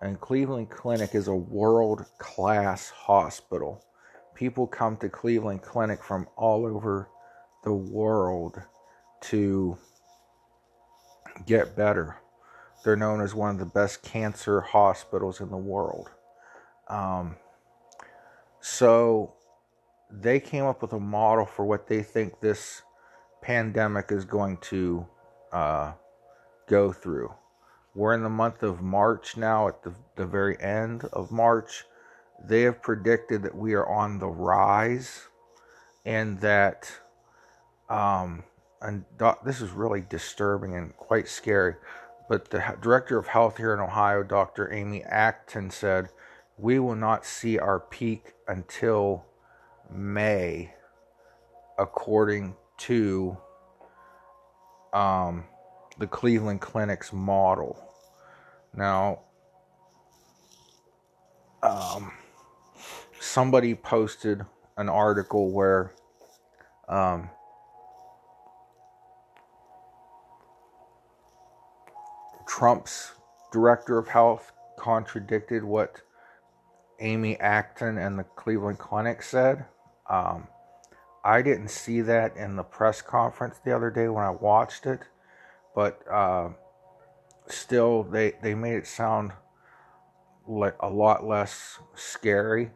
and 0.00 0.20
Cleveland 0.20 0.70
Clinic 0.70 1.14
is 1.14 1.28
a 1.28 1.34
world 1.34 2.04
class 2.18 2.90
hospital. 2.90 3.84
People 4.34 4.66
come 4.66 4.96
to 4.98 5.08
Cleveland 5.08 5.62
Clinic 5.62 6.02
from 6.02 6.26
all 6.36 6.66
over 6.66 7.08
the 7.62 7.72
world 7.72 8.60
to 9.20 9.76
get 11.46 11.76
better. 11.76 12.16
They're 12.84 12.96
known 12.96 13.20
as 13.20 13.34
one 13.34 13.50
of 13.50 13.58
the 13.58 13.66
best 13.66 14.02
cancer 14.02 14.60
hospitals 14.60 15.40
in 15.40 15.50
the 15.50 15.56
world. 15.56 16.10
Um, 16.88 17.36
so 18.60 19.34
they 20.10 20.40
came 20.40 20.64
up 20.64 20.82
with 20.82 20.92
a 20.92 21.00
model 21.00 21.46
for 21.46 21.64
what 21.64 21.86
they 21.86 22.02
think 22.02 22.40
this 22.40 22.82
pandemic 23.42 24.10
is 24.10 24.24
going 24.24 24.58
to 24.58 25.06
uh, 25.52 25.92
go 26.66 26.92
through. 26.92 27.32
We're 27.94 28.14
in 28.14 28.22
the 28.22 28.28
month 28.28 28.62
of 28.62 28.80
March 28.80 29.36
now, 29.36 29.68
at 29.68 29.82
the, 29.82 29.92
the 30.16 30.26
very 30.26 30.60
end 30.60 31.04
of 31.12 31.32
March. 31.32 31.84
They 32.42 32.62
have 32.62 32.82
predicted 32.82 33.42
that 33.42 33.54
we 33.54 33.74
are 33.74 33.86
on 33.86 34.18
the 34.18 34.28
rise 34.28 35.26
and 36.04 36.40
that, 36.40 36.90
um, 37.88 38.44
and 38.80 39.04
this 39.44 39.60
is 39.60 39.70
really 39.70 40.00
disturbing 40.00 40.74
and 40.74 40.96
quite 40.96 41.28
scary. 41.28 41.74
But 42.28 42.50
the 42.50 42.76
director 42.80 43.18
of 43.18 43.26
health 43.26 43.56
here 43.56 43.74
in 43.74 43.80
Ohio, 43.80 44.22
Dr. 44.22 44.72
Amy 44.72 45.02
Acton, 45.02 45.70
said 45.70 46.10
we 46.60 46.78
will 46.78 46.96
not 46.96 47.24
see 47.24 47.58
our 47.58 47.80
peak 47.80 48.34
until 48.46 49.24
May, 49.90 50.74
according 51.78 52.54
to 52.78 53.36
um, 54.92 55.44
the 55.98 56.06
Cleveland 56.06 56.60
Clinic's 56.60 57.14
model. 57.14 57.82
Now, 58.74 59.20
um, 61.62 62.12
somebody 63.18 63.74
posted 63.74 64.44
an 64.76 64.90
article 64.90 65.50
where 65.52 65.94
um, 66.88 67.30
Trump's 72.46 73.12
director 73.50 73.96
of 73.96 74.08
health 74.08 74.52
contradicted 74.78 75.64
what 75.64 76.02
Amy 77.00 77.38
Acton 77.40 77.98
and 77.98 78.18
the 78.18 78.24
Cleveland 78.24 78.78
Clinic 78.78 79.22
said. 79.22 79.64
Um, 80.08 80.48
I 81.24 81.42
didn't 81.42 81.68
see 81.68 82.00
that 82.02 82.36
in 82.36 82.56
the 82.56 82.62
press 82.62 83.02
conference 83.02 83.58
the 83.64 83.74
other 83.74 83.90
day 83.90 84.08
when 84.08 84.24
I 84.24 84.30
watched 84.30 84.86
it, 84.86 85.00
but 85.74 86.00
uh, 86.10 86.50
still, 87.46 88.04
they, 88.04 88.32
they 88.42 88.54
made 88.54 88.76
it 88.76 88.86
sound 88.86 89.32
like 90.46 90.76
a 90.80 90.88
lot 90.88 91.26
less 91.26 91.78
scary. 91.94 92.70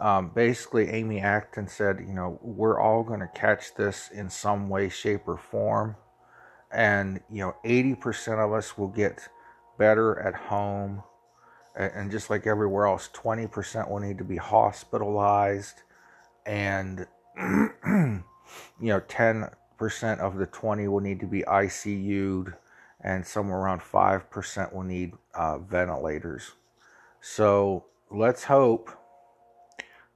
Um, 0.00 0.30
basically, 0.34 0.90
Amy 0.90 1.20
Acton 1.20 1.68
said, 1.68 2.00
you 2.06 2.12
know, 2.12 2.38
we're 2.42 2.80
all 2.80 3.02
going 3.02 3.20
to 3.20 3.30
catch 3.34 3.74
this 3.74 4.10
in 4.12 4.28
some 4.28 4.68
way, 4.68 4.88
shape, 4.88 5.26
or 5.26 5.38
form. 5.38 5.96
And, 6.70 7.20
you 7.30 7.40
know, 7.40 7.56
80% 7.64 8.44
of 8.44 8.52
us 8.52 8.76
will 8.76 8.88
get 8.88 9.28
better 9.78 10.18
at 10.18 10.34
home 10.34 11.02
and 11.76 12.10
just 12.10 12.30
like 12.30 12.46
everywhere 12.46 12.86
else, 12.86 13.10
20% 13.12 13.90
will 13.90 14.00
need 14.00 14.18
to 14.18 14.24
be 14.24 14.36
hospitalized, 14.36 15.82
and 16.44 17.06
you 17.36 18.22
know, 18.80 19.00
10% 19.00 20.18
of 20.18 20.38
the 20.38 20.46
20 20.46 20.88
will 20.88 21.00
need 21.00 21.20
to 21.20 21.26
be 21.26 21.42
ICU'd, 21.42 22.54
and 23.02 23.26
somewhere 23.26 23.58
around 23.58 23.80
5% 23.80 24.72
will 24.72 24.82
need 24.82 25.12
uh, 25.34 25.58
ventilators. 25.58 26.52
So 27.20 27.84
let's 28.10 28.44
hope 28.44 28.90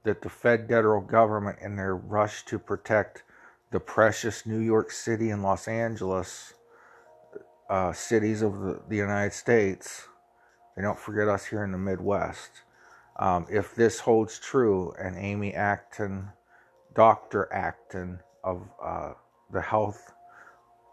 that 0.03 0.21
the 0.21 0.29
Fed 0.29 0.67
federal 0.67 1.01
government, 1.01 1.59
in 1.61 1.75
their 1.75 1.95
rush 1.95 2.43
to 2.45 2.57
protect 2.57 3.23
the 3.71 3.79
precious 3.79 4.45
New 4.45 4.59
York 4.59 4.91
City 4.91 5.29
and 5.29 5.43
Los 5.43 5.67
Angeles 5.67 6.53
uh, 7.69 7.93
cities 7.93 8.41
of 8.41 8.59
the, 8.59 8.81
the 8.89 8.97
United 8.97 9.33
States, 9.33 10.07
They 10.81 10.87
don't 10.87 10.97
forget 10.97 11.27
us 11.27 11.45
here 11.45 11.63
in 11.63 11.71
the 11.71 11.77
Midwest. 11.77 12.63
Um, 13.19 13.45
if 13.51 13.75
this 13.75 13.99
holds 13.99 14.39
true, 14.39 14.95
and 14.99 15.15
Amy 15.15 15.53
Acton, 15.53 16.29
Dr. 16.95 17.47
Acton 17.53 18.19
of 18.43 18.67
uh, 18.83 19.13
the 19.53 19.61
health 19.61 20.11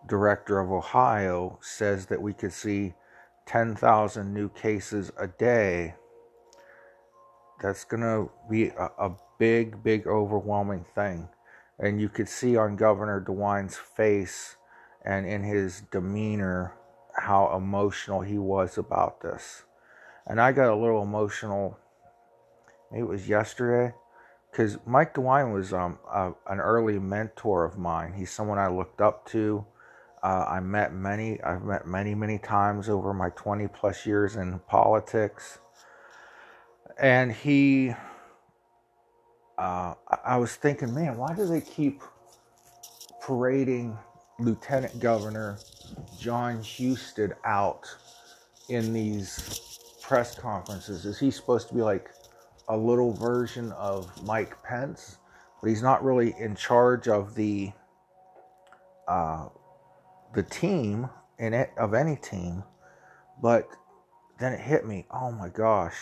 director 0.06 0.60
of 0.60 0.70
Ohio, 0.70 1.58
says 1.62 2.04
that 2.08 2.20
we 2.20 2.34
could 2.34 2.52
see 2.52 2.92
10,000 3.46 4.34
new 4.34 4.50
cases 4.50 5.10
a 5.18 5.26
day, 5.26 5.94
that's 7.62 7.84
going 7.84 8.02
to 8.02 8.30
be 8.50 8.66
a, 8.66 8.90
a 8.98 9.12
big, 9.38 9.82
big, 9.82 10.06
overwhelming 10.06 10.84
thing. 10.94 11.30
And 11.78 11.98
you 11.98 12.10
could 12.10 12.28
see 12.28 12.58
on 12.58 12.76
Governor 12.76 13.20
DeWine's 13.20 13.78
face 13.78 14.56
and 15.02 15.26
in 15.26 15.44
his 15.44 15.80
demeanor 15.90 16.74
how 17.16 17.56
emotional 17.56 18.20
he 18.20 18.36
was 18.36 18.76
about 18.76 19.22
this. 19.22 19.64
And 20.28 20.38
I 20.38 20.52
got 20.52 20.68
a 20.68 20.76
little 20.76 21.02
emotional, 21.02 21.78
it 22.94 23.02
was 23.02 23.26
yesterday, 23.26 23.94
because 24.50 24.76
Mike 24.86 25.14
DeWine 25.14 25.54
was 25.54 25.72
um, 25.72 25.98
a, 26.12 26.32
an 26.46 26.60
early 26.60 26.98
mentor 26.98 27.64
of 27.64 27.78
mine. 27.78 28.12
He's 28.12 28.30
someone 28.30 28.58
I 28.58 28.68
looked 28.68 29.00
up 29.00 29.26
to. 29.30 29.64
Uh, 30.22 30.44
I 30.46 30.60
met 30.60 30.92
many, 30.92 31.42
I've 31.42 31.62
met 31.62 31.86
many, 31.86 32.14
many 32.14 32.38
times 32.38 32.90
over 32.90 33.14
my 33.14 33.30
20 33.30 33.68
plus 33.68 34.04
years 34.04 34.36
in 34.36 34.58
politics. 34.68 35.58
And 37.00 37.32
he, 37.32 37.94
uh, 39.56 39.94
I 40.24 40.36
was 40.36 40.54
thinking, 40.56 40.92
man, 40.94 41.16
why 41.16 41.34
do 41.34 41.46
they 41.46 41.62
keep 41.62 42.02
parading 43.22 43.96
Lieutenant 44.38 45.00
Governor 45.00 45.58
Jon 46.18 46.62
Husted 46.62 47.34
out 47.44 47.86
in 48.68 48.92
these 48.92 49.67
press 50.08 50.34
conferences? 50.34 51.04
Is 51.04 51.18
he 51.18 51.30
supposed 51.30 51.68
to 51.68 51.74
be 51.74 51.82
like 51.82 52.10
a 52.68 52.76
little 52.76 53.12
version 53.12 53.72
of 53.72 54.10
Mike 54.24 54.60
Pence? 54.64 55.18
But 55.60 55.68
he's 55.68 55.82
not 55.82 56.02
really 56.02 56.34
in 56.38 56.56
charge 56.56 57.08
of 57.08 57.34
the 57.34 57.72
uh, 59.06 59.48
the 60.34 60.42
team 60.42 61.10
in 61.38 61.52
it 61.52 61.70
of 61.76 61.92
any 61.92 62.16
team. 62.16 62.64
But 63.42 63.68
then 64.40 64.54
it 64.54 64.60
hit 64.60 64.86
me. 64.86 65.06
Oh 65.10 65.30
my 65.30 65.50
gosh, 65.50 65.96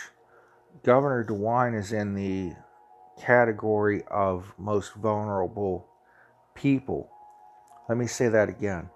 Governor 0.84 1.24
DeWine 1.24 1.76
is 1.76 1.92
in 1.92 2.14
the 2.14 2.54
category 3.20 4.04
of 4.08 4.54
most 4.56 4.94
vulnerable 4.94 5.88
people. 6.54 7.10
Let 7.88 7.98
me 7.98 8.06
say 8.06 8.28
that 8.28 8.48
again. 8.48 8.90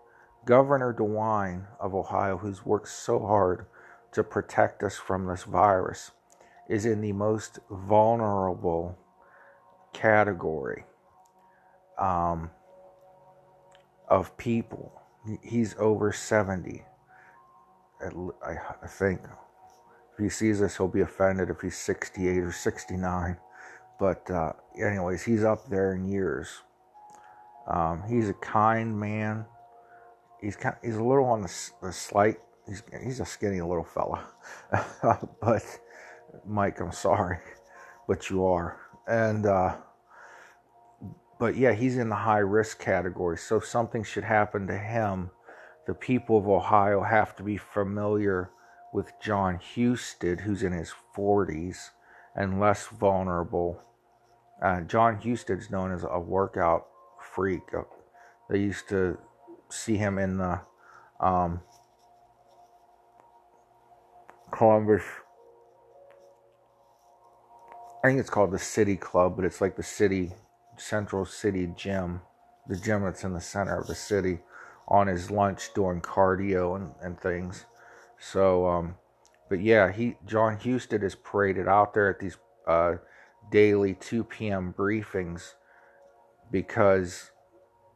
Governor 0.45 0.95
DeWine 0.95 1.67
of 1.81 1.95
Ohio, 1.95 2.37
who's 2.39 2.65
worked 2.65 2.89
so 2.89 3.19
hard 3.19 3.67
to 4.13 4.25
protect 4.25 4.83
us 4.83 4.97
from 4.97 5.27
this 5.27 5.45
virus, 5.45 6.11
is 6.69 6.87
in 6.87 7.01
the 7.01 7.13
most 7.13 7.59
vulnerable 7.71 8.97
category 9.93 10.85
um, 11.99 12.51
of 14.09 14.37
people. 14.37 15.01
He's 15.43 15.75
over 15.79 16.13
70. 16.13 16.85
I, 18.03 18.87
think. 18.87 19.21
If 20.13 20.19
he 20.19 20.29
sees 20.31 20.61
this, 20.61 20.77
he'll 20.77 20.89
be 20.89 21.03
offended 21.03 21.51
if 21.51 21.61
he's 21.61 21.77
68 21.77 22.39
or 22.39 22.53
69. 22.53 23.37
But, 23.99 24.31
uh, 24.31 24.53
anyways, 24.81 25.23
he's 25.23 25.45
up 25.45 25.69
there 25.69 25.95
in 25.95 26.07
years. 26.07 26.49
Um, 27.67 28.03
he's 28.09 28.29
a 28.31 28.35
kind 28.35 28.99
man. 28.99 29.45
He's 30.41 30.57
kind, 30.57 30.77
he's 30.83 30.97
a 30.97 31.05
little 31.05 31.27
on 31.27 31.43
the, 31.43 31.71
the 31.83 31.93
slight. 31.93 32.39
He's 32.67 32.83
he's 33.03 33.21
a 33.21 33.27
skinny 33.27 33.61
little 33.61 33.85
fella, 33.85 34.25
but 35.41 35.63
Mike, 36.47 36.81
I'm 36.81 36.93
sorry, 36.93 37.39
but 38.07 38.31
you 38.31 38.45
are. 38.47 38.79
And 39.09 39.47
uh, 39.47 39.77
but 41.39 41.57
yeah, 41.57 41.73
he's 41.73 41.97
in 41.97 42.11
the 42.11 42.17
high 42.17 42.39
risk 42.39 42.79
category. 42.79 43.39
So 43.39 43.57
if 43.57 43.65
something 43.65 44.05
should 44.05 44.25
happen 44.25 44.67
to 44.67 44.79
him, 44.79 45.31
the 45.87 45.95
people 45.95 46.39
of 46.39 46.49
Ohio 46.49 47.03
have 47.03 47.35
to 47.37 47.43
be 47.43 47.57
familiar 47.57 48.51
with 48.93 49.13
Jon 49.23 49.59
Husted, 49.59 50.41
who's 50.41 50.63
in 50.63 50.73
his 50.73 50.93
40s 51.17 51.91
and 52.37 52.61
less 52.61 52.87
vulnerable. 52.87 53.81
Uh, 54.63 54.83
Jon 54.83 55.21
Husted's 55.21 55.71
known 55.71 55.93
as 55.93 56.05
a 56.09 56.21
workout 56.21 56.87
freak. 57.19 57.63
They 58.49 58.59
used 58.59 58.89
to 58.91 59.19
see 59.71 59.97
him 59.97 60.19
in 60.19 60.39
the 60.39 60.61
um, 61.21 61.61
Columbus. 64.61 65.05
I 68.05 68.09
think 68.09 68.21
it's 68.21 68.29
called 68.29 68.51
the 68.51 68.59
City 68.59 68.95
Club, 68.95 69.35
but 69.35 69.47
it's 69.47 69.63
like 69.63 69.75
the 69.75 69.83
city, 69.83 70.35
Central 70.77 71.25
City 71.25 71.73
Gym, 71.75 72.21
the 72.69 72.77
gym 72.77 73.05
that's 73.05 73.25
in 73.25 73.33
the 73.33 73.41
center 73.41 73.81
of 73.81 73.87
the 73.87 73.95
city, 73.95 74.41
on 74.87 75.07
his 75.07 75.31
lunch 75.31 75.73
doing 75.73 76.03
cardio 76.03 76.77
and, 76.77 76.93
and 77.01 77.19
things. 77.19 77.65
So, 78.19 78.67
um, 78.69 78.97
but 79.49 79.63
yeah, 79.63 79.91
he 79.91 80.17
Jon 80.27 80.59
Husted 80.59 81.03
is 81.03 81.15
paraded 81.15 81.67
out 81.67 81.95
there 81.95 82.11
at 82.11 82.21
these 82.21 82.37
uh, 82.67 82.97
daily 83.51 83.95
2 83.95 84.25
p.m. 84.25 84.75
briefings 84.77 85.55
because 86.51 87.31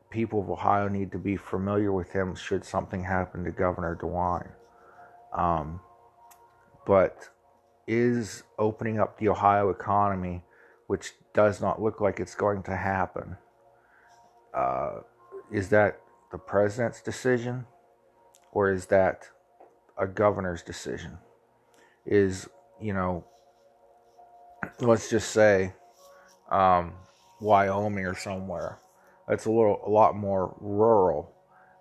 people 0.08 0.40
of 0.40 0.48
Ohio 0.48 0.88
need 0.88 1.12
to 1.12 1.18
be 1.18 1.36
familiar 1.36 1.92
with 1.92 2.12
him 2.12 2.34
should 2.34 2.64
something 2.64 3.04
happen 3.04 3.44
to 3.44 3.50
Governor 3.50 3.98
DeWine. 4.00 4.52
Um, 5.38 5.80
but 6.86 7.28
is 7.86 8.42
opening 8.58 8.98
up 8.98 9.18
the 9.18 9.28
Ohio 9.28 9.70
economy, 9.70 10.42
which 10.86 11.12
does 11.34 11.60
not 11.60 11.80
look 11.80 12.00
like 12.00 12.20
it's 12.20 12.34
going 12.34 12.62
to 12.62 12.76
happen, 12.76 13.36
uh, 14.54 15.00
is 15.52 15.68
that 15.70 16.00
the 16.30 16.38
president's 16.38 17.00
decision 17.02 17.66
or 18.52 18.70
is 18.70 18.86
that 18.86 19.28
a 19.98 20.06
governor's 20.06 20.62
decision? 20.62 21.18
Is, 22.06 22.48
you 22.80 22.92
know, 22.92 23.24
let's 24.80 25.10
just 25.10 25.30
say 25.30 25.72
um, 26.50 26.92
Wyoming 27.40 28.06
or 28.06 28.14
somewhere 28.14 28.78
it's 29.28 29.46
a 29.46 29.50
little 29.50 29.80
a 29.86 29.90
lot 29.90 30.16
more 30.16 30.54
rural 30.60 31.32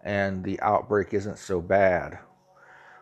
and 0.03 0.43
the 0.43 0.59
outbreak 0.61 1.13
isn't 1.13 1.37
so 1.37 1.61
bad 1.61 2.17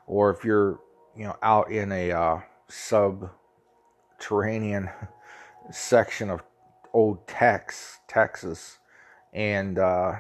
or 0.08 0.30
if 0.32 0.44
you're 0.44 0.80
you 1.16 1.26
know 1.26 1.36
out 1.42 1.72
in 1.72 1.92
a 1.92 2.12
uh, 2.12 2.40
subterranean 2.68 4.90
section 5.72 6.30
of 6.30 6.44
old 6.94 7.28
Tex 7.28 8.00
Texas. 8.08 8.78
And 9.34 9.80
uh, 9.80 10.14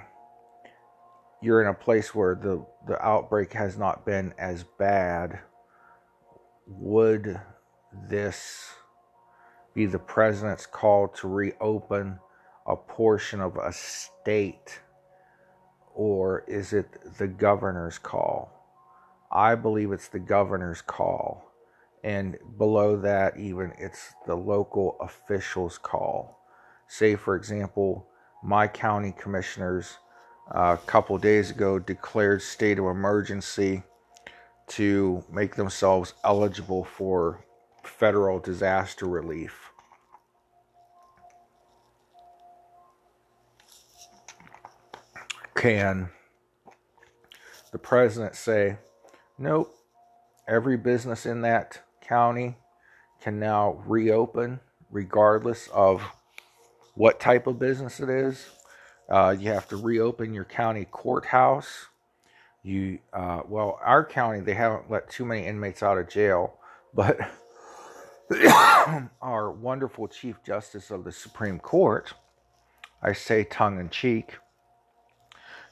you're 1.41 1.61
in 1.61 1.67
a 1.67 1.73
place 1.73 2.15
where 2.15 2.35
the 2.35 2.65
the 2.87 3.03
outbreak 3.05 3.53
has 3.53 3.77
not 3.77 4.05
been 4.05 4.33
as 4.37 4.63
bad. 4.77 5.39
Would 6.67 7.39
this 8.09 8.69
be 9.73 9.85
the 9.85 9.99
president's 9.99 10.65
call 10.65 11.09
to 11.09 11.27
reopen 11.27 12.19
a 12.65 12.75
portion 12.75 13.41
of 13.41 13.57
a 13.57 13.73
state? 13.73 14.79
Or 15.93 16.45
is 16.47 16.71
it 16.71 17.17
the 17.17 17.27
governor's 17.27 17.97
call? 17.97 18.60
I 19.31 19.55
believe 19.55 19.91
it's 19.91 20.07
the 20.07 20.19
governor's 20.19 20.81
call. 20.81 21.51
And 22.03 22.37
below 22.57 22.97
that, 22.97 23.37
even 23.37 23.73
it's 23.77 24.13
the 24.25 24.35
local 24.35 24.97
official's 24.99 25.77
call. 25.77 26.39
Say, 26.87 27.15
for 27.15 27.35
example, 27.35 28.07
my 28.43 28.67
county 28.67 29.13
commissioners 29.17 29.97
uh, 30.53 30.77
a 30.81 30.85
couple 30.87 31.17
days 31.17 31.51
ago 31.51 31.79
declared 31.79 32.41
state 32.41 32.79
of 32.79 32.85
emergency 32.85 33.83
to 34.67 35.23
make 35.31 35.55
themselves 35.55 36.13
eligible 36.23 36.83
for 36.83 37.45
federal 37.83 38.39
disaster 38.39 39.05
relief. 39.05 39.71
can 45.61 46.09
the 47.71 47.77
president 47.77 48.35
say, 48.35 48.77
nope, 49.41 49.75
every 50.47 50.77
business 50.77 51.25
in 51.25 51.41
that 51.41 51.81
county 52.01 52.55
can 53.21 53.39
now 53.39 53.81
reopen 53.85 54.59
regardless 54.91 55.67
of 55.73 56.03
what 56.93 57.19
type 57.19 57.47
of 57.47 57.57
business 57.57 57.99
it 57.99 58.09
is. 58.09 58.49
Uh, 59.09 59.35
you 59.37 59.51
have 59.51 59.67
to 59.67 59.77
reopen 59.77 60.33
your 60.33 60.45
county 60.45 60.85
courthouse. 60.85 61.87
You, 62.63 62.99
uh, 63.11 63.41
well, 63.47 63.79
our 63.83 64.05
county, 64.05 64.41
they 64.41 64.53
haven't 64.53 64.91
let 64.91 65.09
too 65.09 65.25
many 65.25 65.47
inmates 65.47 65.81
out 65.81 65.97
of 65.97 66.07
jail, 66.07 66.59
but 66.93 67.19
our 69.21 69.51
wonderful 69.51 70.07
Chief 70.07 70.35
Justice 70.45 70.91
of 70.91 71.03
the 71.03 71.11
Supreme 71.11 71.59
Court, 71.59 72.13
I 73.01 73.13
say 73.13 73.43
tongue 73.43 73.79
in 73.79 73.89
cheek, 73.89 74.35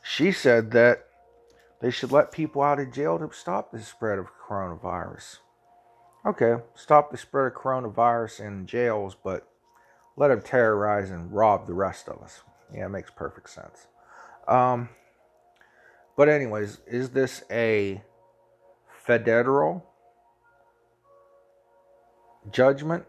she 0.01 0.31
said 0.31 0.71
that 0.71 1.08
they 1.81 1.91
should 1.91 2.11
let 2.11 2.31
people 2.31 2.61
out 2.61 2.79
of 2.79 2.91
jail 2.91 3.17
to 3.19 3.29
stop 3.33 3.71
the 3.71 3.81
spread 3.81 4.19
of 4.19 4.27
coronavirus. 4.47 5.37
Okay, 6.25 6.61
stop 6.75 7.11
the 7.11 7.17
spread 7.17 7.47
of 7.47 7.53
coronavirus 7.53 8.41
in 8.41 8.65
jails, 8.67 9.15
but 9.23 9.47
let 10.17 10.27
them 10.27 10.41
terrorize 10.41 11.09
and 11.09 11.31
rob 11.31 11.65
the 11.65 11.73
rest 11.73 12.09
of 12.09 12.21
us. 12.21 12.41
Yeah, 12.73 12.87
it 12.87 12.89
makes 12.89 13.09
perfect 13.11 13.49
sense. 13.49 13.87
Um, 14.47 14.89
but, 16.17 16.27
anyways, 16.27 16.79
is 16.85 17.11
this 17.11 17.43
a 17.49 18.01
federal 19.05 19.85
judgment 22.51 23.05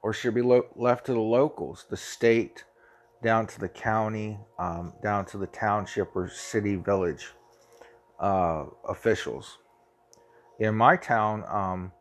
or 0.00 0.14
should 0.14 0.34
be 0.34 0.42
lo- 0.42 0.66
left 0.74 1.06
to 1.06 1.12
the 1.12 1.20
locals, 1.20 1.84
the 1.90 1.96
state, 1.96 2.64
down 3.22 3.46
to 3.46 3.60
the 3.60 3.68
county, 3.68 4.38
um, 4.58 4.94
down 5.02 5.26
to 5.26 5.38
the 5.38 5.46
township 5.46 6.16
or 6.16 6.28
city, 6.28 6.76
village 6.76 7.28
uh, 8.22 8.64
officials? 8.88 9.58
In 10.58 10.74
my 10.74 10.96
town, 10.96 11.44
um, 11.48 11.92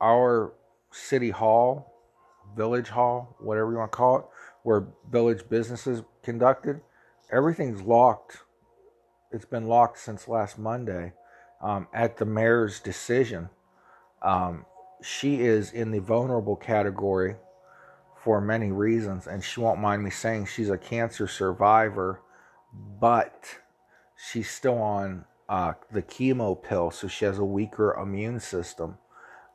our 0.00 0.52
city 0.90 1.30
hall, 1.30 1.94
village 2.56 2.88
hall, 2.88 3.36
whatever 3.40 3.72
you 3.72 3.78
want 3.78 3.92
to 3.92 3.96
call 3.96 4.18
it, 4.18 4.24
where 4.64 4.88
village 5.10 5.48
businesses 5.48 6.02
conducted, 6.22 6.80
everything's 7.30 7.82
locked. 7.82 8.38
It's 9.30 9.44
been 9.44 9.66
locked 9.66 9.98
since 9.98 10.28
last 10.28 10.58
Monday 10.58 11.14
um, 11.62 11.88
at 11.94 12.16
the 12.18 12.26
mayor's 12.26 12.80
decision. 12.80 13.48
Um, 14.20 14.66
she 15.02 15.40
is 15.40 15.72
in 15.72 15.90
the 15.90 16.00
vulnerable 16.00 16.56
category 16.56 17.36
for 18.22 18.40
many 18.40 18.70
reasons, 18.70 19.26
and 19.26 19.42
she 19.42 19.60
won't 19.60 19.80
mind 19.80 20.02
me 20.02 20.10
saying 20.10 20.46
she's 20.46 20.70
a 20.70 20.78
cancer 20.78 21.26
survivor, 21.26 22.20
but 23.00 23.58
she's 24.16 24.50
still 24.50 24.78
on 24.78 25.24
uh, 25.52 25.74
the 25.90 26.00
chemo 26.00 26.60
pill, 26.60 26.90
so 26.90 27.06
she 27.06 27.26
has 27.26 27.36
a 27.36 27.44
weaker 27.44 27.92
immune 27.92 28.40
system. 28.40 28.96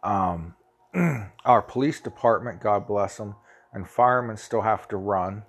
Um, 0.03 0.53
our 1.43 1.63
police 1.63 1.99
department, 1.99 2.61
God 2.61 2.85
bless 2.85 3.17
them, 3.17 3.33
and 3.73 3.89
firemen 3.89 4.37
still 4.37 4.61
have 4.61 4.87
to 4.89 4.97
run. 4.97 5.41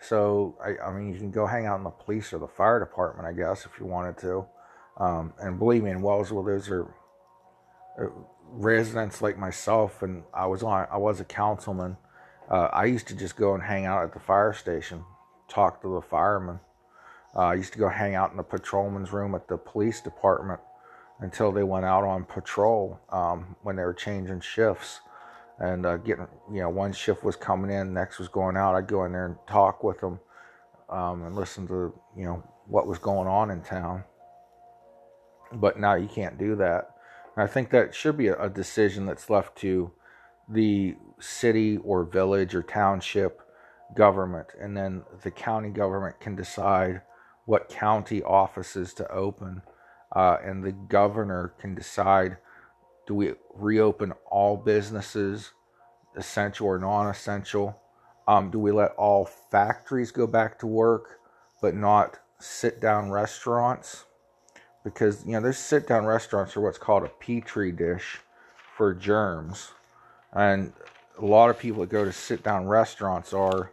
So, 0.00 0.56
I, 0.64 0.82
I, 0.82 0.94
mean, 0.94 1.12
you 1.12 1.18
can 1.18 1.30
go 1.30 1.44
hang 1.44 1.66
out 1.66 1.76
in 1.76 1.84
the 1.84 1.90
police 1.90 2.32
or 2.32 2.38
the 2.38 2.48
fire 2.48 2.80
department, 2.80 3.28
I 3.28 3.32
guess, 3.34 3.66
if 3.66 3.78
you 3.78 3.84
wanted 3.84 4.16
to. 4.18 4.46
Um, 4.96 5.34
and 5.38 5.58
believe 5.58 5.82
me, 5.82 5.90
in 5.90 6.00
Wellsville, 6.00 6.46
those 6.46 6.70
are 6.70 6.94
uh, 8.00 8.06
residents 8.50 9.20
like 9.20 9.36
myself, 9.36 10.02
and 10.02 10.22
I 10.32 10.46
was 10.46 10.62
on. 10.62 10.86
I 10.90 10.96
was 10.96 11.20
a 11.20 11.24
councilman. 11.24 11.98
Uh, 12.50 12.70
I 12.72 12.86
used 12.86 13.08
to 13.08 13.14
just 13.14 13.36
go 13.36 13.52
and 13.52 13.62
hang 13.62 13.84
out 13.84 14.04
at 14.04 14.14
the 14.14 14.20
fire 14.20 14.54
station, 14.54 15.04
talk 15.50 15.82
to 15.82 15.94
the 15.96 16.00
firemen. 16.00 16.60
Uh, 17.36 17.40
I 17.40 17.54
used 17.54 17.72
to 17.74 17.78
go 17.78 17.88
hang 17.88 18.14
out 18.14 18.30
in 18.30 18.38
the 18.38 18.42
patrolman's 18.42 19.12
room 19.12 19.34
at 19.34 19.46
the 19.46 19.58
police 19.58 20.00
department 20.00 20.60
until 21.20 21.52
they 21.52 21.62
went 21.62 21.84
out 21.84 22.04
on 22.04 22.24
patrol 22.24 22.98
um, 23.10 23.56
when 23.62 23.76
they 23.76 23.82
were 23.82 23.94
changing 23.94 24.40
shifts. 24.40 25.00
And 25.58 25.86
uh, 25.86 25.96
getting 25.98 26.26
you 26.52 26.60
know 26.60 26.68
one 26.68 26.92
shift 26.92 27.24
was 27.24 27.36
coming 27.36 27.70
in 27.70 27.94
next 27.94 28.18
was 28.18 28.28
going 28.28 28.56
out. 28.56 28.74
I'd 28.74 28.88
go 28.88 29.04
in 29.04 29.12
there 29.12 29.26
and 29.26 29.36
talk 29.48 29.82
with 29.82 30.00
them 30.00 30.20
um, 30.90 31.22
and 31.24 31.34
listen 31.34 31.66
to 31.68 31.94
you 32.14 32.24
know 32.24 32.42
what 32.66 32.86
was 32.86 32.98
going 32.98 33.26
on 33.26 33.50
in 33.50 33.62
town. 33.62 34.04
But 35.52 35.78
now 35.78 35.94
you 35.94 36.08
can't 36.08 36.36
do 36.38 36.56
that. 36.56 36.90
And 37.34 37.42
i 37.42 37.46
think 37.46 37.70
that 37.70 37.94
should 37.94 38.16
be 38.18 38.28
a, 38.28 38.38
a 38.38 38.50
decision 38.50 39.06
that's 39.06 39.30
left 39.30 39.56
to 39.58 39.92
the 40.48 40.94
city 41.20 41.78
or 41.78 42.04
village 42.04 42.54
or 42.54 42.62
township 42.62 43.40
government. 43.94 44.48
And 44.60 44.76
then 44.76 45.04
the 45.22 45.30
county 45.30 45.70
government 45.70 46.20
can 46.20 46.36
decide 46.36 47.00
what 47.46 47.68
county 47.68 48.22
offices 48.22 48.92
to 48.94 49.10
open 49.10 49.62
uh, 50.14 50.36
and 50.44 50.62
the 50.62 50.72
governor 50.72 51.54
can 51.58 51.74
decide 51.74 52.36
do 53.06 53.14
we 53.14 53.34
reopen 53.54 54.12
all 54.28 54.56
businesses, 54.56 55.52
essential 56.16 56.66
or 56.66 56.78
non 56.78 57.06
essential? 57.06 57.80
Um, 58.28 58.50
do 58.50 58.58
we 58.58 58.72
let 58.72 58.90
all 58.96 59.24
factories 59.24 60.10
go 60.10 60.26
back 60.26 60.58
to 60.58 60.66
work, 60.66 61.20
but 61.62 61.74
not 61.74 62.18
sit 62.40 62.80
down 62.80 63.10
restaurants? 63.10 64.04
Because, 64.82 65.24
you 65.24 65.32
know, 65.32 65.40
those 65.40 65.58
sit 65.58 65.86
down 65.86 66.04
restaurants 66.04 66.56
are 66.56 66.60
what's 66.60 66.78
called 66.78 67.04
a 67.04 67.08
petri 67.08 67.70
dish 67.70 68.18
for 68.76 68.92
germs. 68.92 69.70
And 70.32 70.72
a 71.18 71.24
lot 71.24 71.50
of 71.50 71.58
people 71.58 71.82
that 71.82 71.90
go 71.90 72.04
to 72.04 72.12
sit 72.12 72.42
down 72.42 72.66
restaurants 72.66 73.32
are 73.32 73.70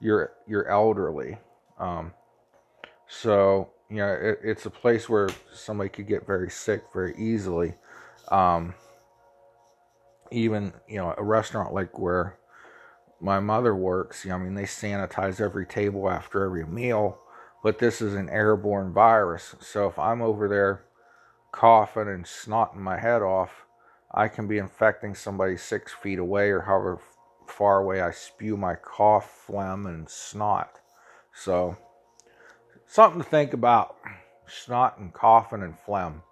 your, 0.00 0.32
your 0.48 0.68
elderly. 0.68 1.38
Um, 1.78 2.12
so, 3.20 3.70
you 3.90 3.98
know, 3.98 4.10
it, 4.10 4.40
it's 4.42 4.64
a 4.64 4.70
place 4.70 5.06
where 5.06 5.28
somebody 5.52 5.90
could 5.90 6.06
get 6.06 6.26
very 6.26 6.50
sick 6.50 6.82
very 6.94 7.14
easily. 7.18 7.74
Um, 8.28 8.74
even 10.30 10.72
you 10.88 10.96
know 10.96 11.14
a 11.18 11.22
restaurant 11.22 11.74
like 11.74 11.98
where 11.98 12.38
my 13.20 13.38
mother 13.38 13.76
works, 13.76 14.24
you 14.24 14.30
know, 14.30 14.36
I 14.36 14.38
mean 14.38 14.54
they 14.54 14.64
sanitize 14.64 15.40
every 15.40 15.66
table 15.66 16.08
after 16.08 16.42
every 16.44 16.66
meal, 16.66 17.18
but 17.62 17.78
this 17.78 18.00
is 18.00 18.14
an 18.14 18.30
airborne 18.30 18.94
virus. 18.94 19.54
So 19.60 19.86
if 19.86 19.98
I'm 19.98 20.22
over 20.22 20.48
there 20.48 20.84
coughing 21.52 22.08
and 22.08 22.24
snotting 22.24 22.78
my 22.78 22.98
head 22.98 23.20
off, 23.20 23.66
I 24.10 24.28
can 24.28 24.48
be 24.48 24.56
infecting 24.56 25.14
somebody 25.14 25.58
six 25.58 25.92
feet 25.92 26.18
away 26.18 26.48
or 26.48 26.62
however 26.62 26.98
far 27.46 27.80
away 27.80 28.00
I 28.00 28.10
spew 28.10 28.56
my 28.56 28.74
cough, 28.74 29.44
phlegm, 29.46 29.86
and 29.86 30.08
snot. 30.08 30.80
So 31.34 31.76
something 32.92 33.22
to 33.22 33.28
think 33.28 33.54
about. 33.54 33.96
Snot 34.46 34.98
and 34.98 35.12
coughing 35.12 35.62
and 35.62 35.78
phlegm. 35.86 36.22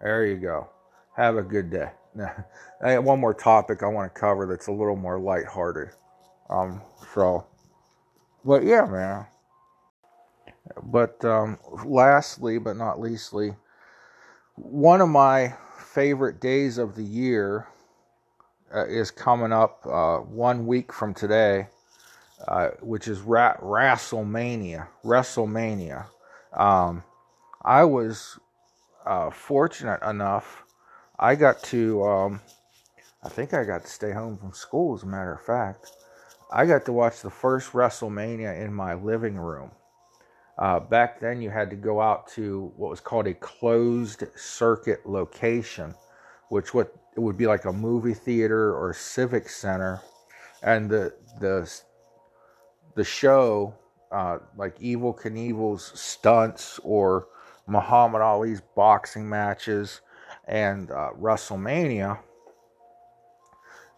There 0.00 0.24
you 0.24 0.36
go. 0.36 0.68
Have 1.16 1.36
a 1.36 1.42
good 1.42 1.70
day. 1.70 1.90
I 2.82 2.98
one 2.98 3.20
more 3.20 3.34
topic 3.34 3.82
I 3.82 3.86
want 3.88 4.14
to 4.14 4.20
cover 4.20 4.46
that's 4.46 4.68
a 4.68 4.72
little 4.72 4.96
more 4.96 5.18
lighthearted. 5.18 5.88
Um, 6.48 6.80
so, 7.12 7.46
but 8.44 8.62
yeah, 8.62 8.86
man. 8.86 9.26
But 10.82 11.24
um, 11.24 11.58
lastly, 11.84 12.58
but 12.58 12.76
not 12.76 13.00
leastly, 13.00 13.56
one 14.54 15.00
of 15.00 15.08
my 15.08 15.54
favorite 15.78 16.40
days 16.40 16.78
of 16.78 16.94
the 16.94 17.02
year 17.02 17.66
uh, 18.74 18.86
is 18.86 19.10
coming 19.10 19.52
up 19.52 19.84
uh, 19.86 20.18
one 20.18 20.66
week 20.66 20.92
from 20.92 21.14
today, 21.14 21.68
uh, 22.46 22.68
which 22.80 23.08
is 23.08 23.20
Ra- 23.20 23.56
WrestleMania. 23.58 24.88
WrestleMania. 25.04 26.06
Um, 26.52 27.04
I 27.62 27.84
was 27.84 28.38
uh, 29.04 29.30
fortunate 29.30 30.02
enough 30.02 30.64
I 31.18 31.34
got 31.34 31.62
to, 31.64 32.04
um, 32.04 32.40
I 33.22 33.28
think 33.28 33.54
I 33.54 33.64
got 33.64 33.84
to 33.84 33.90
stay 33.90 34.12
home 34.12 34.36
from 34.36 34.52
school, 34.52 34.94
as 34.94 35.02
a 35.02 35.06
matter 35.06 35.32
of 35.32 35.40
fact. 35.40 35.92
I 36.52 36.66
got 36.66 36.84
to 36.86 36.92
watch 36.92 37.22
the 37.22 37.30
first 37.30 37.72
WrestleMania 37.72 38.60
in 38.62 38.72
my 38.72 38.94
living 38.94 39.36
room. 39.36 39.70
Uh, 40.58 40.80
back 40.80 41.20
then, 41.20 41.40
you 41.40 41.50
had 41.50 41.70
to 41.70 41.76
go 41.76 42.00
out 42.00 42.28
to 42.28 42.72
what 42.76 42.90
was 42.90 43.00
called 43.00 43.26
a 43.26 43.34
closed 43.34 44.24
circuit 44.36 45.06
location, 45.06 45.94
which 46.50 46.74
what 46.74 46.94
it 47.16 47.20
would 47.20 47.36
be 47.36 47.46
like 47.46 47.64
a 47.64 47.72
movie 47.72 48.14
theater 48.14 48.74
or 48.74 48.90
a 48.90 48.94
civic 48.94 49.48
center, 49.48 50.00
and 50.62 50.90
the 50.90 51.14
the 51.40 51.70
the 52.96 53.04
show, 53.04 53.74
uh, 54.10 54.38
like 54.56 54.78
Evel 54.80 55.16
Knievel's 55.16 55.92
stunts 55.98 56.80
or 56.82 57.28
Muhammad 57.68 58.22
Ali's 58.22 58.60
boxing 58.74 59.28
matches, 59.28 60.00
and 60.48 60.90
uh, 60.90 61.10
WrestleMania, 61.20 62.18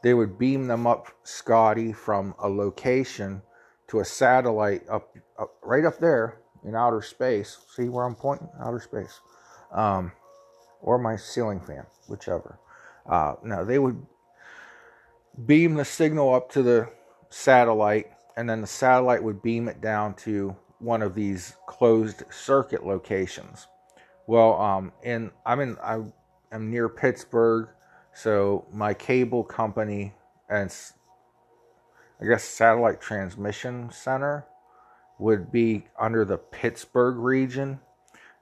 they 0.03 0.15
would 0.15 0.39
beam 0.39 0.67
them 0.67 0.87
up, 0.87 1.09
Scotty, 1.23 1.93
from 1.93 2.35
a 2.43 2.49
location 2.49 3.43
to 3.89 4.01
a 4.01 4.05
satellite 4.05 4.83
up, 4.89 5.17
up 5.39 5.57
right 5.63 5.85
up 5.85 5.99
there 5.99 6.41
in 6.65 6.75
outer 6.75 7.03
space. 7.03 7.59
See 7.75 7.89
where 7.89 8.05
I'm 8.05 8.15
pointing? 8.15 8.49
Outer 8.61 8.81
space. 8.81 9.21
Um, 9.73 10.13
or 10.81 10.99
my 10.99 11.17
ceiling 11.17 11.61
fan, 11.61 11.87
whichever. 12.09 12.59
Uh, 13.09 13.35
no, 13.43 13.65
they 13.65 13.79
would 13.79 14.05
beam 15.47 15.75
the 15.75 15.85
signal 15.85 16.35
up 16.35 16.51
to 16.53 16.63
the 16.63 16.89
satellite, 17.31 18.11
and 18.39 18.49
then 18.49 18.61
the 18.61 18.69
satellite 18.69 19.21
would 19.21 19.43
beam 19.43 19.67
it 19.67 19.81
down 19.81 20.15
to 20.15 20.55
one 20.79 21.03
of 21.03 21.17
these 21.17 21.57
closed 21.67 22.23
circuit 22.31 22.87
locations. 22.87 23.67
Well, 24.29 24.61
um, 24.61 24.93
and 25.03 25.33
I'm 25.45 25.59
in. 25.59 25.77
I 25.83 26.05
am 26.53 26.71
near 26.71 26.89
Pittsburgh, 26.89 27.69
so 28.15 28.65
my 28.73 28.95
cable 28.95 29.43
company 29.43 30.15
and 30.49 30.73
I 32.23 32.27
guess 32.27 32.45
satellite 32.45 33.01
transmission 33.01 33.91
center 33.91 34.47
would 35.19 35.51
be 35.51 35.87
under 35.99 36.25
the 36.25 36.39
Pittsburgh 36.39 37.17
region, 37.17 37.81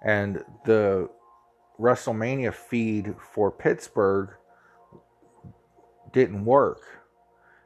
and 0.05 0.45
the 0.67 1.09
WrestleMania 1.81 2.53
feed 2.53 3.15
for 3.33 3.51
Pittsburgh 3.51 4.29
didn't 6.13 6.45
work. 6.45 6.83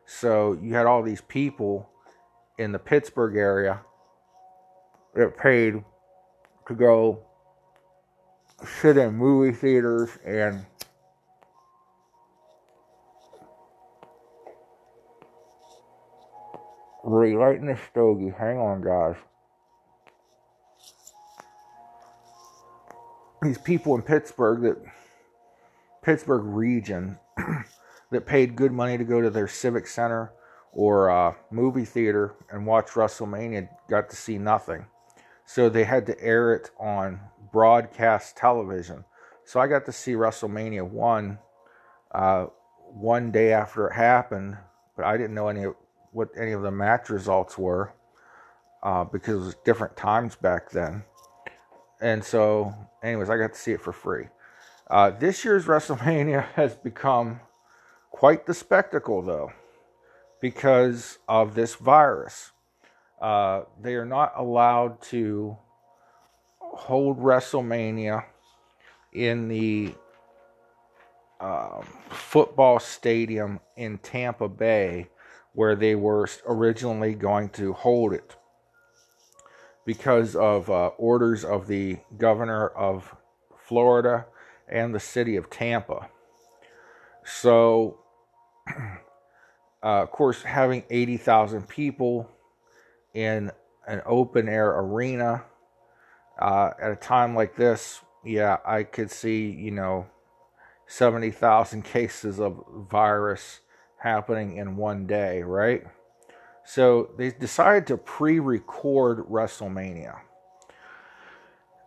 So 0.07 0.57
you 0.63 0.75
had 0.75 0.87
all 0.87 1.03
these 1.03 1.23
people 1.23 1.91
in 2.61 2.73
the 2.73 2.79
Pittsburgh 2.79 3.37
area 3.37 3.81
that 5.15 5.39
paid 5.39 5.83
to 6.69 6.75
go 6.75 7.19
sit 8.83 8.99
in 8.99 9.15
movie 9.15 9.57
theaters 9.57 10.11
and 10.27 10.67
relighting 17.03 17.67
the 17.67 17.79
stogie. 17.91 18.35
Hang 18.39 18.59
on, 18.59 18.83
guys. 18.83 19.17
These 23.41 23.57
people 23.57 23.95
in 23.95 24.03
Pittsburgh 24.03 24.61
that 24.63 24.77
Pittsburgh 26.03 26.43
region 26.45 27.19
that 28.11 28.27
paid 28.27 28.55
good 28.55 28.71
money 28.71 28.99
to 28.99 29.05
go 29.05 29.23
to 29.23 29.31
their 29.31 29.49
civic 29.49 29.87
center 29.87 30.31
or 30.73 31.11
uh, 31.11 31.35
movie 31.51 31.85
theater 31.85 32.35
and 32.51 32.67
watch 32.67 32.89
WrestleMania 32.89 33.69
got 33.89 34.09
to 34.11 34.17
see 34.17 34.39
nothing. 34.39 34.87
So 35.45 35.69
they 35.69 35.85
had 35.85 36.07
to 36.07 36.21
air 36.23 36.55
it 36.55 36.71
on 36.79 37.21
broadcast 37.53 38.37
television. 38.37 39.05
So 39.45 39.59
I 39.59 39.67
got 39.67 39.85
to 39.87 39.93
see 39.93 40.13
WrestleMania 40.13 40.89
1 40.89 41.39
uh, 42.13 42.47
one 42.93 43.31
day 43.31 43.53
after 43.53 43.89
it 43.89 43.95
happened, 43.95 44.57
but 44.97 45.05
I 45.05 45.17
didn't 45.17 45.35
know 45.35 45.49
any 45.49 45.65
of 45.65 45.75
what 46.13 46.29
any 46.37 46.53
of 46.53 46.63
the 46.63 46.71
match 46.71 47.09
results 47.09 47.57
were 47.57 47.93
uh, 48.83 49.05
because 49.05 49.35
it 49.35 49.45
was 49.45 49.55
different 49.65 49.97
times 49.97 50.37
back 50.37 50.71
then. 50.71 51.05
And 52.01 52.25
so, 52.25 52.75
anyways, 53.03 53.31
I 53.31 53.37
got 53.37 53.53
to 53.53 53.59
see 53.59 53.73
it 53.73 53.81
for 53.81 53.93
free. 53.93 54.27
Uh, 54.89 55.11
this 55.11 55.45
year's 55.45 55.65
WrestleMania 55.67 56.47
has 56.55 56.75
become 56.75 57.41
quite 58.11 58.47
the 58.47 58.55
spectacle, 58.55 59.23
though, 59.23 59.53
because 60.41 61.19
of 61.29 61.55
this 61.55 61.75
virus. 61.75 62.53
Uh, 63.21 63.63
they 63.81 63.95
are 63.95 64.07
not 64.07 64.33
allowed 64.37 65.01
to 65.03 65.57
hold 66.59 67.19
WrestleMania 67.21 68.25
in 69.13 69.49
the 69.49 69.95
um, 71.41 71.85
football 72.11 72.79
stadium 72.79 73.61
in 73.77 73.99
Tampa 73.99 74.49
Bay 74.49 75.09
where 75.53 75.75
they 75.75 75.95
were 75.95 76.29
originally 76.47 77.15
going 77.15 77.49
to 77.49 77.73
hold 77.73 78.13
it 78.13 78.37
because 79.85 80.37
of 80.37 80.71
uh, 80.71 80.89
orders 80.99 81.45
of 81.45 81.67
the 81.67 81.99
governor 82.17 82.69
of 82.69 83.15
Florida 83.57 84.27
and 84.69 84.95
the 84.95 85.01
city 85.01 85.37
of 85.37 85.51
Tampa. 85.51 86.09
So, 87.25 87.99
uh, 89.83 90.03
of 90.03 90.11
course, 90.11 90.43
having 90.43 90.85
80,000 90.91 91.69
people 91.69 92.29
in 93.15 93.51
an 93.87 94.03
open 94.07 94.49
air 94.49 94.71
arena 94.71 95.45
uh, 96.39 96.71
at 96.81 96.93
a 96.93 96.97
time 96.97 97.35
like 97.35 97.57
this, 97.57 98.01
yeah, 98.25 98.59
I 98.65 98.83
could 98.83 99.11
see, 99.11 99.51
you 99.51 99.71
know, 99.71 100.07
70,000 100.87 101.83
cases 101.83 102.41
of 102.41 102.65
virus 102.91 103.61
happening 103.99 104.57
in 104.57 104.77
one 104.77 105.07
day, 105.07 105.43
right? 105.43 105.85
So 106.65 107.11
they 107.17 107.31
decided 107.31 107.87
to 107.89 107.97
pre 107.97 108.39
record 108.39 109.27
WrestleMania. 109.29 110.19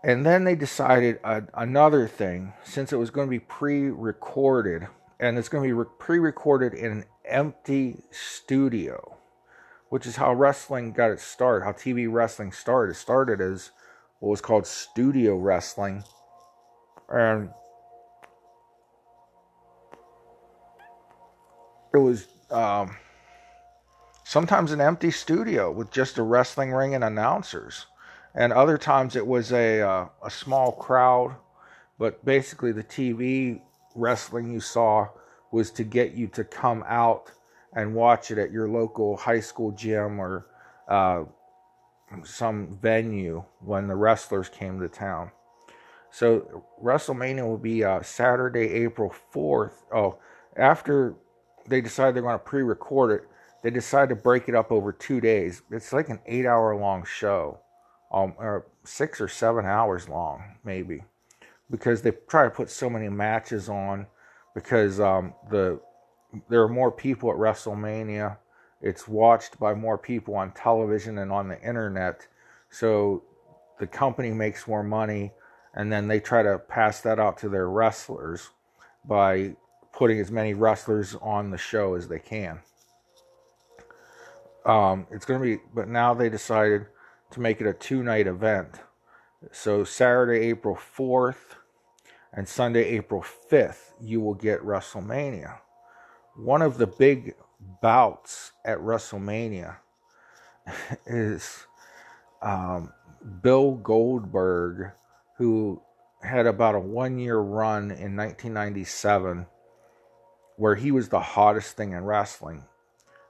And 0.03 0.25
then 0.25 0.43
they 0.43 0.55
decided 0.55 1.19
another 1.23 2.07
thing, 2.07 2.53
since 2.63 2.91
it 2.91 2.97
was 2.97 3.09
going 3.09 3.27
to 3.27 3.29
be 3.29 3.39
pre 3.39 3.89
recorded, 3.89 4.87
and 5.19 5.37
it's 5.37 5.47
going 5.47 5.63
to 5.63 5.67
be 5.67 5.73
re- 5.73 5.85
pre 5.97 6.19
recorded 6.19 6.73
in 6.73 6.91
an 6.91 7.05
empty 7.25 8.03
studio, 8.11 9.17
which 9.89 10.05
is 10.05 10.15
how 10.15 10.33
wrestling 10.33 10.91
got 10.91 11.11
its 11.11 11.23
start, 11.23 11.63
how 11.63 11.71
TV 11.71 12.11
wrestling 12.11 12.51
started. 12.51 12.91
It 12.91 12.95
started 12.95 13.41
as 13.41 13.71
what 14.19 14.29
was 14.29 14.41
called 14.41 14.65
studio 14.65 15.35
wrestling. 15.35 16.03
And 17.09 17.49
it 21.93 21.97
was 21.97 22.27
um, 22.49 22.95
sometimes 24.23 24.71
an 24.71 24.81
empty 24.81 25.11
studio 25.11 25.71
with 25.71 25.91
just 25.91 26.17
a 26.17 26.23
wrestling 26.23 26.71
ring 26.71 26.95
and 26.95 27.03
announcers, 27.03 27.85
and 28.33 28.51
other 28.51 28.77
times 28.77 29.15
it 29.15 29.27
was 29.27 29.51
a 29.51 29.81
uh, 29.81 30.07
a 30.23 30.31
small 30.31 30.71
crowd. 30.71 31.35
But 31.99 32.25
basically, 32.25 32.71
the 32.71 32.83
TV 32.83 33.61
wrestling 33.95 34.51
you 34.51 34.59
saw 34.59 35.09
was 35.53 35.71
to 35.71 35.83
get 35.83 36.13
you 36.13 36.27
to 36.27 36.43
come 36.43 36.83
out 36.87 37.31
and 37.73 37.95
watch 37.95 38.31
it 38.31 38.37
at 38.37 38.51
your 38.51 38.67
local 38.67 39.15
high 39.15 39.39
school 39.39 39.71
gym 39.71 40.19
or 40.19 40.47
uh, 40.87 41.23
some 42.23 42.77
venue 42.81 43.43
when 43.59 43.87
the 43.87 43.95
wrestlers 43.95 44.49
came 44.49 44.79
to 44.79 44.89
town. 44.89 45.31
So 46.11 46.65
WrestleMania 46.83 47.47
will 47.47 47.57
be 47.57 47.83
uh, 47.83 48.01
Saturday, 48.01 48.69
April 48.69 49.13
4th. 49.33 49.73
Oh, 49.93 50.19
after 50.57 51.15
they 51.67 51.81
decide 51.81 52.13
they're 52.13 52.23
going 52.23 52.35
to 52.35 52.39
pre-record 52.39 53.11
it. 53.11 53.27
They 53.61 53.69
decide 53.69 54.09
to 54.09 54.15
break 54.15 54.49
it 54.49 54.55
up 54.55 54.71
over 54.71 54.91
two 54.91 55.21
days. 55.21 55.61
It's 55.71 55.93
like 55.93 56.09
an 56.09 56.19
eight-hour-long 56.25 57.05
show, 57.05 57.59
um, 58.11 58.33
or 58.37 58.67
six 58.83 59.21
or 59.21 59.29
seven 59.29 59.65
hours 59.65 60.09
long, 60.09 60.57
maybe, 60.65 61.03
because 61.71 62.01
they 62.01 62.11
try 62.27 62.43
to 62.43 62.49
put 62.49 62.69
so 62.69 62.89
many 62.89 63.07
matches 63.07 63.69
on. 63.69 64.07
Because 64.53 64.99
um, 64.99 65.33
the 65.49 65.79
there 66.49 66.61
are 66.61 66.69
more 66.69 66.91
people 66.91 67.31
at 67.31 67.37
WrestleMania. 67.37 68.37
It's 68.81 69.07
watched 69.07 69.59
by 69.59 69.73
more 69.73 69.97
people 69.97 70.35
on 70.35 70.51
television 70.51 71.17
and 71.17 71.31
on 71.31 71.47
the 71.47 71.61
internet. 71.61 72.27
So 72.69 73.23
the 73.79 73.87
company 73.87 74.31
makes 74.31 74.67
more 74.67 74.83
money, 74.83 75.31
and 75.73 75.91
then 75.91 76.07
they 76.07 76.19
try 76.19 76.43
to 76.43 76.59
pass 76.59 77.01
that 77.01 77.19
out 77.19 77.37
to 77.39 77.49
their 77.49 77.69
wrestlers 77.69 78.49
by 79.05 79.55
putting 79.93 80.19
as 80.19 80.31
many 80.31 80.53
wrestlers 80.53 81.15
on 81.21 81.51
the 81.51 81.57
show 81.57 81.93
as 81.95 82.07
they 82.07 82.19
can. 82.19 82.59
Um, 84.65 85.07
it's 85.11 85.25
going 85.25 85.39
to 85.39 85.45
be, 85.45 85.61
but 85.73 85.87
now 85.87 86.13
they 86.13 86.29
decided 86.29 86.87
to 87.31 87.39
make 87.41 87.61
it 87.61 87.67
a 87.67 87.73
two 87.73 88.03
night 88.03 88.27
event. 88.27 88.79
So 89.51 89.83
Saturday, 89.83 90.47
April 90.47 90.75
4th 90.75 91.55
and 92.33 92.47
Sunday, 92.47 92.83
April 92.83 93.23
5th, 93.51 93.93
you 94.01 94.19
will 94.21 94.33
get 94.33 94.61
WrestleMania. 94.61 95.59
One 96.35 96.61
of 96.61 96.77
the 96.77 96.87
big 96.87 97.35
bouts 97.81 98.51
at 98.65 98.79
WrestleMania 98.79 99.77
is 101.05 101.67
um, 102.41 102.91
Bill 103.41 103.75
Goldberg, 103.75 104.91
who 105.37 105.81
had 106.23 106.47
about 106.47 106.75
a 106.75 106.79
one 106.79 107.19
year 107.19 107.37
run 107.37 107.91
in 107.91 108.15
1997 108.15 109.45
where 110.57 110.75
he 110.75 110.91
was 110.91 111.09
the 111.09 111.19
hottest 111.19 111.75
thing 111.75 111.93
in 111.93 112.03
wrestling. 112.03 112.63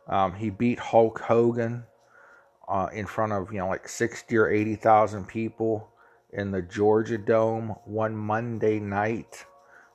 Um, 0.07 0.33
he 0.35 0.49
beat 0.49 0.79
Hulk 0.79 1.19
Hogan 1.19 1.85
uh, 2.67 2.89
in 2.93 3.05
front 3.05 3.33
of 3.33 3.51
you 3.51 3.59
know 3.59 3.67
like 3.67 3.87
sixty 3.87 4.37
or 4.37 4.49
eighty 4.49 4.75
thousand 4.75 5.27
people 5.27 5.89
in 6.33 6.51
the 6.51 6.61
Georgia 6.61 7.17
Dome 7.17 7.75
one 7.85 8.15
Monday 8.15 8.79
night 8.79 9.45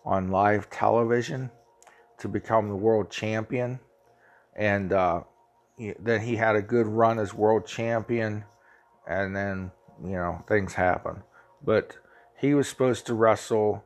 on 0.05 0.31
live 0.31 0.71
television 0.71 1.51
to 2.19 2.29
become 2.29 2.69
the 2.69 2.77
world 2.77 3.11
champion, 3.11 3.81
and 4.57 4.93
uh, 4.93 5.23
then 6.01 6.21
he 6.21 6.37
had 6.37 6.57
a 6.57 6.63
good 6.63 6.87
run 6.87 7.19
as 7.19 7.35
world 7.35 7.67
champion, 7.67 8.45
and 9.07 9.35
then 9.35 9.71
you 10.03 10.13
know 10.13 10.43
things 10.49 10.75
happen. 10.75 11.23
But 11.63 11.97
he 12.37 12.55
was 12.55 12.69
supposed 12.69 13.07
to 13.07 13.15
wrestle 13.15 13.85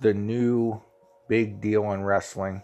the 0.00 0.14
new 0.14 0.80
big 1.28 1.60
deal 1.60 1.92
in 1.92 2.04
wrestling 2.04 2.62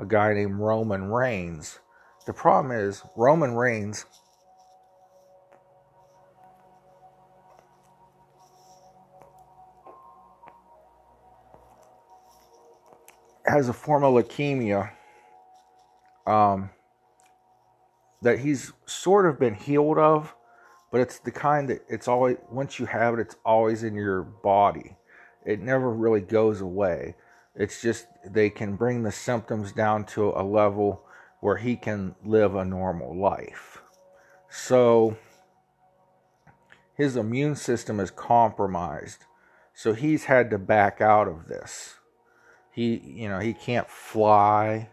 a 0.00 0.06
guy 0.06 0.32
named 0.32 0.58
Roman 0.58 1.10
Reigns. 1.10 1.78
The 2.26 2.32
problem 2.32 2.72
is, 2.72 3.02
Roman 3.16 3.54
Reigns 3.54 4.06
has 13.50 13.68
a 13.68 13.72
form 13.72 14.04
of 14.04 14.14
leukemia 14.14 14.90
um, 16.26 16.70
that 18.22 18.38
he's 18.38 18.72
sort 18.86 19.26
of 19.26 19.38
been 19.38 19.54
healed 19.54 19.98
of, 19.98 20.34
but 20.90 21.00
it's 21.00 21.18
the 21.18 21.30
kind 21.30 21.68
that 21.68 21.82
it's 21.88 22.08
always, 22.08 22.36
once 22.50 22.78
you 22.78 22.86
have 22.86 23.14
it, 23.14 23.20
it's 23.20 23.36
always 23.44 23.82
in 23.82 23.94
your 23.94 24.22
body. 24.22 24.96
It 25.44 25.60
never 25.60 25.90
really 25.90 26.20
goes 26.20 26.60
away. 26.60 27.14
It's 27.54 27.80
just 27.80 28.06
they 28.24 28.50
can 28.50 28.76
bring 28.76 29.02
the 29.02 29.12
symptoms 29.12 29.72
down 29.72 30.04
to 30.06 30.30
a 30.30 30.42
level 30.42 31.02
where 31.40 31.56
he 31.56 31.76
can 31.76 32.14
live 32.24 32.54
a 32.54 32.64
normal 32.64 33.18
life. 33.18 33.82
So 34.50 35.16
his 36.94 37.16
immune 37.16 37.56
system 37.56 37.98
is 37.98 38.10
compromised. 38.10 39.24
So 39.72 39.94
he's 39.94 40.24
had 40.24 40.50
to 40.50 40.58
back 40.58 41.00
out 41.00 41.28
of 41.28 41.48
this. 41.48 41.99
He, 42.80 42.96
you 42.96 43.28
know, 43.28 43.40
he 43.40 43.52
can't 43.52 43.86
fly 43.90 44.88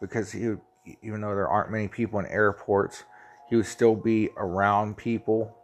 because 0.00 0.32
he, 0.32 0.54
even 1.02 1.20
though 1.20 1.34
there 1.34 1.46
aren't 1.46 1.70
many 1.70 1.86
people 1.86 2.18
in 2.18 2.24
airports, 2.24 3.04
he 3.50 3.56
would 3.56 3.66
still 3.66 3.94
be 3.94 4.30
around 4.38 4.96
people. 4.96 5.54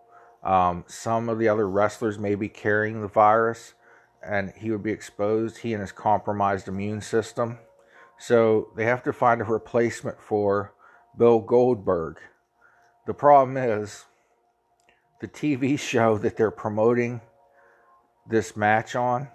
Um, 0.42 0.84
some 0.86 1.30
of 1.30 1.38
the 1.38 1.48
other 1.48 1.66
wrestlers 1.66 2.18
may 2.18 2.34
be 2.34 2.50
carrying 2.50 3.00
the 3.00 3.08
virus, 3.08 3.72
and 4.22 4.52
he 4.54 4.70
would 4.70 4.82
be 4.82 4.92
exposed, 4.92 5.56
he 5.56 5.72
and 5.72 5.80
his 5.80 5.92
compromised 5.92 6.68
immune 6.68 7.00
system. 7.00 7.58
So 8.18 8.68
they 8.76 8.84
have 8.84 9.02
to 9.04 9.12
find 9.14 9.40
a 9.40 9.44
replacement 9.44 10.20
for 10.20 10.74
Bill 11.16 11.40
Goldberg. 11.40 12.18
the 13.06 13.14
problem 13.14 13.56
is 13.56 14.04
the 15.22 15.28
TV 15.28 15.78
show 15.90 16.18
that 16.18 16.36
they're 16.36 16.50
promoting 16.50 17.22
this 18.28 18.58
match 18.58 18.94
on 18.94 19.28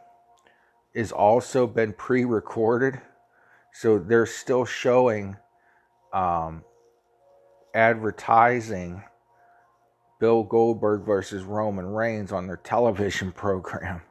is 0.98 1.12
also 1.12 1.68
been 1.68 1.94
pre-recorded 1.94 3.00
so 3.78 4.00
they're 4.00 4.26
still 4.26 4.66
showing 4.66 5.38
um, 6.12 6.64
advertising 7.76 9.04
Bill 10.20 10.44
Goldberg 10.44 11.06
versus 11.06 11.44
Roman 11.44 11.86
Reigns 11.86 12.32
on 12.32 12.48
their 12.48 12.58
television 12.58 13.32
program. 13.34 14.02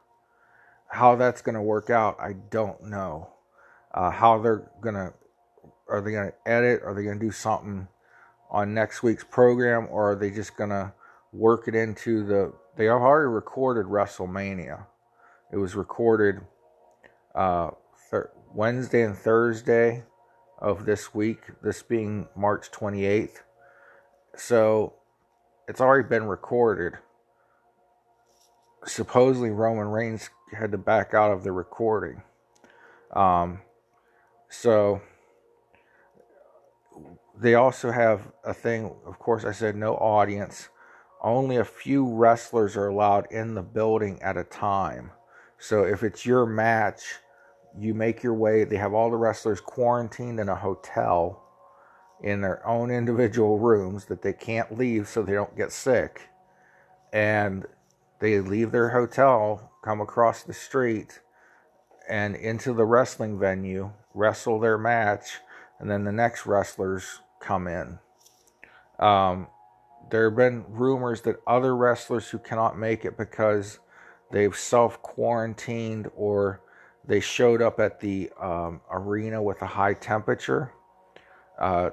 How 0.89 1.17
that's 1.17 1.41
going 1.41 1.55
to 1.55 1.61
work 1.61 1.89
out, 1.89 2.15
I 2.17 2.31
don't 2.31 2.81
know. 2.85 3.31
Uh, 3.93 4.09
how 4.09 4.39
they're 4.39 4.71
going 4.79 4.95
to, 4.95 5.13
are 5.89 5.99
they 5.99 6.11
going 6.11 6.31
to 6.31 6.49
edit? 6.49 6.81
Are 6.85 6.93
they 6.93 7.03
going 7.03 7.19
to 7.19 7.25
do 7.25 7.33
something 7.33 7.89
on 8.49 8.73
next 8.73 9.03
week's 9.03 9.25
program? 9.25 9.89
Or 9.91 10.11
are 10.11 10.15
they 10.15 10.31
just 10.31 10.55
going 10.55 10.69
to 10.69 10.93
work 11.33 11.67
it 11.67 11.75
into 11.75 12.25
the, 12.25 12.53
they 12.77 12.85
have 12.85 13.01
already 13.01 13.27
recorded 13.27 13.87
WrestleMania. 13.87 14.85
It 15.51 15.57
was 15.57 15.75
recorded 15.75 16.39
uh, 17.37 17.71
thir- 18.09 18.31
Wednesday 18.53 19.03
and 19.03 19.15
Thursday 19.15 20.03
of 20.59 20.85
this 20.85 21.13
week, 21.13 21.39
this 21.61 21.83
being 21.83 22.27
March 22.35 22.71
28th. 22.71 23.43
So 24.35 24.93
it's 25.67 25.79
already 25.79 26.07
been 26.07 26.25
recorded. 26.25 26.95
Supposedly, 28.85 29.51
Roman 29.51 29.87
Reigns 29.87 30.29
had 30.57 30.71
to 30.71 30.77
back 30.77 31.13
out 31.13 31.31
of 31.31 31.43
the 31.43 31.51
recording. 31.51 32.23
Um, 33.13 33.61
so 34.49 35.01
they 37.39 37.53
also 37.53 37.91
have 37.91 38.31
a 38.43 38.53
thing, 38.53 38.95
of 39.05 39.19
course, 39.19 39.45
I 39.45 39.51
said 39.51 39.75
no 39.75 39.95
audience. 39.95 40.69
Only 41.21 41.57
a 41.57 41.65
few 41.65 42.07
wrestlers 42.07 42.75
are 42.75 42.87
allowed 42.87 43.27
in 43.31 43.53
the 43.53 43.61
building 43.61 44.21
at 44.21 44.37
a 44.37 44.43
time. 44.43 45.11
So 45.59 45.83
if 45.83 46.03
it's 46.03 46.25
your 46.25 46.45
match, 46.45 47.01
you 47.79 47.93
make 47.93 48.23
your 48.23 48.33
way. 48.33 48.63
They 48.63 48.77
have 48.77 48.93
all 48.93 49.09
the 49.09 49.17
wrestlers 49.17 49.61
quarantined 49.61 50.39
in 50.39 50.49
a 50.49 50.55
hotel 50.55 51.43
in 52.21 52.41
their 52.41 52.65
own 52.67 52.89
individual 52.89 53.59
rooms 53.59 54.05
that 54.05 54.21
they 54.21 54.33
can't 54.33 54.77
leave 54.77 55.07
so 55.07 55.21
they 55.21 55.33
don't 55.33 55.55
get 55.55 55.71
sick. 55.71 56.29
And 57.13 57.65
they 58.19 58.39
leave 58.39 58.71
their 58.71 58.89
hotel, 58.89 59.71
come 59.83 60.01
across 60.01 60.43
the 60.43 60.53
street, 60.53 61.21
and 62.09 62.35
into 62.35 62.73
the 62.73 62.85
wrestling 62.85 63.37
venue, 63.37 63.91
wrestle 64.13 64.59
their 64.59 64.77
match, 64.77 65.39
and 65.79 65.89
then 65.89 66.03
the 66.03 66.11
next 66.11 66.45
wrestlers 66.45 67.21
come 67.39 67.67
in. 67.67 67.99
Um, 68.99 69.47
there 70.09 70.29
have 70.29 70.37
been 70.37 70.65
rumors 70.69 71.21
that 71.21 71.41
other 71.45 71.75
wrestlers 71.75 72.29
who 72.29 72.39
cannot 72.39 72.77
make 72.79 73.05
it 73.05 73.17
because 73.17 73.79
they've 74.31 74.55
self 74.55 75.01
quarantined 75.01 76.09
or 76.15 76.61
they 77.07 77.21
showed 77.21 77.61
up 77.61 77.79
at 77.79 78.01
the 78.01 78.29
um, 78.39 78.81
arena 78.91 79.41
with 79.41 79.61
a 79.61 79.67
high 79.67 79.93
temperature. 79.93 80.73
Uh, 81.57 81.91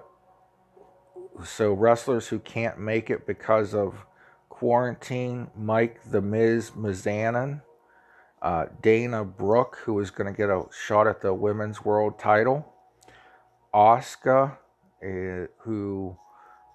so 1.45 1.73
wrestlers 1.73 2.29
who 2.29 2.41
can't 2.41 2.79
make 2.79 3.11
it 3.11 3.27
because 3.27 3.75
of 3.75 4.07
quarantine, 4.49 5.49
Mike 5.57 6.01
the 6.11 6.21
Miz 6.21 6.73
Mizanin, 6.73 7.63
uh, 8.43 8.67
Dana 8.83 9.25
Brooke, 9.25 9.79
who 9.85 9.99
is 10.01 10.11
going 10.11 10.33
to 10.33 10.37
get 10.37 10.51
a 10.51 10.65
shot 10.71 11.07
at 11.07 11.23
the 11.23 11.33
women's 11.33 11.85
world 11.85 12.19
title, 12.19 12.73
Asuka, 13.73 14.57
uh, 15.03 15.47
who 15.59 16.17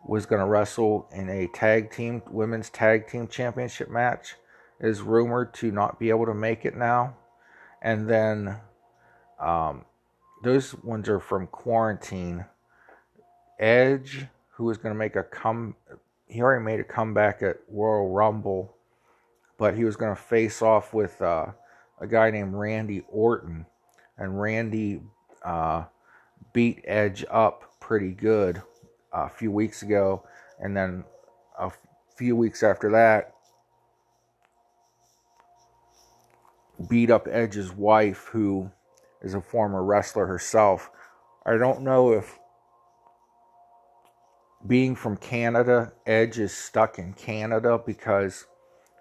was 0.05 0.25
going 0.25 0.39
to 0.39 0.47
wrestle 0.47 1.09
in 1.13 1.29
a 1.29 1.47
tag 1.47 1.91
team 1.91 2.21
women's 2.29 2.69
tag 2.69 3.07
team 3.07 3.27
championship 3.27 3.89
match, 3.89 4.35
is 4.79 5.01
rumored 5.01 5.53
to 5.53 5.71
not 5.71 5.99
be 5.99 6.09
able 6.09 6.25
to 6.25 6.33
make 6.33 6.63
it 6.65 6.75
now 6.75 7.15
and 7.81 8.09
then 8.09 8.57
um, 9.39 9.85
those 10.43 10.75
ones 10.75 11.09
are 11.09 11.19
from 11.19 11.47
quarantine. 11.47 12.45
Edge, 13.59 14.25
who 14.51 14.65
was 14.65 14.77
going 14.77 14.93
to 14.93 14.97
make 14.97 15.15
a 15.15 15.23
come, 15.23 15.75
he 16.27 16.41
already 16.41 16.63
made 16.63 16.79
a 16.79 16.83
comeback 16.83 17.41
at 17.41 17.57
Royal 17.69 18.09
Rumble, 18.09 18.75
but 19.57 19.75
he 19.75 19.83
was 19.83 19.95
going 19.95 20.15
to 20.15 20.21
face 20.21 20.61
off 20.61 20.93
with 20.93 21.21
uh, 21.21 21.47
a 21.99 22.07
guy 22.07 22.31
named 22.31 22.53
Randy 22.53 23.03
Orton, 23.09 23.65
and 24.17 24.39
Randy 24.39 25.01
uh, 25.43 25.85
beat 26.53 26.81
Edge 26.85 27.25
up 27.29 27.79
pretty 27.79 28.11
good 28.11 28.61
a 29.11 29.29
few 29.29 29.51
weeks 29.51 29.81
ago, 29.81 30.23
and 30.59 30.75
then 30.75 31.03
a 31.57 31.71
few 32.15 32.35
weeks 32.35 32.63
after 32.63 32.91
that, 32.91 33.33
beat 36.87 37.11
up 37.11 37.27
Edge's 37.27 37.71
wife, 37.71 38.29
who 38.31 38.71
is 39.21 39.33
a 39.33 39.41
former 39.41 39.83
wrestler 39.83 40.25
herself. 40.27 40.89
I 41.45 41.57
don't 41.57 41.81
know 41.81 42.13
if 42.13 42.39
being 44.65 44.95
from 44.95 45.17
Canada, 45.17 45.93
Edge 46.05 46.39
is 46.39 46.53
stuck 46.53 46.99
in 46.99 47.13
Canada 47.13 47.81
because 47.83 48.45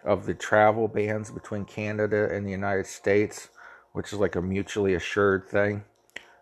of 0.04 0.26
the 0.26 0.34
travel 0.34 0.88
bans 0.88 1.30
between 1.30 1.64
Canada 1.64 2.28
and 2.32 2.46
the 2.46 2.50
United 2.50 2.86
States, 2.86 3.48
which 3.92 4.12
is 4.12 4.18
like 4.18 4.36
a 4.36 4.42
mutually 4.42 4.94
assured 4.94 5.48
thing, 5.48 5.84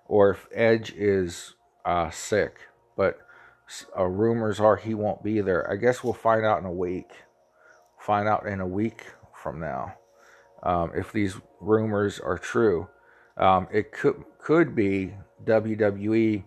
or 0.06 0.30
if 0.30 0.46
Edge 0.52 0.92
is 0.92 1.54
uh, 1.84 2.10
sick. 2.10 2.58
But 2.96 3.18
uh, 3.98 4.04
rumors 4.04 4.60
are 4.60 4.76
he 4.76 4.94
won't 4.94 5.24
be 5.24 5.40
there. 5.40 5.70
I 5.70 5.76
guess 5.76 6.04
we'll 6.04 6.12
find 6.12 6.44
out 6.44 6.60
in 6.60 6.66
a 6.66 6.72
week. 6.72 7.10
Find 7.98 8.28
out 8.28 8.46
in 8.46 8.60
a 8.60 8.66
week 8.66 9.06
from 9.34 9.58
now 9.58 9.94
um, 10.62 10.92
if 10.94 11.12
these 11.12 11.36
rumors 11.60 12.20
are 12.20 12.38
true. 12.38 12.88
Um, 13.36 13.68
it 13.70 13.92
could 13.92 14.24
could 14.38 14.74
be 14.74 15.14
WWE 15.44 16.44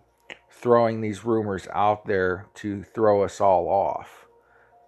throwing 0.52 1.02
these 1.02 1.24
rumors 1.24 1.68
out 1.74 2.06
there 2.06 2.48
to 2.56 2.84
throw 2.84 3.24
us 3.24 3.40
all 3.40 3.68
off, 3.68 4.26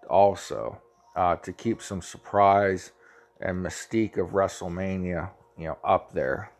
also 0.09 0.81
uh, 1.15 1.35
to 1.37 1.53
keep 1.53 1.81
some 1.81 2.01
surprise 2.01 2.91
and 3.39 3.65
mystique 3.65 4.17
of 4.17 4.29
WrestleMania, 4.29 5.29
you 5.57 5.67
know, 5.67 5.77
up 5.83 6.13
there. 6.13 6.51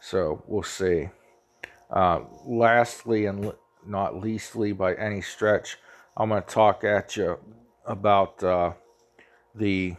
So 0.00 0.42
we'll 0.46 0.62
see. 0.62 1.08
Uh, 1.90 2.20
lastly, 2.44 3.26
and 3.26 3.52
not 3.86 4.20
leastly 4.20 4.72
by 4.72 4.94
any 4.94 5.20
stretch, 5.20 5.78
I'm 6.16 6.28
going 6.28 6.42
to 6.42 6.48
talk 6.48 6.84
at 6.84 7.16
you 7.16 7.38
about 7.86 8.42
uh, 8.42 8.72
the 9.54 9.96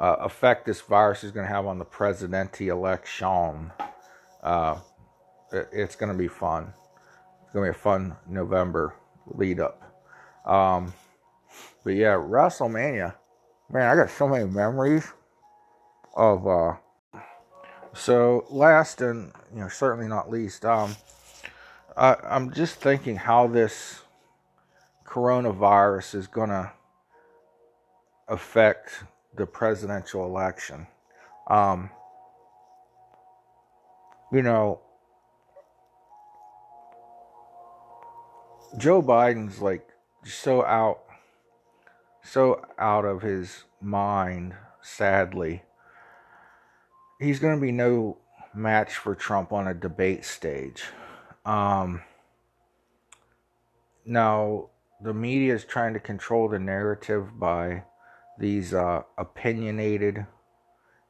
uh, 0.00 0.16
effect 0.20 0.64
this 0.64 0.80
virus 0.80 1.22
is 1.22 1.30
going 1.30 1.46
to 1.46 1.52
have 1.52 1.66
on 1.66 1.78
the 1.78 1.84
presidente 1.84 2.68
election. 2.68 3.70
Uh, 4.42 4.78
it, 5.52 5.68
it's 5.72 5.94
going 5.94 6.10
to 6.10 6.18
be 6.18 6.28
fun. 6.28 6.72
It's 7.44 7.52
going 7.52 7.66
to 7.66 7.72
be 7.72 7.78
a 7.78 7.82
fun 7.82 8.16
November 8.26 8.94
lead 9.26 9.60
up. 9.60 9.82
Um, 10.46 10.94
but 11.84 11.90
yeah, 11.90 12.14
WrestleMania. 12.14 13.14
Man, 13.70 13.88
I 13.88 13.94
got 13.94 14.10
so 14.10 14.26
many 14.26 14.46
memories 14.46 15.06
of. 16.16 16.46
Uh, 16.46 16.74
so 17.92 18.46
last 18.50 19.00
and 19.00 19.32
you 19.52 19.60
know 19.60 19.68
certainly 19.68 20.08
not 20.08 20.30
least, 20.30 20.64
um, 20.64 20.96
I, 21.96 22.16
I'm 22.22 22.52
just 22.52 22.76
thinking 22.76 23.16
how 23.16 23.48
this 23.48 24.02
coronavirus 25.04 26.14
is 26.14 26.26
going 26.26 26.50
to 26.50 26.72
affect 28.28 29.04
the 29.36 29.46
presidential 29.46 30.24
election. 30.24 30.86
Um, 31.46 31.90
you 34.32 34.42
know, 34.42 34.80
Joe 38.78 39.02
Biden's 39.02 39.60
like 39.60 39.88
so 40.24 40.64
out, 40.64 41.00
so 42.22 42.64
out 42.78 43.04
of 43.04 43.22
his 43.22 43.64
mind, 43.80 44.54
sadly. 44.80 45.62
He's 47.18 47.38
going 47.38 47.56
to 47.56 47.60
be 47.60 47.72
no 47.72 48.18
match 48.54 48.94
for 48.94 49.14
Trump 49.14 49.52
on 49.52 49.66
a 49.66 49.74
debate 49.74 50.24
stage. 50.24 50.84
Um, 51.44 52.02
now, 54.04 54.70
the 55.02 55.14
media 55.14 55.54
is 55.54 55.64
trying 55.64 55.94
to 55.94 56.00
control 56.00 56.48
the 56.48 56.58
narrative 56.58 57.38
by 57.38 57.84
these 58.40 58.72
uh, 58.72 59.02
opinionated 59.18 60.26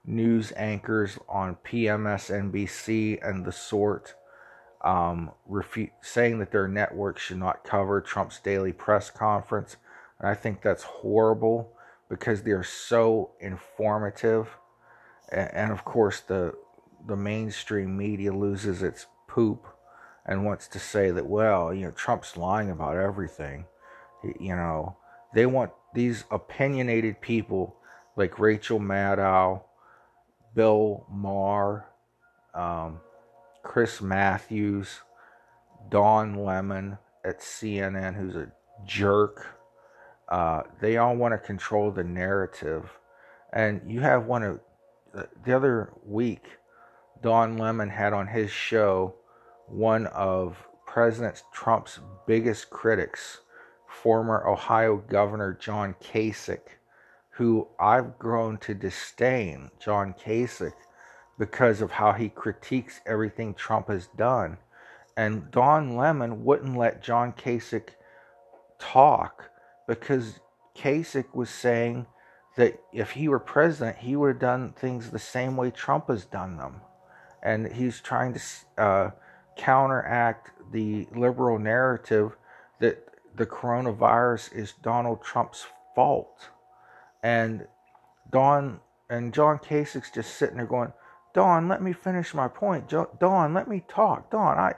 news 0.04 0.52
anchors 0.56 1.18
on 1.28 1.56
PMSNBC 1.64 3.26
and 3.26 3.44
the 3.44 3.52
sort 3.52 4.14
um, 4.82 5.30
refu- 5.48 5.92
saying 6.02 6.40
that 6.40 6.50
their 6.50 6.66
network 6.66 7.18
should 7.18 7.38
not 7.38 7.64
cover 7.64 8.00
Trump's 8.00 8.40
daily 8.40 8.72
press 8.72 9.10
conference. 9.10 9.76
And 10.18 10.28
I 10.28 10.34
think 10.34 10.60
that's 10.60 10.82
horrible 10.82 11.72
because 12.08 12.42
they're 12.42 12.64
so 12.64 13.30
informative. 13.40 14.48
And, 15.30 15.54
and 15.54 15.72
of 15.72 15.84
course, 15.84 16.20
the, 16.20 16.54
the 17.06 17.16
mainstream 17.16 17.96
media 17.96 18.32
loses 18.32 18.82
its 18.82 19.06
poop 19.28 19.66
and 20.26 20.44
wants 20.44 20.66
to 20.68 20.78
say 20.78 21.10
that, 21.10 21.26
well, 21.26 21.72
you 21.72 21.84
know, 21.84 21.92
Trump's 21.92 22.36
lying 22.36 22.70
about 22.70 22.96
everything. 22.96 23.66
You 24.38 24.56
know, 24.56 24.96
they 25.34 25.46
want 25.46 25.72
these 25.94 26.24
opinionated 26.30 27.20
people 27.20 27.76
like 28.16 28.38
Rachel 28.38 28.80
Maddow, 28.80 29.62
Bill 30.54 31.06
Maher, 31.10 31.86
um, 32.54 33.00
Chris 33.62 34.00
Matthews, 34.00 35.00
Don 35.88 36.44
Lemon 36.44 36.98
at 37.24 37.40
CNN, 37.40 38.16
who's 38.16 38.36
a 38.36 38.52
jerk. 38.84 39.46
Uh, 40.28 40.62
they 40.80 40.96
all 40.96 41.16
want 41.16 41.32
to 41.32 41.38
control 41.38 41.90
the 41.90 42.04
narrative. 42.04 42.90
And 43.52 43.82
you 43.90 44.00
have 44.00 44.26
one 44.26 44.42
of 44.42 44.60
the 45.44 45.54
other 45.54 45.92
week, 46.04 46.44
Don 47.22 47.58
Lemon 47.58 47.90
had 47.90 48.12
on 48.12 48.28
his 48.28 48.50
show 48.50 49.14
one 49.66 50.06
of 50.08 50.56
President 50.86 51.42
Trump's 51.52 52.00
biggest 52.26 52.70
critics, 52.70 53.40
former 53.90 54.46
Ohio 54.48 54.96
Governor 54.96 55.58
John 55.60 55.94
Kasich, 56.00 56.78
who 57.30 57.68
I've 57.78 58.18
grown 58.18 58.58
to 58.58 58.74
disdain, 58.74 59.70
John 59.78 60.14
Kasich, 60.14 60.72
because 61.38 61.80
of 61.80 61.90
how 61.90 62.12
he 62.12 62.28
critiques 62.28 63.00
everything 63.06 63.54
Trump 63.54 63.88
has 63.88 64.06
done. 64.16 64.58
And 65.16 65.50
Don 65.50 65.96
Lemon 65.96 66.44
wouldn't 66.44 66.76
let 66.76 67.02
John 67.02 67.32
Kasich 67.32 67.90
talk 68.78 69.50
because 69.86 70.40
Kasich 70.76 71.34
was 71.34 71.50
saying 71.50 72.06
that 72.56 72.80
if 72.92 73.12
he 73.12 73.28
were 73.28 73.38
president, 73.38 73.98
he 73.98 74.16
would 74.16 74.28
have 74.28 74.38
done 74.38 74.72
things 74.72 75.10
the 75.10 75.18
same 75.18 75.56
way 75.56 75.70
Trump 75.70 76.08
has 76.08 76.24
done 76.24 76.56
them. 76.56 76.80
And 77.42 77.72
he's 77.72 78.00
trying 78.00 78.34
to 78.34 78.40
uh, 78.78 79.10
counteract 79.56 80.50
the 80.72 81.08
liberal 81.14 81.58
narrative 81.58 82.36
that 82.80 83.09
the 83.36 83.46
coronavirus 83.46 84.54
is 84.54 84.74
Donald 84.82 85.22
Trump's 85.22 85.66
fault. 85.94 86.48
And 87.22 87.66
Don 88.30 88.80
and 89.08 89.34
John 89.34 89.58
Kasich's 89.58 90.10
just 90.10 90.36
sitting 90.36 90.56
there 90.56 90.66
going, 90.66 90.92
Don, 91.34 91.68
let 91.68 91.82
me 91.82 91.92
finish 91.92 92.34
my 92.34 92.48
point. 92.48 92.88
Don, 92.88 93.54
let 93.54 93.68
me 93.68 93.84
talk. 93.88 94.30
Don, 94.30 94.58
I, 94.58 94.74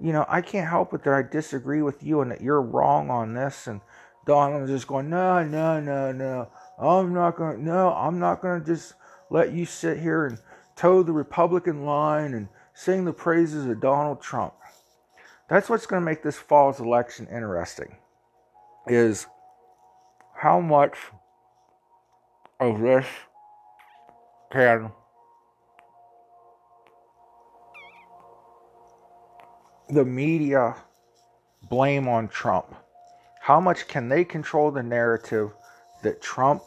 you 0.00 0.12
know, 0.12 0.26
I 0.28 0.42
can't 0.42 0.68
help 0.68 0.92
it 0.92 1.04
that 1.04 1.14
I 1.14 1.22
disagree 1.22 1.82
with 1.82 2.02
you 2.02 2.20
and 2.20 2.30
that 2.30 2.40
you're 2.40 2.60
wrong 2.60 3.10
on 3.10 3.34
this. 3.34 3.66
And 3.66 3.80
Don 4.26 4.60
was 4.60 4.70
just 4.70 4.86
going, 4.86 5.08
no, 5.08 5.44
no, 5.44 5.80
no, 5.80 6.12
no. 6.12 6.48
I'm 6.78 7.14
not 7.14 7.36
going 7.36 7.56
to, 7.56 7.62
no, 7.62 7.92
I'm 7.94 8.18
not 8.18 8.42
going 8.42 8.60
to 8.60 8.66
just 8.66 8.94
let 9.30 9.52
you 9.52 9.64
sit 9.64 9.98
here 9.98 10.26
and 10.26 10.38
toe 10.76 11.02
the 11.02 11.12
Republican 11.12 11.84
line 11.84 12.34
and 12.34 12.48
sing 12.74 13.04
the 13.04 13.12
praises 13.12 13.66
of 13.66 13.80
Donald 13.80 14.20
Trump. 14.20 14.54
That's 15.48 15.68
what's 15.68 15.86
going 15.86 16.00
to 16.00 16.06
make 16.06 16.22
this 16.22 16.38
fall's 16.38 16.80
election 16.80 17.26
interesting 17.30 17.96
is 18.86 19.26
how 20.34 20.60
much 20.60 20.96
of 22.60 22.80
this 22.80 23.06
can 24.52 24.90
the 29.88 30.04
media 30.04 30.74
blame 31.68 32.08
on 32.08 32.28
Trump? 32.28 32.74
How 33.40 33.60
much 33.60 33.86
can 33.86 34.08
they 34.08 34.24
control 34.24 34.70
the 34.70 34.82
narrative 34.82 35.52
that 36.02 36.22
Trump 36.22 36.62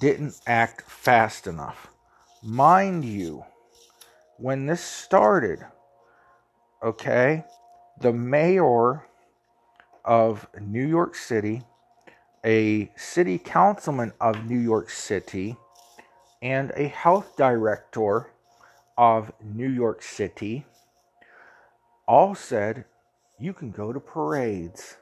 didn't 0.00 0.34
act 0.46 0.82
fast 0.90 1.46
enough? 1.46 1.88
Mind 2.42 3.04
you, 3.04 3.44
when 4.38 4.66
this 4.66 4.82
started, 4.82 5.64
okay, 6.82 7.44
the 8.00 8.12
mayor 8.12 9.06
of 10.04 10.46
New 10.60 10.86
York 10.86 11.14
City, 11.14 11.62
a 12.44 12.90
city 12.96 13.38
councilman 13.38 14.12
of 14.20 14.44
New 14.50 14.58
York 14.58 14.90
City, 14.90 15.56
and 16.42 16.72
a 16.76 16.88
health 16.88 17.36
director 17.36 18.30
of 18.98 19.32
New 19.42 19.68
York 19.68 20.02
City 20.02 20.66
all 22.08 22.34
said 22.34 22.84
you 23.38 23.52
can 23.52 23.70
go 23.70 23.92
to 23.92 24.00
parades. 24.00 24.96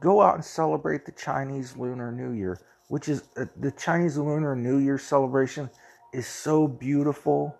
Go 0.00 0.20
out 0.20 0.34
and 0.34 0.44
celebrate 0.44 1.06
the 1.06 1.12
Chinese 1.12 1.76
Lunar 1.76 2.12
New 2.12 2.32
Year, 2.32 2.58
which 2.88 3.08
is 3.08 3.24
uh, 3.36 3.46
the 3.56 3.70
Chinese 3.70 4.18
Lunar 4.18 4.54
New 4.54 4.78
Year 4.78 4.98
celebration 4.98 5.70
is 6.12 6.26
so 6.26 6.68
beautiful 6.68 7.56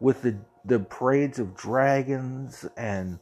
with 0.00 0.22
the 0.22 0.36
the 0.64 0.78
parades 0.78 1.38
of 1.38 1.56
dragons 1.56 2.66
and 2.76 3.18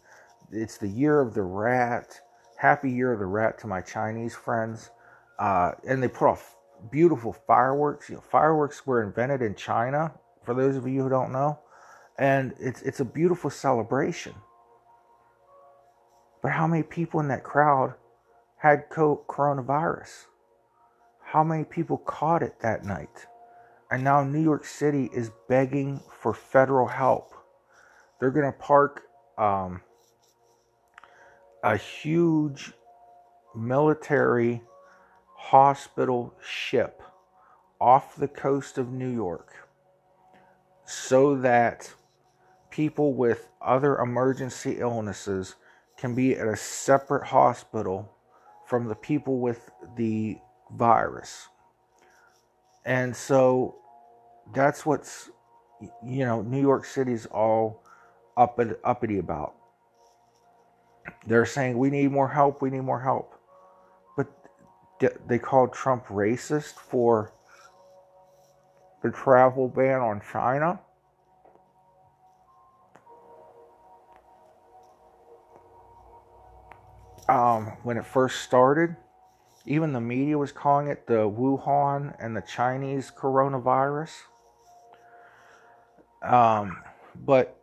it's 0.51 0.79
the 0.79 0.89
year 0.89 1.21
of 1.21 1.35
the 1.35 1.43
rat. 1.43 2.21
Happy 2.57 2.91
year 2.91 3.13
of 3.13 3.19
the 3.19 3.27
rat 3.27 3.59
to 3.59 3.67
my 3.67 3.81
Chinese 3.81 4.35
friends. 4.35 4.91
Uh, 5.39 5.73
and 5.87 6.03
they 6.03 6.09
put 6.09 6.29
off 6.29 6.57
beautiful 6.91 7.33
fireworks. 7.33 8.09
You 8.09 8.17
know, 8.17 8.21
fireworks 8.21 8.87
were 8.87 9.03
invented 9.03 9.43
in 9.43 9.55
China, 9.55 10.13
for 10.45 10.55
those 10.55 10.77
of 10.77 10.87
you 10.89 11.03
who 11.03 11.09
don't 11.09 11.33
know. 11.33 11.59
And 12.19 12.55
it's 12.59 12.83
it's 12.83 13.01
a 13.01 13.05
beautiful 13.05 13.51
celebration. 13.51 14.35
But 16.43 16.53
how 16.53 16.67
many 16.67 16.83
people 16.83 17.21
in 17.21 17.29
that 17.29 17.45
crowd 17.45 17.95
had 18.59 18.89
coronavirus? 18.89 20.27
How 21.23 21.45
many 21.45 21.65
people 21.65 21.99
caught 21.99 22.43
it 22.43 22.61
that 22.61 22.85
night? 22.85 23.27
And 23.91 24.03
now 24.03 24.25
New 24.25 24.43
York 24.43 24.65
City 24.65 25.09
is 25.13 25.31
begging 25.49 26.01
for 26.21 26.35
federal 26.35 26.89
help. 26.89 27.35
They're 28.19 28.31
going 28.31 28.53
to 28.53 28.59
park 28.59 29.03
um, 29.39 29.81
a 31.63 31.77
huge 31.77 32.73
military 33.55 34.61
hospital 35.35 36.35
ship 36.45 37.03
off 37.81 38.17
the 38.17 38.29
coast 38.29 38.79
of 38.79 38.91
New 38.91 39.13
York 39.13 39.53
so 40.85 41.37
that 41.37 41.93
people 42.71 43.15
with 43.15 43.49
other 43.61 43.99
emergency 43.99 44.77
illnesses 44.79 45.57
can 45.97 46.15
be 46.15 46.35
at 46.35 46.47
a 46.47 46.57
separate 46.57 47.27
hospital 47.27 48.13
from 48.67 48.87
the 48.89 48.95
people 48.95 49.39
with 49.39 49.71
the 49.97 50.39
virus. 50.73 51.49
And 52.87 53.15
so 53.15 53.75
that's 54.55 54.87
what's, 54.87 55.29
you 56.05 56.25
know, 56.25 56.41
New 56.43 56.61
York 56.61 56.85
City's 56.85 57.27
all 57.27 57.83
up 58.37 58.61
and 58.61 58.77
uppity 58.85 59.19
about. 59.19 59.55
They're 61.27 61.47
saying 61.47 61.77
we 61.77 61.91
need 61.91 62.13
more 62.13 62.29
help, 62.29 62.63
we 62.63 62.71
need 62.71 62.83
more 62.83 63.01
help. 63.01 63.35
But 64.17 64.29
they 65.27 65.39
called 65.41 65.73
Trump 65.73 66.07
racist 66.07 66.75
for 66.75 67.33
the 69.03 69.11
travel 69.11 69.69
ban 69.69 70.01
on 70.01 70.23
China. 70.33 70.79
Um, 77.29 77.73
when 77.83 77.97
it 77.97 78.07
first 78.07 78.43
started, 78.43 78.95
even 79.67 79.93
the 79.93 80.01
media 80.01 80.39
was 80.39 80.53
calling 80.53 80.89
it 80.89 81.07
the 81.07 81.29
Wuhan 81.29 82.15
and 82.21 82.37
the 82.37 82.43
Chinese 82.43 83.13
coronavirus. 83.15 84.13
Um, 86.23 86.79
but, 87.15 87.61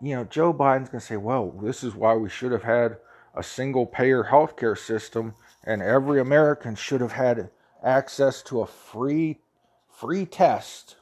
you 0.00 0.16
know, 0.16 0.24
Joe 0.24 0.52
Biden's 0.52 0.88
going 0.88 1.00
to 1.00 1.06
say, 1.06 1.16
well, 1.16 1.50
this 1.62 1.84
is 1.84 1.94
why 1.94 2.14
we 2.14 2.28
should 2.28 2.52
have 2.52 2.62
had 2.62 2.96
a 3.34 3.42
single 3.42 3.86
payer 3.86 4.24
healthcare 4.24 4.76
system 4.76 5.34
and 5.64 5.82
every 5.82 6.20
American 6.20 6.74
should 6.74 7.00
have 7.00 7.12
had 7.12 7.50
access 7.82 8.42
to 8.42 8.60
a 8.60 8.66
free 8.66 9.38
free 9.88 10.26
test. 10.26 10.96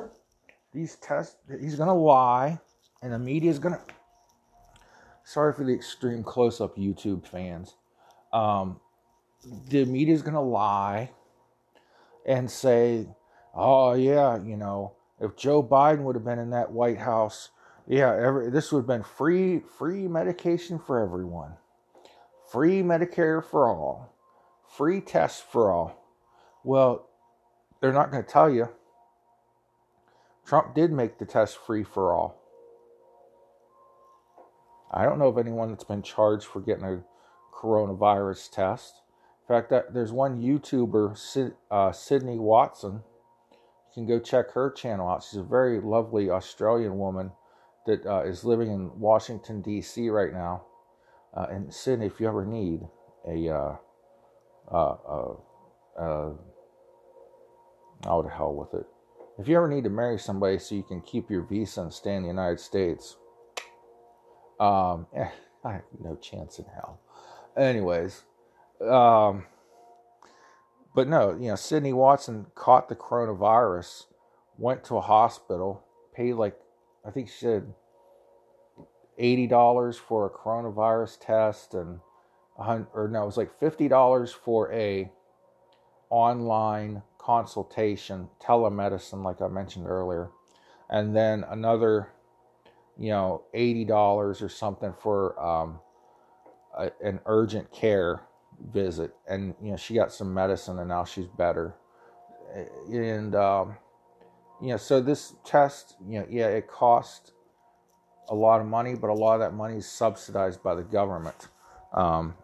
These 0.73 0.97
tests 0.97 1.37
he's 1.61 1.77
going 1.77 1.89
to 1.89 1.95
lie 1.95 2.61
and 3.03 3.13
the 3.13 3.19
media 3.19 3.51
is 3.51 3.59
going 3.59 3.75
to 3.75 3.81
Sorry 5.25 5.53
for 5.53 5.63
the 5.63 5.73
extreme 5.73 6.25
close-up 6.25 6.77
YouTube 6.77 7.25
fans. 7.25 7.77
Um, 8.33 8.81
the 9.45 9.85
media 9.85 10.15
is 10.15 10.23
going 10.23 10.35
to 10.35 10.41
lie 10.41 11.11
and 12.27 12.51
say, 12.51 13.07
oh, 13.55 13.95
yeah, 13.95 14.43
you 14.43 14.57
know, 14.57 14.93
if 15.21 15.37
Joe 15.37 15.63
Biden 15.63 16.03
would 16.03 16.17
have 16.17 16.25
been 16.25 16.39
in 16.39 16.51
that 16.51 16.73
White 16.73 16.99
House, 16.99 17.51
yeah, 17.87 18.15
every, 18.15 18.51
this 18.51 18.71
would 18.73 18.81
have 18.81 18.87
been 18.87 19.03
free, 19.03 19.61
free 19.79 20.07
medication 20.09 20.79
for 20.79 21.01
everyone, 21.01 21.55
free 22.51 22.83
Medicare 22.83 23.45
for 23.45 23.69
all, 23.69 24.15
free 24.77 25.01
tests 25.01 25.41
for 25.41 25.71
all. 25.73 25.97
Well, 26.63 27.09
they're 27.81 27.93
not 27.93 28.11
going 28.11 28.23
to 28.23 28.31
tell 28.31 28.51
you. 28.51 28.69
Trump 30.47 30.75
did 30.75 30.93
make 30.93 31.19
the 31.19 31.25
test 31.25 31.59
free 31.59 31.85
for 31.85 32.13
all. 32.13 32.37
I 34.93 35.05
don't 35.05 35.19
know 35.19 35.29
of 35.29 35.39
anyone 35.39 35.71
that's 35.71 35.85
been 35.85 36.03
charged 36.03 36.45
for 36.45 36.61
getting 36.61 36.85
a 36.85 37.03
coronavirus 37.55 38.51
test 38.51 39.00
fact, 39.51 39.71
that 39.71 39.93
there's 39.93 40.13
one 40.13 40.41
YouTuber, 40.41 41.53
uh, 41.71 41.93
Sydney 41.93 42.39
Watson. 42.39 43.03
You 43.53 43.95
can 43.95 44.07
go 44.07 44.21
check 44.21 44.53
her 44.53 44.71
channel 44.71 45.09
out. 45.09 45.25
She's 45.25 45.41
a 45.41 45.43
very 45.43 45.81
lovely 45.81 46.31
Australian 46.31 46.99
woman 46.99 47.33
that 47.87 48.07
uh, 48.07 48.23
is 48.23 48.45
living 48.45 48.71
in 48.71 48.99
Washington 48.99 49.63
D.C. 49.63 50.09
right 50.09 50.33
now. 50.33 50.63
Uh, 51.37 51.47
and 51.51 51.75
Sydney, 51.75 52.07
if 52.07 52.21
you 52.21 52.29
ever 52.29 52.45
need 52.47 52.81
a, 53.27 53.49
uh, 53.49 53.77
uh, 54.71 55.35
uh, 55.99 56.31
oh, 58.07 58.23
to 58.23 58.29
hell 58.29 58.55
with 58.55 58.81
it. 58.81 58.87
If 59.39 59.49
you 59.49 59.57
ever 59.57 59.69
need 59.69 59.85
to 59.85 59.91
marry 59.91 60.19
somebody 60.19 60.59
so 60.59 60.75
you 60.75 60.83
can 60.83 61.01
keep 61.01 61.31
your 61.31 61.43
visa 61.43 61.83
and 61.83 61.93
stay 61.93 62.15
in 62.15 62.23
the 62.23 62.29
United 62.29 62.61
States, 62.61 63.17
um, 64.59 65.07
eh, 65.17 65.29
I 65.65 65.73
have 65.73 65.83
no 66.03 66.17
chance 66.17 66.59
in 66.59 66.67
hell. 66.67 67.01
Anyways, 67.57 68.23
um, 68.89 69.45
but 70.95 71.09
no, 71.09 71.33
you 71.33 71.49
know, 71.49 71.57
Sydney 71.57 71.93
Watson 71.93 72.47
caught 72.55 72.89
the 72.89 72.97
coronavirus, 72.97 74.07
went 74.59 74.85
to 74.85 74.97
a 74.97 75.01
hospital, 75.01 75.85
paid 76.15 76.35
like, 76.35 76.57
I 77.07 77.11
think 77.11 77.29
she 77.29 77.39
said 77.39 77.73
$80 79.21 79.97
for 79.97 80.27
a 80.27 80.31
coronavirus 80.31 81.19
test 81.21 81.75
and, 81.75 82.01
or 82.57 83.09
no, 83.11 83.23
it 83.23 83.27
was 83.27 83.37
like 83.37 83.59
$50 83.59 84.35
for 84.35 84.73
a 84.73 85.11
online 86.11 87.03
consultation, 87.19 88.29
telemedicine, 88.43 89.23
like 89.23 89.41
I 89.41 89.49
mentioned 89.49 89.87
earlier, 89.87 90.31
and 90.89 91.15
then 91.15 91.45
another, 91.49 92.09
you 92.99 93.11
know, 93.11 93.45
$80 93.55 94.43
or 94.43 94.49
something 94.49 94.93
for 95.01 95.41
um, 95.41 95.81
a, 96.77 96.91
an 97.03 97.21
urgent 97.27 97.71
care 97.73 98.23
visit. 98.73 99.15
And, 99.29 99.55
you 99.63 99.71
know, 99.71 99.77
she 99.77 99.95
got 99.95 100.13
some 100.13 100.33
medicine 100.33 100.79
and 100.79 100.89
now 100.89 101.05
she's 101.05 101.27
better. 101.27 101.75
And, 102.89 103.35
um, 103.35 103.77
you 104.61 104.69
know, 104.69 104.77
so 104.77 105.01
this 105.01 105.35
test, 105.45 105.97
you 106.07 106.21
know, 106.21 106.27
yeah, 106.29 106.49
it 106.49 106.69
cost 106.69 107.33
a 108.29 108.35
lot 108.35 108.61
of 108.61 108.67
money, 108.67 108.95
but 108.95 109.11
a 109.11 109.15
lot 109.15 109.35
of 109.35 109.41
that 109.41 109.55
money 109.55 109.77
is 109.77 109.87
subsidized 109.87 110.63
by 110.63 110.75
the 110.75 110.83
government. 110.83 111.49
Um, 111.93 112.35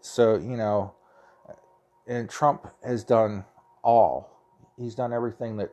so, 0.00 0.36
you 0.36 0.56
know, 0.56 0.94
and 2.06 2.28
Trump 2.28 2.66
has 2.84 3.04
done 3.04 3.44
all. 3.82 4.30
He's 4.76 4.94
done 4.94 5.12
everything 5.12 5.56
that 5.58 5.70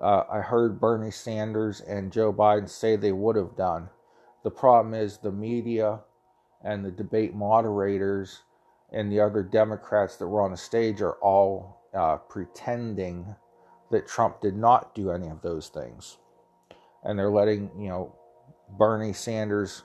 uh, 0.00 0.24
I 0.30 0.40
heard 0.40 0.80
Bernie 0.80 1.10
Sanders 1.10 1.80
and 1.80 2.12
Joe 2.12 2.32
Biden 2.32 2.68
say 2.68 2.96
they 2.96 3.12
would 3.12 3.36
have 3.36 3.56
done. 3.56 3.88
The 4.44 4.50
problem 4.50 4.94
is 4.94 5.18
the 5.18 5.32
media 5.32 6.00
and 6.62 6.84
the 6.84 6.90
debate 6.90 7.34
moderators 7.34 8.42
and 8.92 9.12
the 9.12 9.20
other 9.20 9.42
Democrats 9.42 10.16
that 10.16 10.26
were 10.26 10.42
on 10.42 10.50
the 10.50 10.56
stage 10.56 11.00
are 11.02 11.14
all 11.14 11.82
uh, 11.94 12.16
pretending 12.16 13.34
that 13.90 14.06
Trump 14.06 14.40
did 14.40 14.56
not 14.56 14.94
do 14.94 15.10
any 15.10 15.28
of 15.28 15.42
those 15.42 15.68
things. 15.68 16.18
And 17.04 17.18
they're 17.18 17.30
letting, 17.30 17.70
you 17.78 17.88
know, 17.88 18.14
Bernie 18.70 19.12
Sanders 19.12 19.84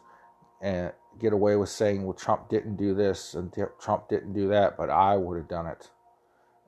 and 0.62 0.92
get 1.20 1.34
away 1.34 1.56
with 1.56 1.70
saying, 1.70 2.04
well, 2.04 2.14
Trump 2.14 2.50
didn't 2.50 2.76
do 2.76 2.94
this 2.94 3.34
and 3.34 3.54
Trump 3.80 4.10
didn't 4.10 4.34
do 4.34 4.48
that, 4.50 4.78
but 4.78 4.90
I 4.90 5.16
would 5.16 5.38
have 5.38 5.48
done 5.48 5.68
it. 5.68 5.90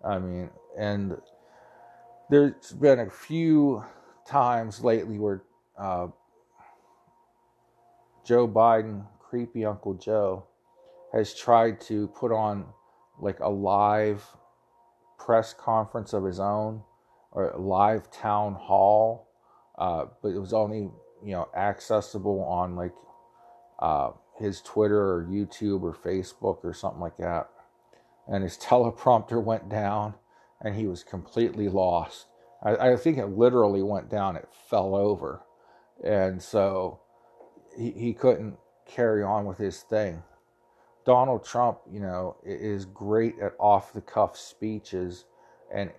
I 0.04 0.20
mean, 0.20 0.50
and 0.78 1.18
there's 2.30 2.72
been 2.74 3.00
a 3.00 3.10
few 3.10 3.84
times 4.28 4.84
lately 4.84 5.18
where 5.18 5.44
uh, 5.78 6.08
Joe 8.26 8.48
Biden, 8.48 9.06
creepy 9.20 9.66
Uncle 9.66 9.94
Joe, 9.96 10.46
has 11.16 11.34
tried 11.34 11.80
to 11.80 12.08
put 12.10 12.32
on 12.32 12.66
like 13.20 13.40
a 13.40 13.50
live 13.50 14.24
press 15.18 15.54
conference 15.54 16.12
of 16.14 16.26
his 16.26 16.40
own 16.40 16.82
or 17.32 17.52
a 17.52 17.60
live 17.60 18.12
town 18.12 18.54
hall, 18.54 19.28
uh, 19.78 20.06
but 20.22 20.30
it 20.30 20.40
was 20.40 20.54
only 20.54 20.90
you 21.24 21.32
know 21.32 21.48
accessible 21.56 22.44
on 22.44 22.76
like 22.76 22.94
uh, 23.80 24.12
his 24.38 24.62
Twitter 24.62 25.02
or 25.02 25.24
YouTube 25.24 25.84
or 25.84 25.94
Facebook 25.94 26.64
or 26.64 26.74
something 26.74 27.02
like 27.02 27.18
that. 27.18 27.50
And 28.28 28.44
his 28.44 28.58
teleprompter 28.62 29.42
went 29.42 29.70
down 29.70 30.16
and 30.62 30.76
he 30.76 30.86
was 30.86 31.04
completely 31.04 31.70
lost. 31.70 32.28
I, 32.62 32.92
I 32.92 32.98
think 32.98 33.18
it 33.18 33.28
literally 33.28 33.84
went 33.84 34.10
down, 34.10 34.36
it 34.36 34.50
fell 34.70 34.96
over. 34.96 35.44
And 36.04 36.42
so 36.42 37.00
he, 37.78 37.92
he 37.92 38.14
couldn't 38.14 38.58
carry 38.86 39.24
on 39.24 39.46
with 39.46 39.58
his 39.58 39.82
thing. 39.82 40.24
Donald 41.06 41.46
Trump, 41.46 41.80
you 41.92 42.00
know, 42.00 42.36
is 42.44 42.86
great 42.86 43.40
at 43.40 43.54
off 43.60 43.94
the 43.94 44.02
cuff 44.02 44.38
speeches 44.38 45.26
and, 45.74 45.92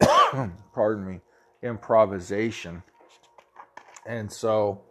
pardon 0.74 1.06
me, 1.06 1.20
improvisation. 1.62 2.82
And 4.06 4.32
so 4.32 4.82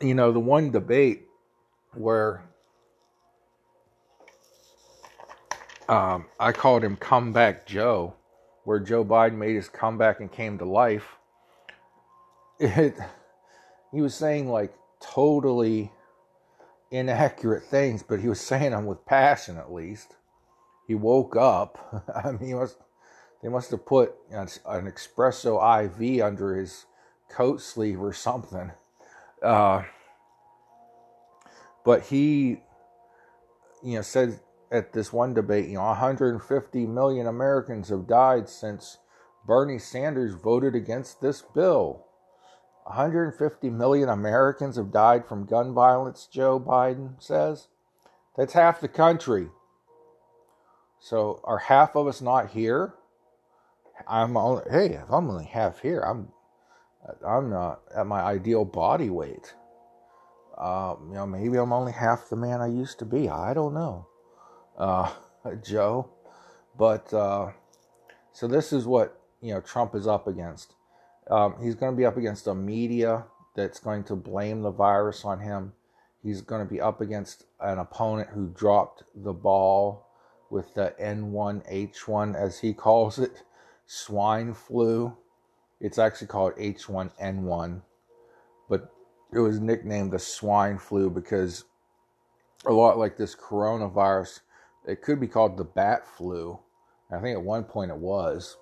you 0.00 0.14
know, 0.14 0.32
the 0.32 0.40
one 0.40 0.70
debate 0.70 1.26
where 1.94 2.42
um, 5.88 6.26
I 6.38 6.52
called 6.52 6.84
him 6.84 6.96
Comeback 6.96 7.66
Joe, 7.66 8.14
where 8.64 8.78
Joe 8.78 9.04
Biden 9.04 9.36
made 9.36 9.56
his 9.56 9.68
comeback 9.68 10.20
and 10.20 10.30
came 10.30 10.58
to 10.58 10.64
life. 10.64 11.17
It, 12.58 12.96
he 13.92 14.00
was 14.00 14.14
saying 14.14 14.48
like 14.48 14.74
totally 15.00 15.92
inaccurate 16.90 17.64
things, 17.64 18.02
but 18.02 18.20
he 18.20 18.28
was 18.28 18.40
saying 18.40 18.72
them 18.72 18.86
with 18.86 19.06
passion 19.06 19.56
at 19.56 19.72
least. 19.72 20.16
He 20.86 20.94
woke 20.94 21.36
up. 21.36 22.04
I 22.24 22.32
mean, 22.32 22.48
he 22.48 22.54
must, 22.54 22.78
they 23.42 23.48
must 23.48 23.70
have 23.70 23.86
put 23.86 24.14
an 24.30 24.46
espresso 24.46 25.58
IV 25.60 26.22
under 26.22 26.56
his 26.56 26.86
coat 27.30 27.60
sleeve 27.60 28.00
or 28.00 28.12
something 28.12 28.72
uh, 29.42 29.82
but 31.84 32.04
he, 32.06 32.60
you 33.82 33.96
know, 33.96 34.02
said 34.02 34.40
at 34.70 34.92
this 34.92 35.12
one 35.12 35.34
debate, 35.34 35.68
you 35.68 35.74
know, 35.74 35.84
150 35.84 36.86
million 36.86 37.26
Americans 37.26 37.88
have 37.88 38.06
died 38.06 38.48
since 38.48 38.98
Bernie 39.46 39.78
Sanders 39.78 40.34
voted 40.34 40.74
against 40.74 41.20
this 41.20 41.42
bill. 41.42 42.04
150 42.88 43.70
million 43.70 44.08
Americans 44.08 44.76
have 44.76 44.90
died 44.90 45.26
from 45.26 45.44
gun 45.44 45.74
violence, 45.74 46.26
Joe 46.30 46.58
Biden 46.58 47.22
says. 47.22 47.68
That's 48.36 48.54
half 48.54 48.80
the 48.80 48.88
country. 48.88 49.48
So 50.98 51.40
are 51.44 51.58
half 51.58 51.94
of 51.96 52.06
us 52.06 52.22
not 52.22 52.50
here? 52.50 52.94
I'm 54.06 54.36
only 54.36 54.62
hey, 54.70 54.94
if 54.94 55.10
I'm 55.10 55.28
only 55.28 55.44
half 55.44 55.80
here, 55.80 56.00
I'm 56.00 56.28
I'm 57.26 57.50
not 57.50 57.80
at 57.94 58.06
my 58.06 58.20
ideal 58.20 58.64
body 58.64 59.10
weight. 59.10 59.54
Uh, 60.56 60.96
you 61.08 61.14
know, 61.14 61.26
maybe 61.26 61.58
I'm 61.58 61.72
only 61.72 61.92
half 61.92 62.28
the 62.28 62.36
man 62.36 62.60
I 62.60 62.68
used 62.68 62.98
to 63.00 63.04
be. 63.04 63.28
I 63.28 63.54
don't 63.54 63.74
know, 63.74 64.06
uh, 64.78 65.12
Joe. 65.62 66.08
But 66.76 67.12
uh, 67.12 67.52
so 68.32 68.48
this 68.48 68.72
is 68.72 68.86
what 68.86 69.20
you 69.42 69.52
know 69.52 69.60
Trump 69.60 69.94
is 69.94 70.06
up 70.06 70.26
against. 70.26 70.74
Um, 71.30 71.56
he's 71.62 71.74
going 71.74 71.92
to 71.92 71.96
be 71.96 72.06
up 72.06 72.16
against 72.16 72.46
a 72.46 72.54
media 72.54 73.24
that's 73.54 73.80
going 73.80 74.04
to 74.04 74.16
blame 74.16 74.62
the 74.62 74.70
virus 74.70 75.24
on 75.24 75.40
him. 75.40 75.72
He's 76.22 76.40
going 76.40 76.66
to 76.66 76.72
be 76.72 76.80
up 76.80 77.00
against 77.00 77.44
an 77.60 77.78
opponent 77.78 78.30
who 78.30 78.48
dropped 78.48 79.04
the 79.14 79.32
ball 79.32 80.06
with 80.50 80.74
the 80.74 80.94
N1H1, 81.00 82.34
as 82.34 82.58
he 82.60 82.72
calls 82.74 83.18
it, 83.18 83.42
swine 83.86 84.54
flu. 84.54 85.16
It's 85.80 85.98
actually 85.98 86.28
called 86.28 86.56
H1N1, 86.56 87.82
but 88.68 88.90
it 89.32 89.38
was 89.38 89.60
nicknamed 89.60 90.12
the 90.12 90.18
swine 90.18 90.78
flu 90.78 91.10
because 91.10 91.64
a 92.66 92.72
lot 92.72 92.98
like 92.98 93.16
this 93.16 93.36
coronavirus, 93.36 94.40
it 94.86 95.02
could 95.02 95.20
be 95.20 95.28
called 95.28 95.56
the 95.56 95.64
bat 95.64 96.06
flu. 96.06 96.58
I 97.10 97.20
think 97.20 97.36
at 97.36 97.42
one 97.42 97.64
point 97.64 97.90
it 97.90 97.96
was. 97.96 98.56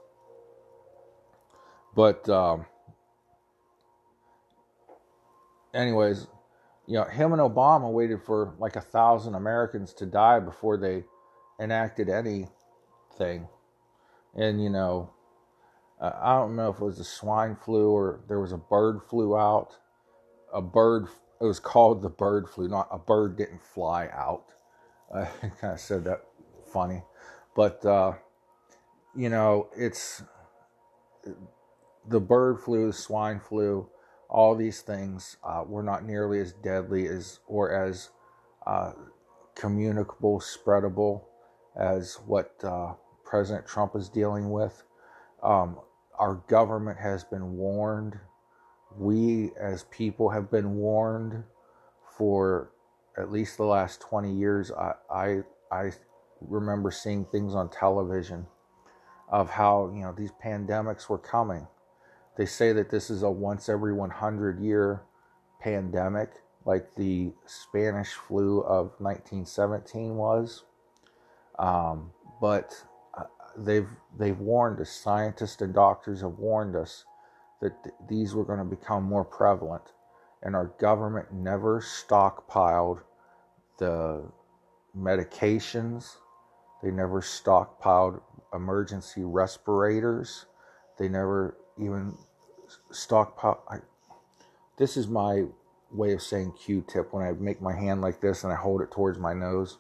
But, 1.97 2.28
um, 2.28 2.66
anyways, 5.73 6.27
you 6.86 6.94
know, 6.94 7.05
him 7.05 7.32
and 7.32 7.40
Obama 7.40 7.90
waited 7.90 8.23
for 8.23 8.55
like 8.59 8.77
a 8.77 8.82
thousand 8.82 9.35
Americans 9.35 9.94
to 9.94 10.06
die 10.06 10.39
before 10.39 10.77
they 10.77 11.05
enacted 11.59 12.10
anything. 12.10 13.48
And, 14.35 14.62
you 14.62 14.68
know, 14.68 15.10
I 15.98 16.35
don't 16.36 16.55
know 16.55 16.68
if 16.68 16.77
it 16.77 16.85
was 16.85 16.98
the 16.98 17.05
swine 17.05 17.56
flu 17.56 17.89
or 17.89 18.20
there 18.28 18.40
was 18.40 18.52
a 18.52 18.59
bird 18.59 19.01
flu 19.09 19.35
out. 19.35 19.78
A 20.52 20.60
bird, 20.60 21.06
it 21.40 21.44
was 21.44 21.59
called 21.59 22.02
the 22.02 22.10
bird 22.10 22.47
flu, 22.47 22.68
not 22.68 22.89
a 22.93 22.98
bird 22.98 23.39
didn't 23.39 23.62
fly 23.62 24.09
out. 24.12 24.44
I 25.14 25.24
kind 25.60 25.73
of 25.73 25.81
said 25.81 26.05
that 26.05 26.20
funny. 26.70 27.02
But, 27.55 27.85
uh, 27.86 28.12
you 29.16 29.31
know, 29.31 29.70
it's 29.74 30.23
the 32.09 32.20
bird 32.20 32.61
flu, 32.61 32.89
the 32.89 32.93
swine 32.93 33.41
flu, 33.41 33.89
all 34.28 34.55
these 34.55 34.81
things 34.83 35.37
uh, 35.45 35.65
were 35.66 35.83
not 35.83 36.05
nearly 36.05 36.41
as 36.41 36.53
deadly 36.53 37.07
as 37.07 37.41
or 37.47 37.70
as 37.73 38.11
uh, 38.66 38.93
communicable, 39.55 40.41
spreadable 40.41 41.23
as 41.77 42.16
what 42.27 42.53
uh, 42.65 42.95
President 43.24 43.66
Trump 43.66 43.95
is 43.97 44.09
dealing 44.09 44.51
with. 44.51 44.83
Um, 45.43 45.78
our 46.19 46.37
government 46.49 46.99
has 46.99 47.24
been 47.24 47.57
warned. 47.57 48.19
We 48.97 49.53
as 49.61 49.85
people 49.85 50.31
have 50.31 50.51
been 50.51 50.77
warned 50.77 51.45
for 52.16 52.70
at 53.19 53.31
least 53.31 53.57
the 53.57 53.65
last 53.65 54.01
20 54.01 54.33
years. 54.33 54.70
I, 54.70 54.93
I, 55.11 55.43
I 55.70 55.91
remember 56.41 56.91
seeing 56.91 57.24
things 57.27 57.55
on 57.55 57.69
television 57.70 58.47
of 59.28 59.51
how, 59.51 59.93
you 59.95 60.03
know, 60.03 60.15
these 60.16 60.33
pandemics 60.43 61.09
were 61.09 61.19
coming. 61.19 61.66
They 62.36 62.46
say 62.46 62.72
that 62.72 62.90
this 62.90 63.10
is 63.10 63.22
a 63.22 63.30
once 63.30 63.68
every 63.68 63.92
100 63.92 64.60
year 64.60 65.02
pandemic, 65.60 66.30
like 66.64 66.94
the 66.94 67.32
Spanish 67.46 68.12
flu 68.12 68.60
of 68.60 68.92
1917 68.98 70.16
was. 70.16 70.64
Um, 71.58 72.10
but 72.40 72.74
uh, 73.16 73.24
they've 73.56 73.88
they've 74.18 74.38
warned 74.38 74.80
us. 74.80 74.90
Scientists 74.90 75.62
and 75.62 75.72
doctors 75.72 76.20
have 76.20 76.38
warned 76.38 76.76
us 76.76 77.04
that 77.62 77.82
th- 77.82 77.94
these 78.08 78.34
were 78.34 78.44
going 78.44 78.58
to 78.58 78.64
become 78.64 79.02
more 79.04 79.24
prevalent, 79.24 79.92
and 80.42 80.54
our 80.54 80.66
government 80.78 81.32
never 81.32 81.80
stockpiled 81.80 83.00
the 83.78 84.22
medications. 84.96 86.16
They 86.82 86.90
never 86.90 87.22
stockpiled 87.22 88.20
emergency 88.52 89.24
respirators. 89.24 90.46
They 90.98 91.08
never 91.08 91.56
even 91.78 92.16
stockpile. 92.90 93.62
I, 93.68 93.78
this 94.76 94.97
is 94.97 95.09
my 95.09 95.44
way 95.90 96.12
of 96.12 96.22
saying 96.22 96.52
Q-tip 96.52 97.12
when 97.12 97.24
I 97.26 97.32
make 97.32 97.62
my 97.62 97.74
hand 97.74 98.01
like 98.01 98.20
this 98.20 98.44
and 98.44 98.52
I 98.52 98.56
hold 98.56 98.82
it 98.82 98.90
towards 98.90 99.18
my 99.18 99.32
nose. 99.32 99.78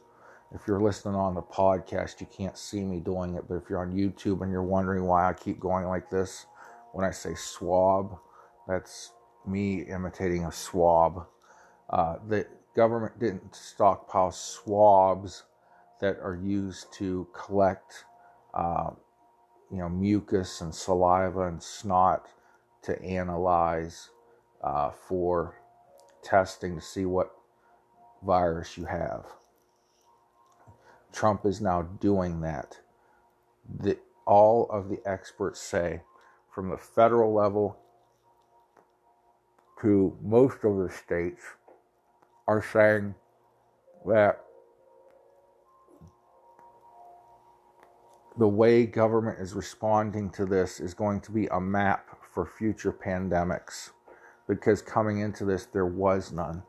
If 0.54 0.62
you're 0.66 0.80
listening 0.80 1.16
on 1.16 1.34
the 1.34 1.42
podcast, 1.42 2.20
you 2.20 2.26
can't 2.26 2.56
see 2.56 2.82
me 2.82 3.00
doing 3.00 3.34
it, 3.34 3.44
but 3.48 3.56
if 3.56 3.68
you're 3.68 3.80
on 3.80 3.92
YouTube 3.92 4.42
and 4.42 4.50
you're 4.50 4.62
wondering 4.62 5.04
why 5.04 5.28
I 5.28 5.32
keep 5.32 5.58
going 5.58 5.86
like 5.86 6.08
this 6.08 6.46
when 6.92 7.04
I 7.04 7.10
say 7.10 7.34
swab, 7.34 8.18
that's 8.66 9.12
me 9.46 9.82
imitating 9.82 10.44
a 10.44 10.52
swab. 10.52 11.26
Uh, 11.90 12.16
the 12.28 12.46
government 12.74 13.18
didn't 13.18 13.54
stockpile 13.54 14.30
swabs 14.30 15.44
that 16.00 16.18
are 16.20 16.36
used 16.36 16.92
to 16.94 17.26
collect, 17.32 18.04
uh, 18.54 18.90
you 19.70 19.78
know, 19.78 19.88
mucus 19.88 20.60
and 20.60 20.74
saliva 20.74 21.48
and 21.48 21.62
snot 21.62 22.28
to 22.86 23.00
analyze 23.02 24.10
uh, 24.62 24.90
for 24.90 25.56
testing 26.22 26.74
to 26.76 26.80
see 26.80 27.04
what 27.04 27.32
virus 28.24 28.76
you 28.76 28.84
have. 28.84 29.26
Trump 31.12 31.46
is 31.46 31.60
now 31.60 31.82
doing 32.00 32.40
that. 32.40 32.78
The, 33.80 33.98
all 34.26 34.68
of 34.70 34.88
the 34.88 35.00
experts 35.06 35.60
say, 35.60 36.02
from 36.52 36.70
the 36.70 36.76
federal 36.76 37.32
level 37.32 37.76
to 39.82 40.16
most 40.22 40.64
of 40.64 40.78
the 40.78 40.90
states, 40.90 41.42
are 42.48 42.62
saying 42.62 43.14
that 44.06 44.40
the 48.38 48.48
way 48.48 48.86
government 48.86 49.38
is 49.40 49.54
responding 49.54 50.30
to 50.30 50.44
this 50.44 50.80
is 50.80 50.94
going 50.94 51.20
to 51.20 51.32
be 51.32 51.46
a 51.46 51.60
map 51.60 52.15
for 52.36 52.46
future 52.46 52.92
pandemics 52.92 53.92
because 54.46 54.82
coming 54.82 55.20
into 55.20 55.46
this 55.46 55.66
there 55.66 55.86
was 55.86 56.32
none. 56.32 56.62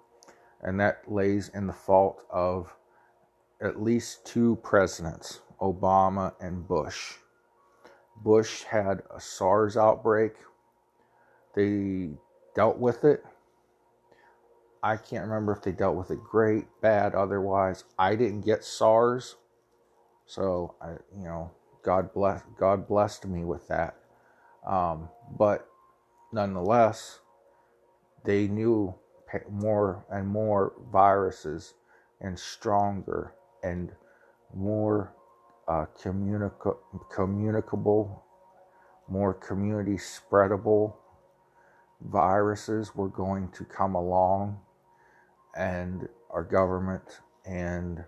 And 0.64 0.80
that 0.80 1.04
lays 1.08 1.50
in 1.50 1.68
the 1.68 1.74
fault 1.74 2.24
of 2.32 2.74
at 3.62 3.84
least 3.84 4.26
two 4.26 4.56
presidents 4.64 5.42
obama 5.62 6.34
and 6.40 6.68
bush. 6.68 7.16
Bush 8.24 8.64
had 8.64 9.04
a 9.14 9.20
sars 9.20 9.78
outbreak. 9.78 10.36
They 11.56 12.12
dealt 12.56 12.80
with 12.80 13.04
it. 13.04 13.26
I 14.82 14.98
can't 14.98 15.28
remember 15.28 15.52
if 15.52 15.64
they 15.64 15.74
dealt 15.74 15.98
with 15.98 16.12
it 16.12 16.24
great 16.24 16.68
bad 16.82 17.16
otherwise. 17.16 17.84
I 18.00 18.16
didn't 18.16 18.42
get 18.46 18.64
sars 18.64 19.36
so 20.28 20.76
I, 20.82 20.92
you 21.18 21.26
know, 21.26 21.52
God 21.84 22.14
bless 22.14 22.44
God 22.60 22.88
blessed 22.88 23.28
me 23.28 23.46
with 23.46 23.68
that. 23.70 23.98
Um, 24.68 25.10
but 25.40 25.68
nonetheless, 26.34 27.20
they 28.26 28.48
knew 28.48 28.96
more 29.52 30.06
and 30.12 30.28
more 30.28 30.74
viruses 30.92 31.76
and 32.22 32.38
stronger 32.38 33.34
and 33.64 33.92
more 34.56 35.14
uh, 35.68 35.86
communica- 36.02 36.78
communicable, 37.14 38.24
more 39.10 39.34
community 39.34 39.96
spreadable 39.98 40.96
viruses 42.02 42.96
were 42.96 43.10
going 43.10 43.50
to 43.52 43.66
come 43.66 43.96
along, 43.96 44.60
and 45.56 46.08
our 46.30 46.44
government 46.44 47.22
and 47.46 48.04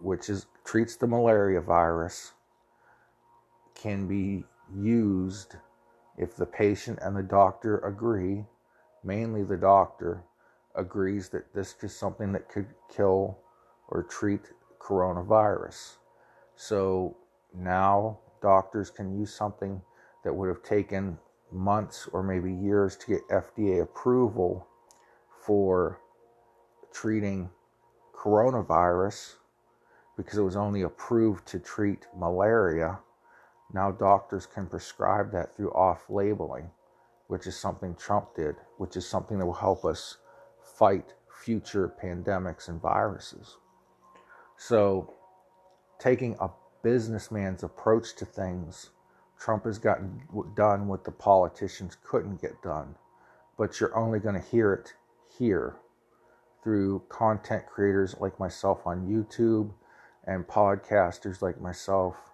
which 0.00 0.28
is 0.28 0.46
treats 0.64 0.96
the 0.96 1.06
malaria 1.06 1.60
virus, 1.60 2.32
can 3.82 4.06
be 4.06 4.44
used 4.74 5.56
if 6.16 6.36
the 6.36 6.46
patient 6.46 6.98
and 7.02 7.16
the 7.16 7.22
doctor 7.22 7.78
agree, 7.78 8.44
mainly 9.02 9.42
the 9.42 9.56
doctor 9.56 10.22
agrees 10.76 11.28
that 11.30 11.52
this 11.52 11.74
is 11.82 11.94
something 11.94 12.32
that 12.32 12.48
could 12.48 12.68
kill 12.94 13.38
or 13.88 14.04
treat 14.04 14.52
coronavirus. 14.78 15.96
So 16.54 17.16
now 17.54 18.18
doctors 18.40 18.90
can 18.90 19.18
use 19.18 19.34
something 19.34 19.82
that 20.22 20.32
would 20.32 20.48
have 20.48 20.62
taken 20.62 21.18
months 21.50 22.08
or 22.12 22.22
maybe 22.22 22.52
years 22.52 22.96
to 22.96 23.06
get 23.08 23.28
FDA 23.28 23.82
approval 23.82 24.66
for 25.44 25.98
treating 26.92 27.50
coronavirus 28.14 29.34
because 30.16 30.38
it 30.38 30.42
was 30.42 30.56
only 30.56 30.82
approved 30.82 31.46
to 31.46 31.58
treat 31.58 32.06
malaria. 32.16 32.98
Now 33.72 33.90
doctors 33.90 34.46
can 34.46 34.66
prescribe 34.66 35.32
that 35.32 35.56
through 35.56 35.72
off 35.72 36.10
labeling, 36.10 36.70
which 37.28 37.46
is 37.46 37.56
something 37.56 37.94
Trump 37.94 38.34
did, 38.36 38.56
which 38.78 38.96
is 38.96 39.08
something 39.08 39.38
that 39.38 39.46
will 39.46 39.52
help 39.54 39.84
us 39.84 40.18
fight 40.62 41.14
future 41.42 41.92
pandemics 42.02 42.68
and 42.68 42.80
viruses. 42.80 43.56
So, 44.56 45.14
taking 45.98 46.36
a 46.38 46.50
businessman's 46.82 47.62
approach 47.62 48.14
to 48.16 48.24
things, 48.24 48.90
Trump 49.38 49.64
has 49.64 49.78
gotten 49.78 50.22
done 50.54 50.86
what 50.86 51.04
the 51.04 51.10
politicians 51.10 51.96
couldn't 52.04 52.40
get 52.40 52.62
done. 52.62 52.94
But 53.58 53.80
you're 53.80 53.96
only 53.96 54.20
going 54.20 54.34
to 54.34 54.48
hear 54.48 54.72
it 54.72 54.94
here 55.38 55.76
through 56.62 57.02
content 57.08 57.66
creators 57.66 58.14
like 58.20 58.38
myself 58.38 58.86
on 58.86 59.08
YouTube 59.08 59.72
and 60.24 60.46
podcasters 60.46 61.42
like 61.42 61.60
myself 61.60 62.31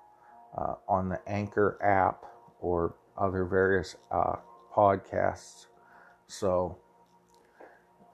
uh, 0.56 0.74
on 0.88 1.08
the 1.08 1.20
Anchor 1.26 1.78
app 1.82 2.24
or 2.60 2.94
other 3.16 3.44
various 3.44 3.96
uh, 4.10 4.36
podcasts. 4.74 5.66
So 6.26 6.78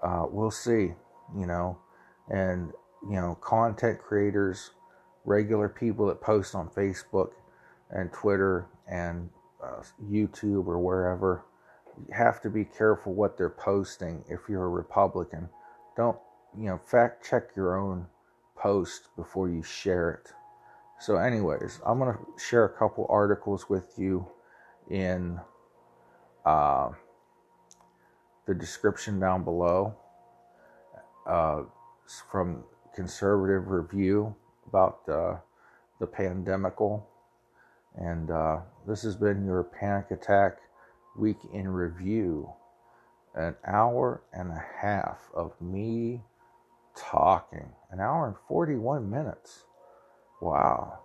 uh, 0.02 0.26
we'll 0.30 0.50
see, 0.50 0.92
you 1.36 1.46
know, 1.46 1.78
and 2.28 2.72
you 3.08 3.16
know, 3.16 3.36
content 3.40 3.98
creators, 3.98 4.70
regular 5.24 5.68
people 5.68 6.06
that 6.06 6.20
post 6.20 6.54
on 6.54 6.68
Facebook 6.68 7.30
and 7.90 8.12
Twitter 8.12 8.66
and 8.90 9.28
uh, 9.62 9.82
YouTube 10.10 10.66
or 10.66 10.78
wherever 10.78 11.44
you 11.96 12.14
have 12.14 12.40
to 12.42 12.50
be 12.50 12.64
careful 12.64 13.14
what 13.14 13.36
they're 13.36 13.50
posting 13.50 14.24
if 14.28 14.40
you're 14.48 14.64
a 14.64 14.68
Republican. 14.68 15.48
Don't, 15.96 16.18
you 16.58 16.66
know, 16.66 16.78
fact 16.78 17.28
check 17.28 17.50
your 17.56 17.78
own 17.78 18.06
post 18.56 19.08
before 19.16 19.48
you 19.48 19.62
share 19.62 20.10
it. 20.10 20.32
So, 21.04 21.18
anyways, 21.18 21.82
I'm 21.84 21.98
going 21.98 22.14
to 22.14 22.18
share 22.42 22.64
a 22.64 22.78
couple 22.78 23.06
articles 23.10 23.68
with 23.68 23.92
you 23.98 24.26
in 24.88 25.38
uh, 26.46 26.92
the 28.46 28.54
description 28.54 29.20
down 29.20 29.44
below 29.44 29.94
uh, 31.26 31.64
from 32.30 32.64
Conservative 32.94 33.68
Review 33.68 34.34
about 34.66 35.00
uh, 35.06 35.36
the 36.00 36.06
pandemical. 36.06 37.06
And 37.96 38.30
uh, 38.30 38.60
this 38.88 39.02
has 39.02 39.14
been 39.14 39.44
your 39.44 39.62
Panic 39.62 40.10
Attack 40.10 40.56
Week 41.18 41.36
in 41.52 41.68
Review. 41.68 42.48
An 43.34 43.56
hour 43.66 44.22
and 44.32 44.50
a 44.50 44.64
half 44.80 45.18
of 45.34 45.52
me 45.60 46.22
talking. 46.96 47.68
An 47.90 48.00
hour 48.00 48.26
and 48.26 48.36
41 48.48 49.10
minutes. 49.10 49.64
Wow. 50.44 50.98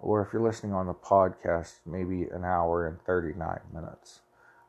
Or 0.00 0.22
if 0.22 0.32
you're 0.32 0.40
listening 0.40 0.72
on 0.72 0.86
the 0.86 0.94
podcast, 0.94 1.74
maybe 1.84 2.22
an 2.32 2.42
hour 2.42 2.86
and 2.86 2.98
39 3.02 3.60
minutes. 3.74 4.20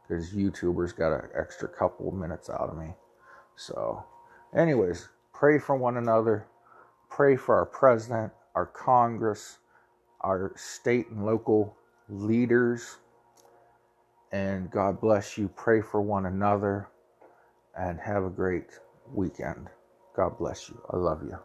Because 0.04 0.34
YouTubers 0.34 0.94
got 0.94 1.14
an 1.14 1.30
extra 1.40 1.70
couple 1.70 2.12
minutes 2.12 2.50
out 2.50 2.70
of 2.70 2.78
me. 2.78 2.94
So, 3.56 4.04
anyways, 4.54 5.08
pray 5.34 5.58
for 5.58 5.78
one 5.78 5.96
another. 5.96 6.48
Pray 7.10 7.38
for 7.38 7.56
our 7.56 7.66
president, 7.66 8.34
our 8.56 8.66
Congress, 8.66 9.60
our 10.20 10.52
state 10.58 11.08
and 11.10 11.26
local 11.26 11.74
leaders. 12.10 12.98
And 14.34 14.70
God 14.70 15.00
bless 15.00 15.38
you. 15.38 15.48
Pray 15.48 15.80
for 15.80 16.02
one 16.02 16.26
another. 16.26 16.90
And 17.80 18.02
have 18.02 18.26
a 18.26 18.30
great 18.30 18.68
weekend. 19.14 19.70
God 20.14 20.38
bless 20.38 20.68
you. 20.68 20.78
I 20.90 20.98
love 20.98 21.24
you. 21.24 21.40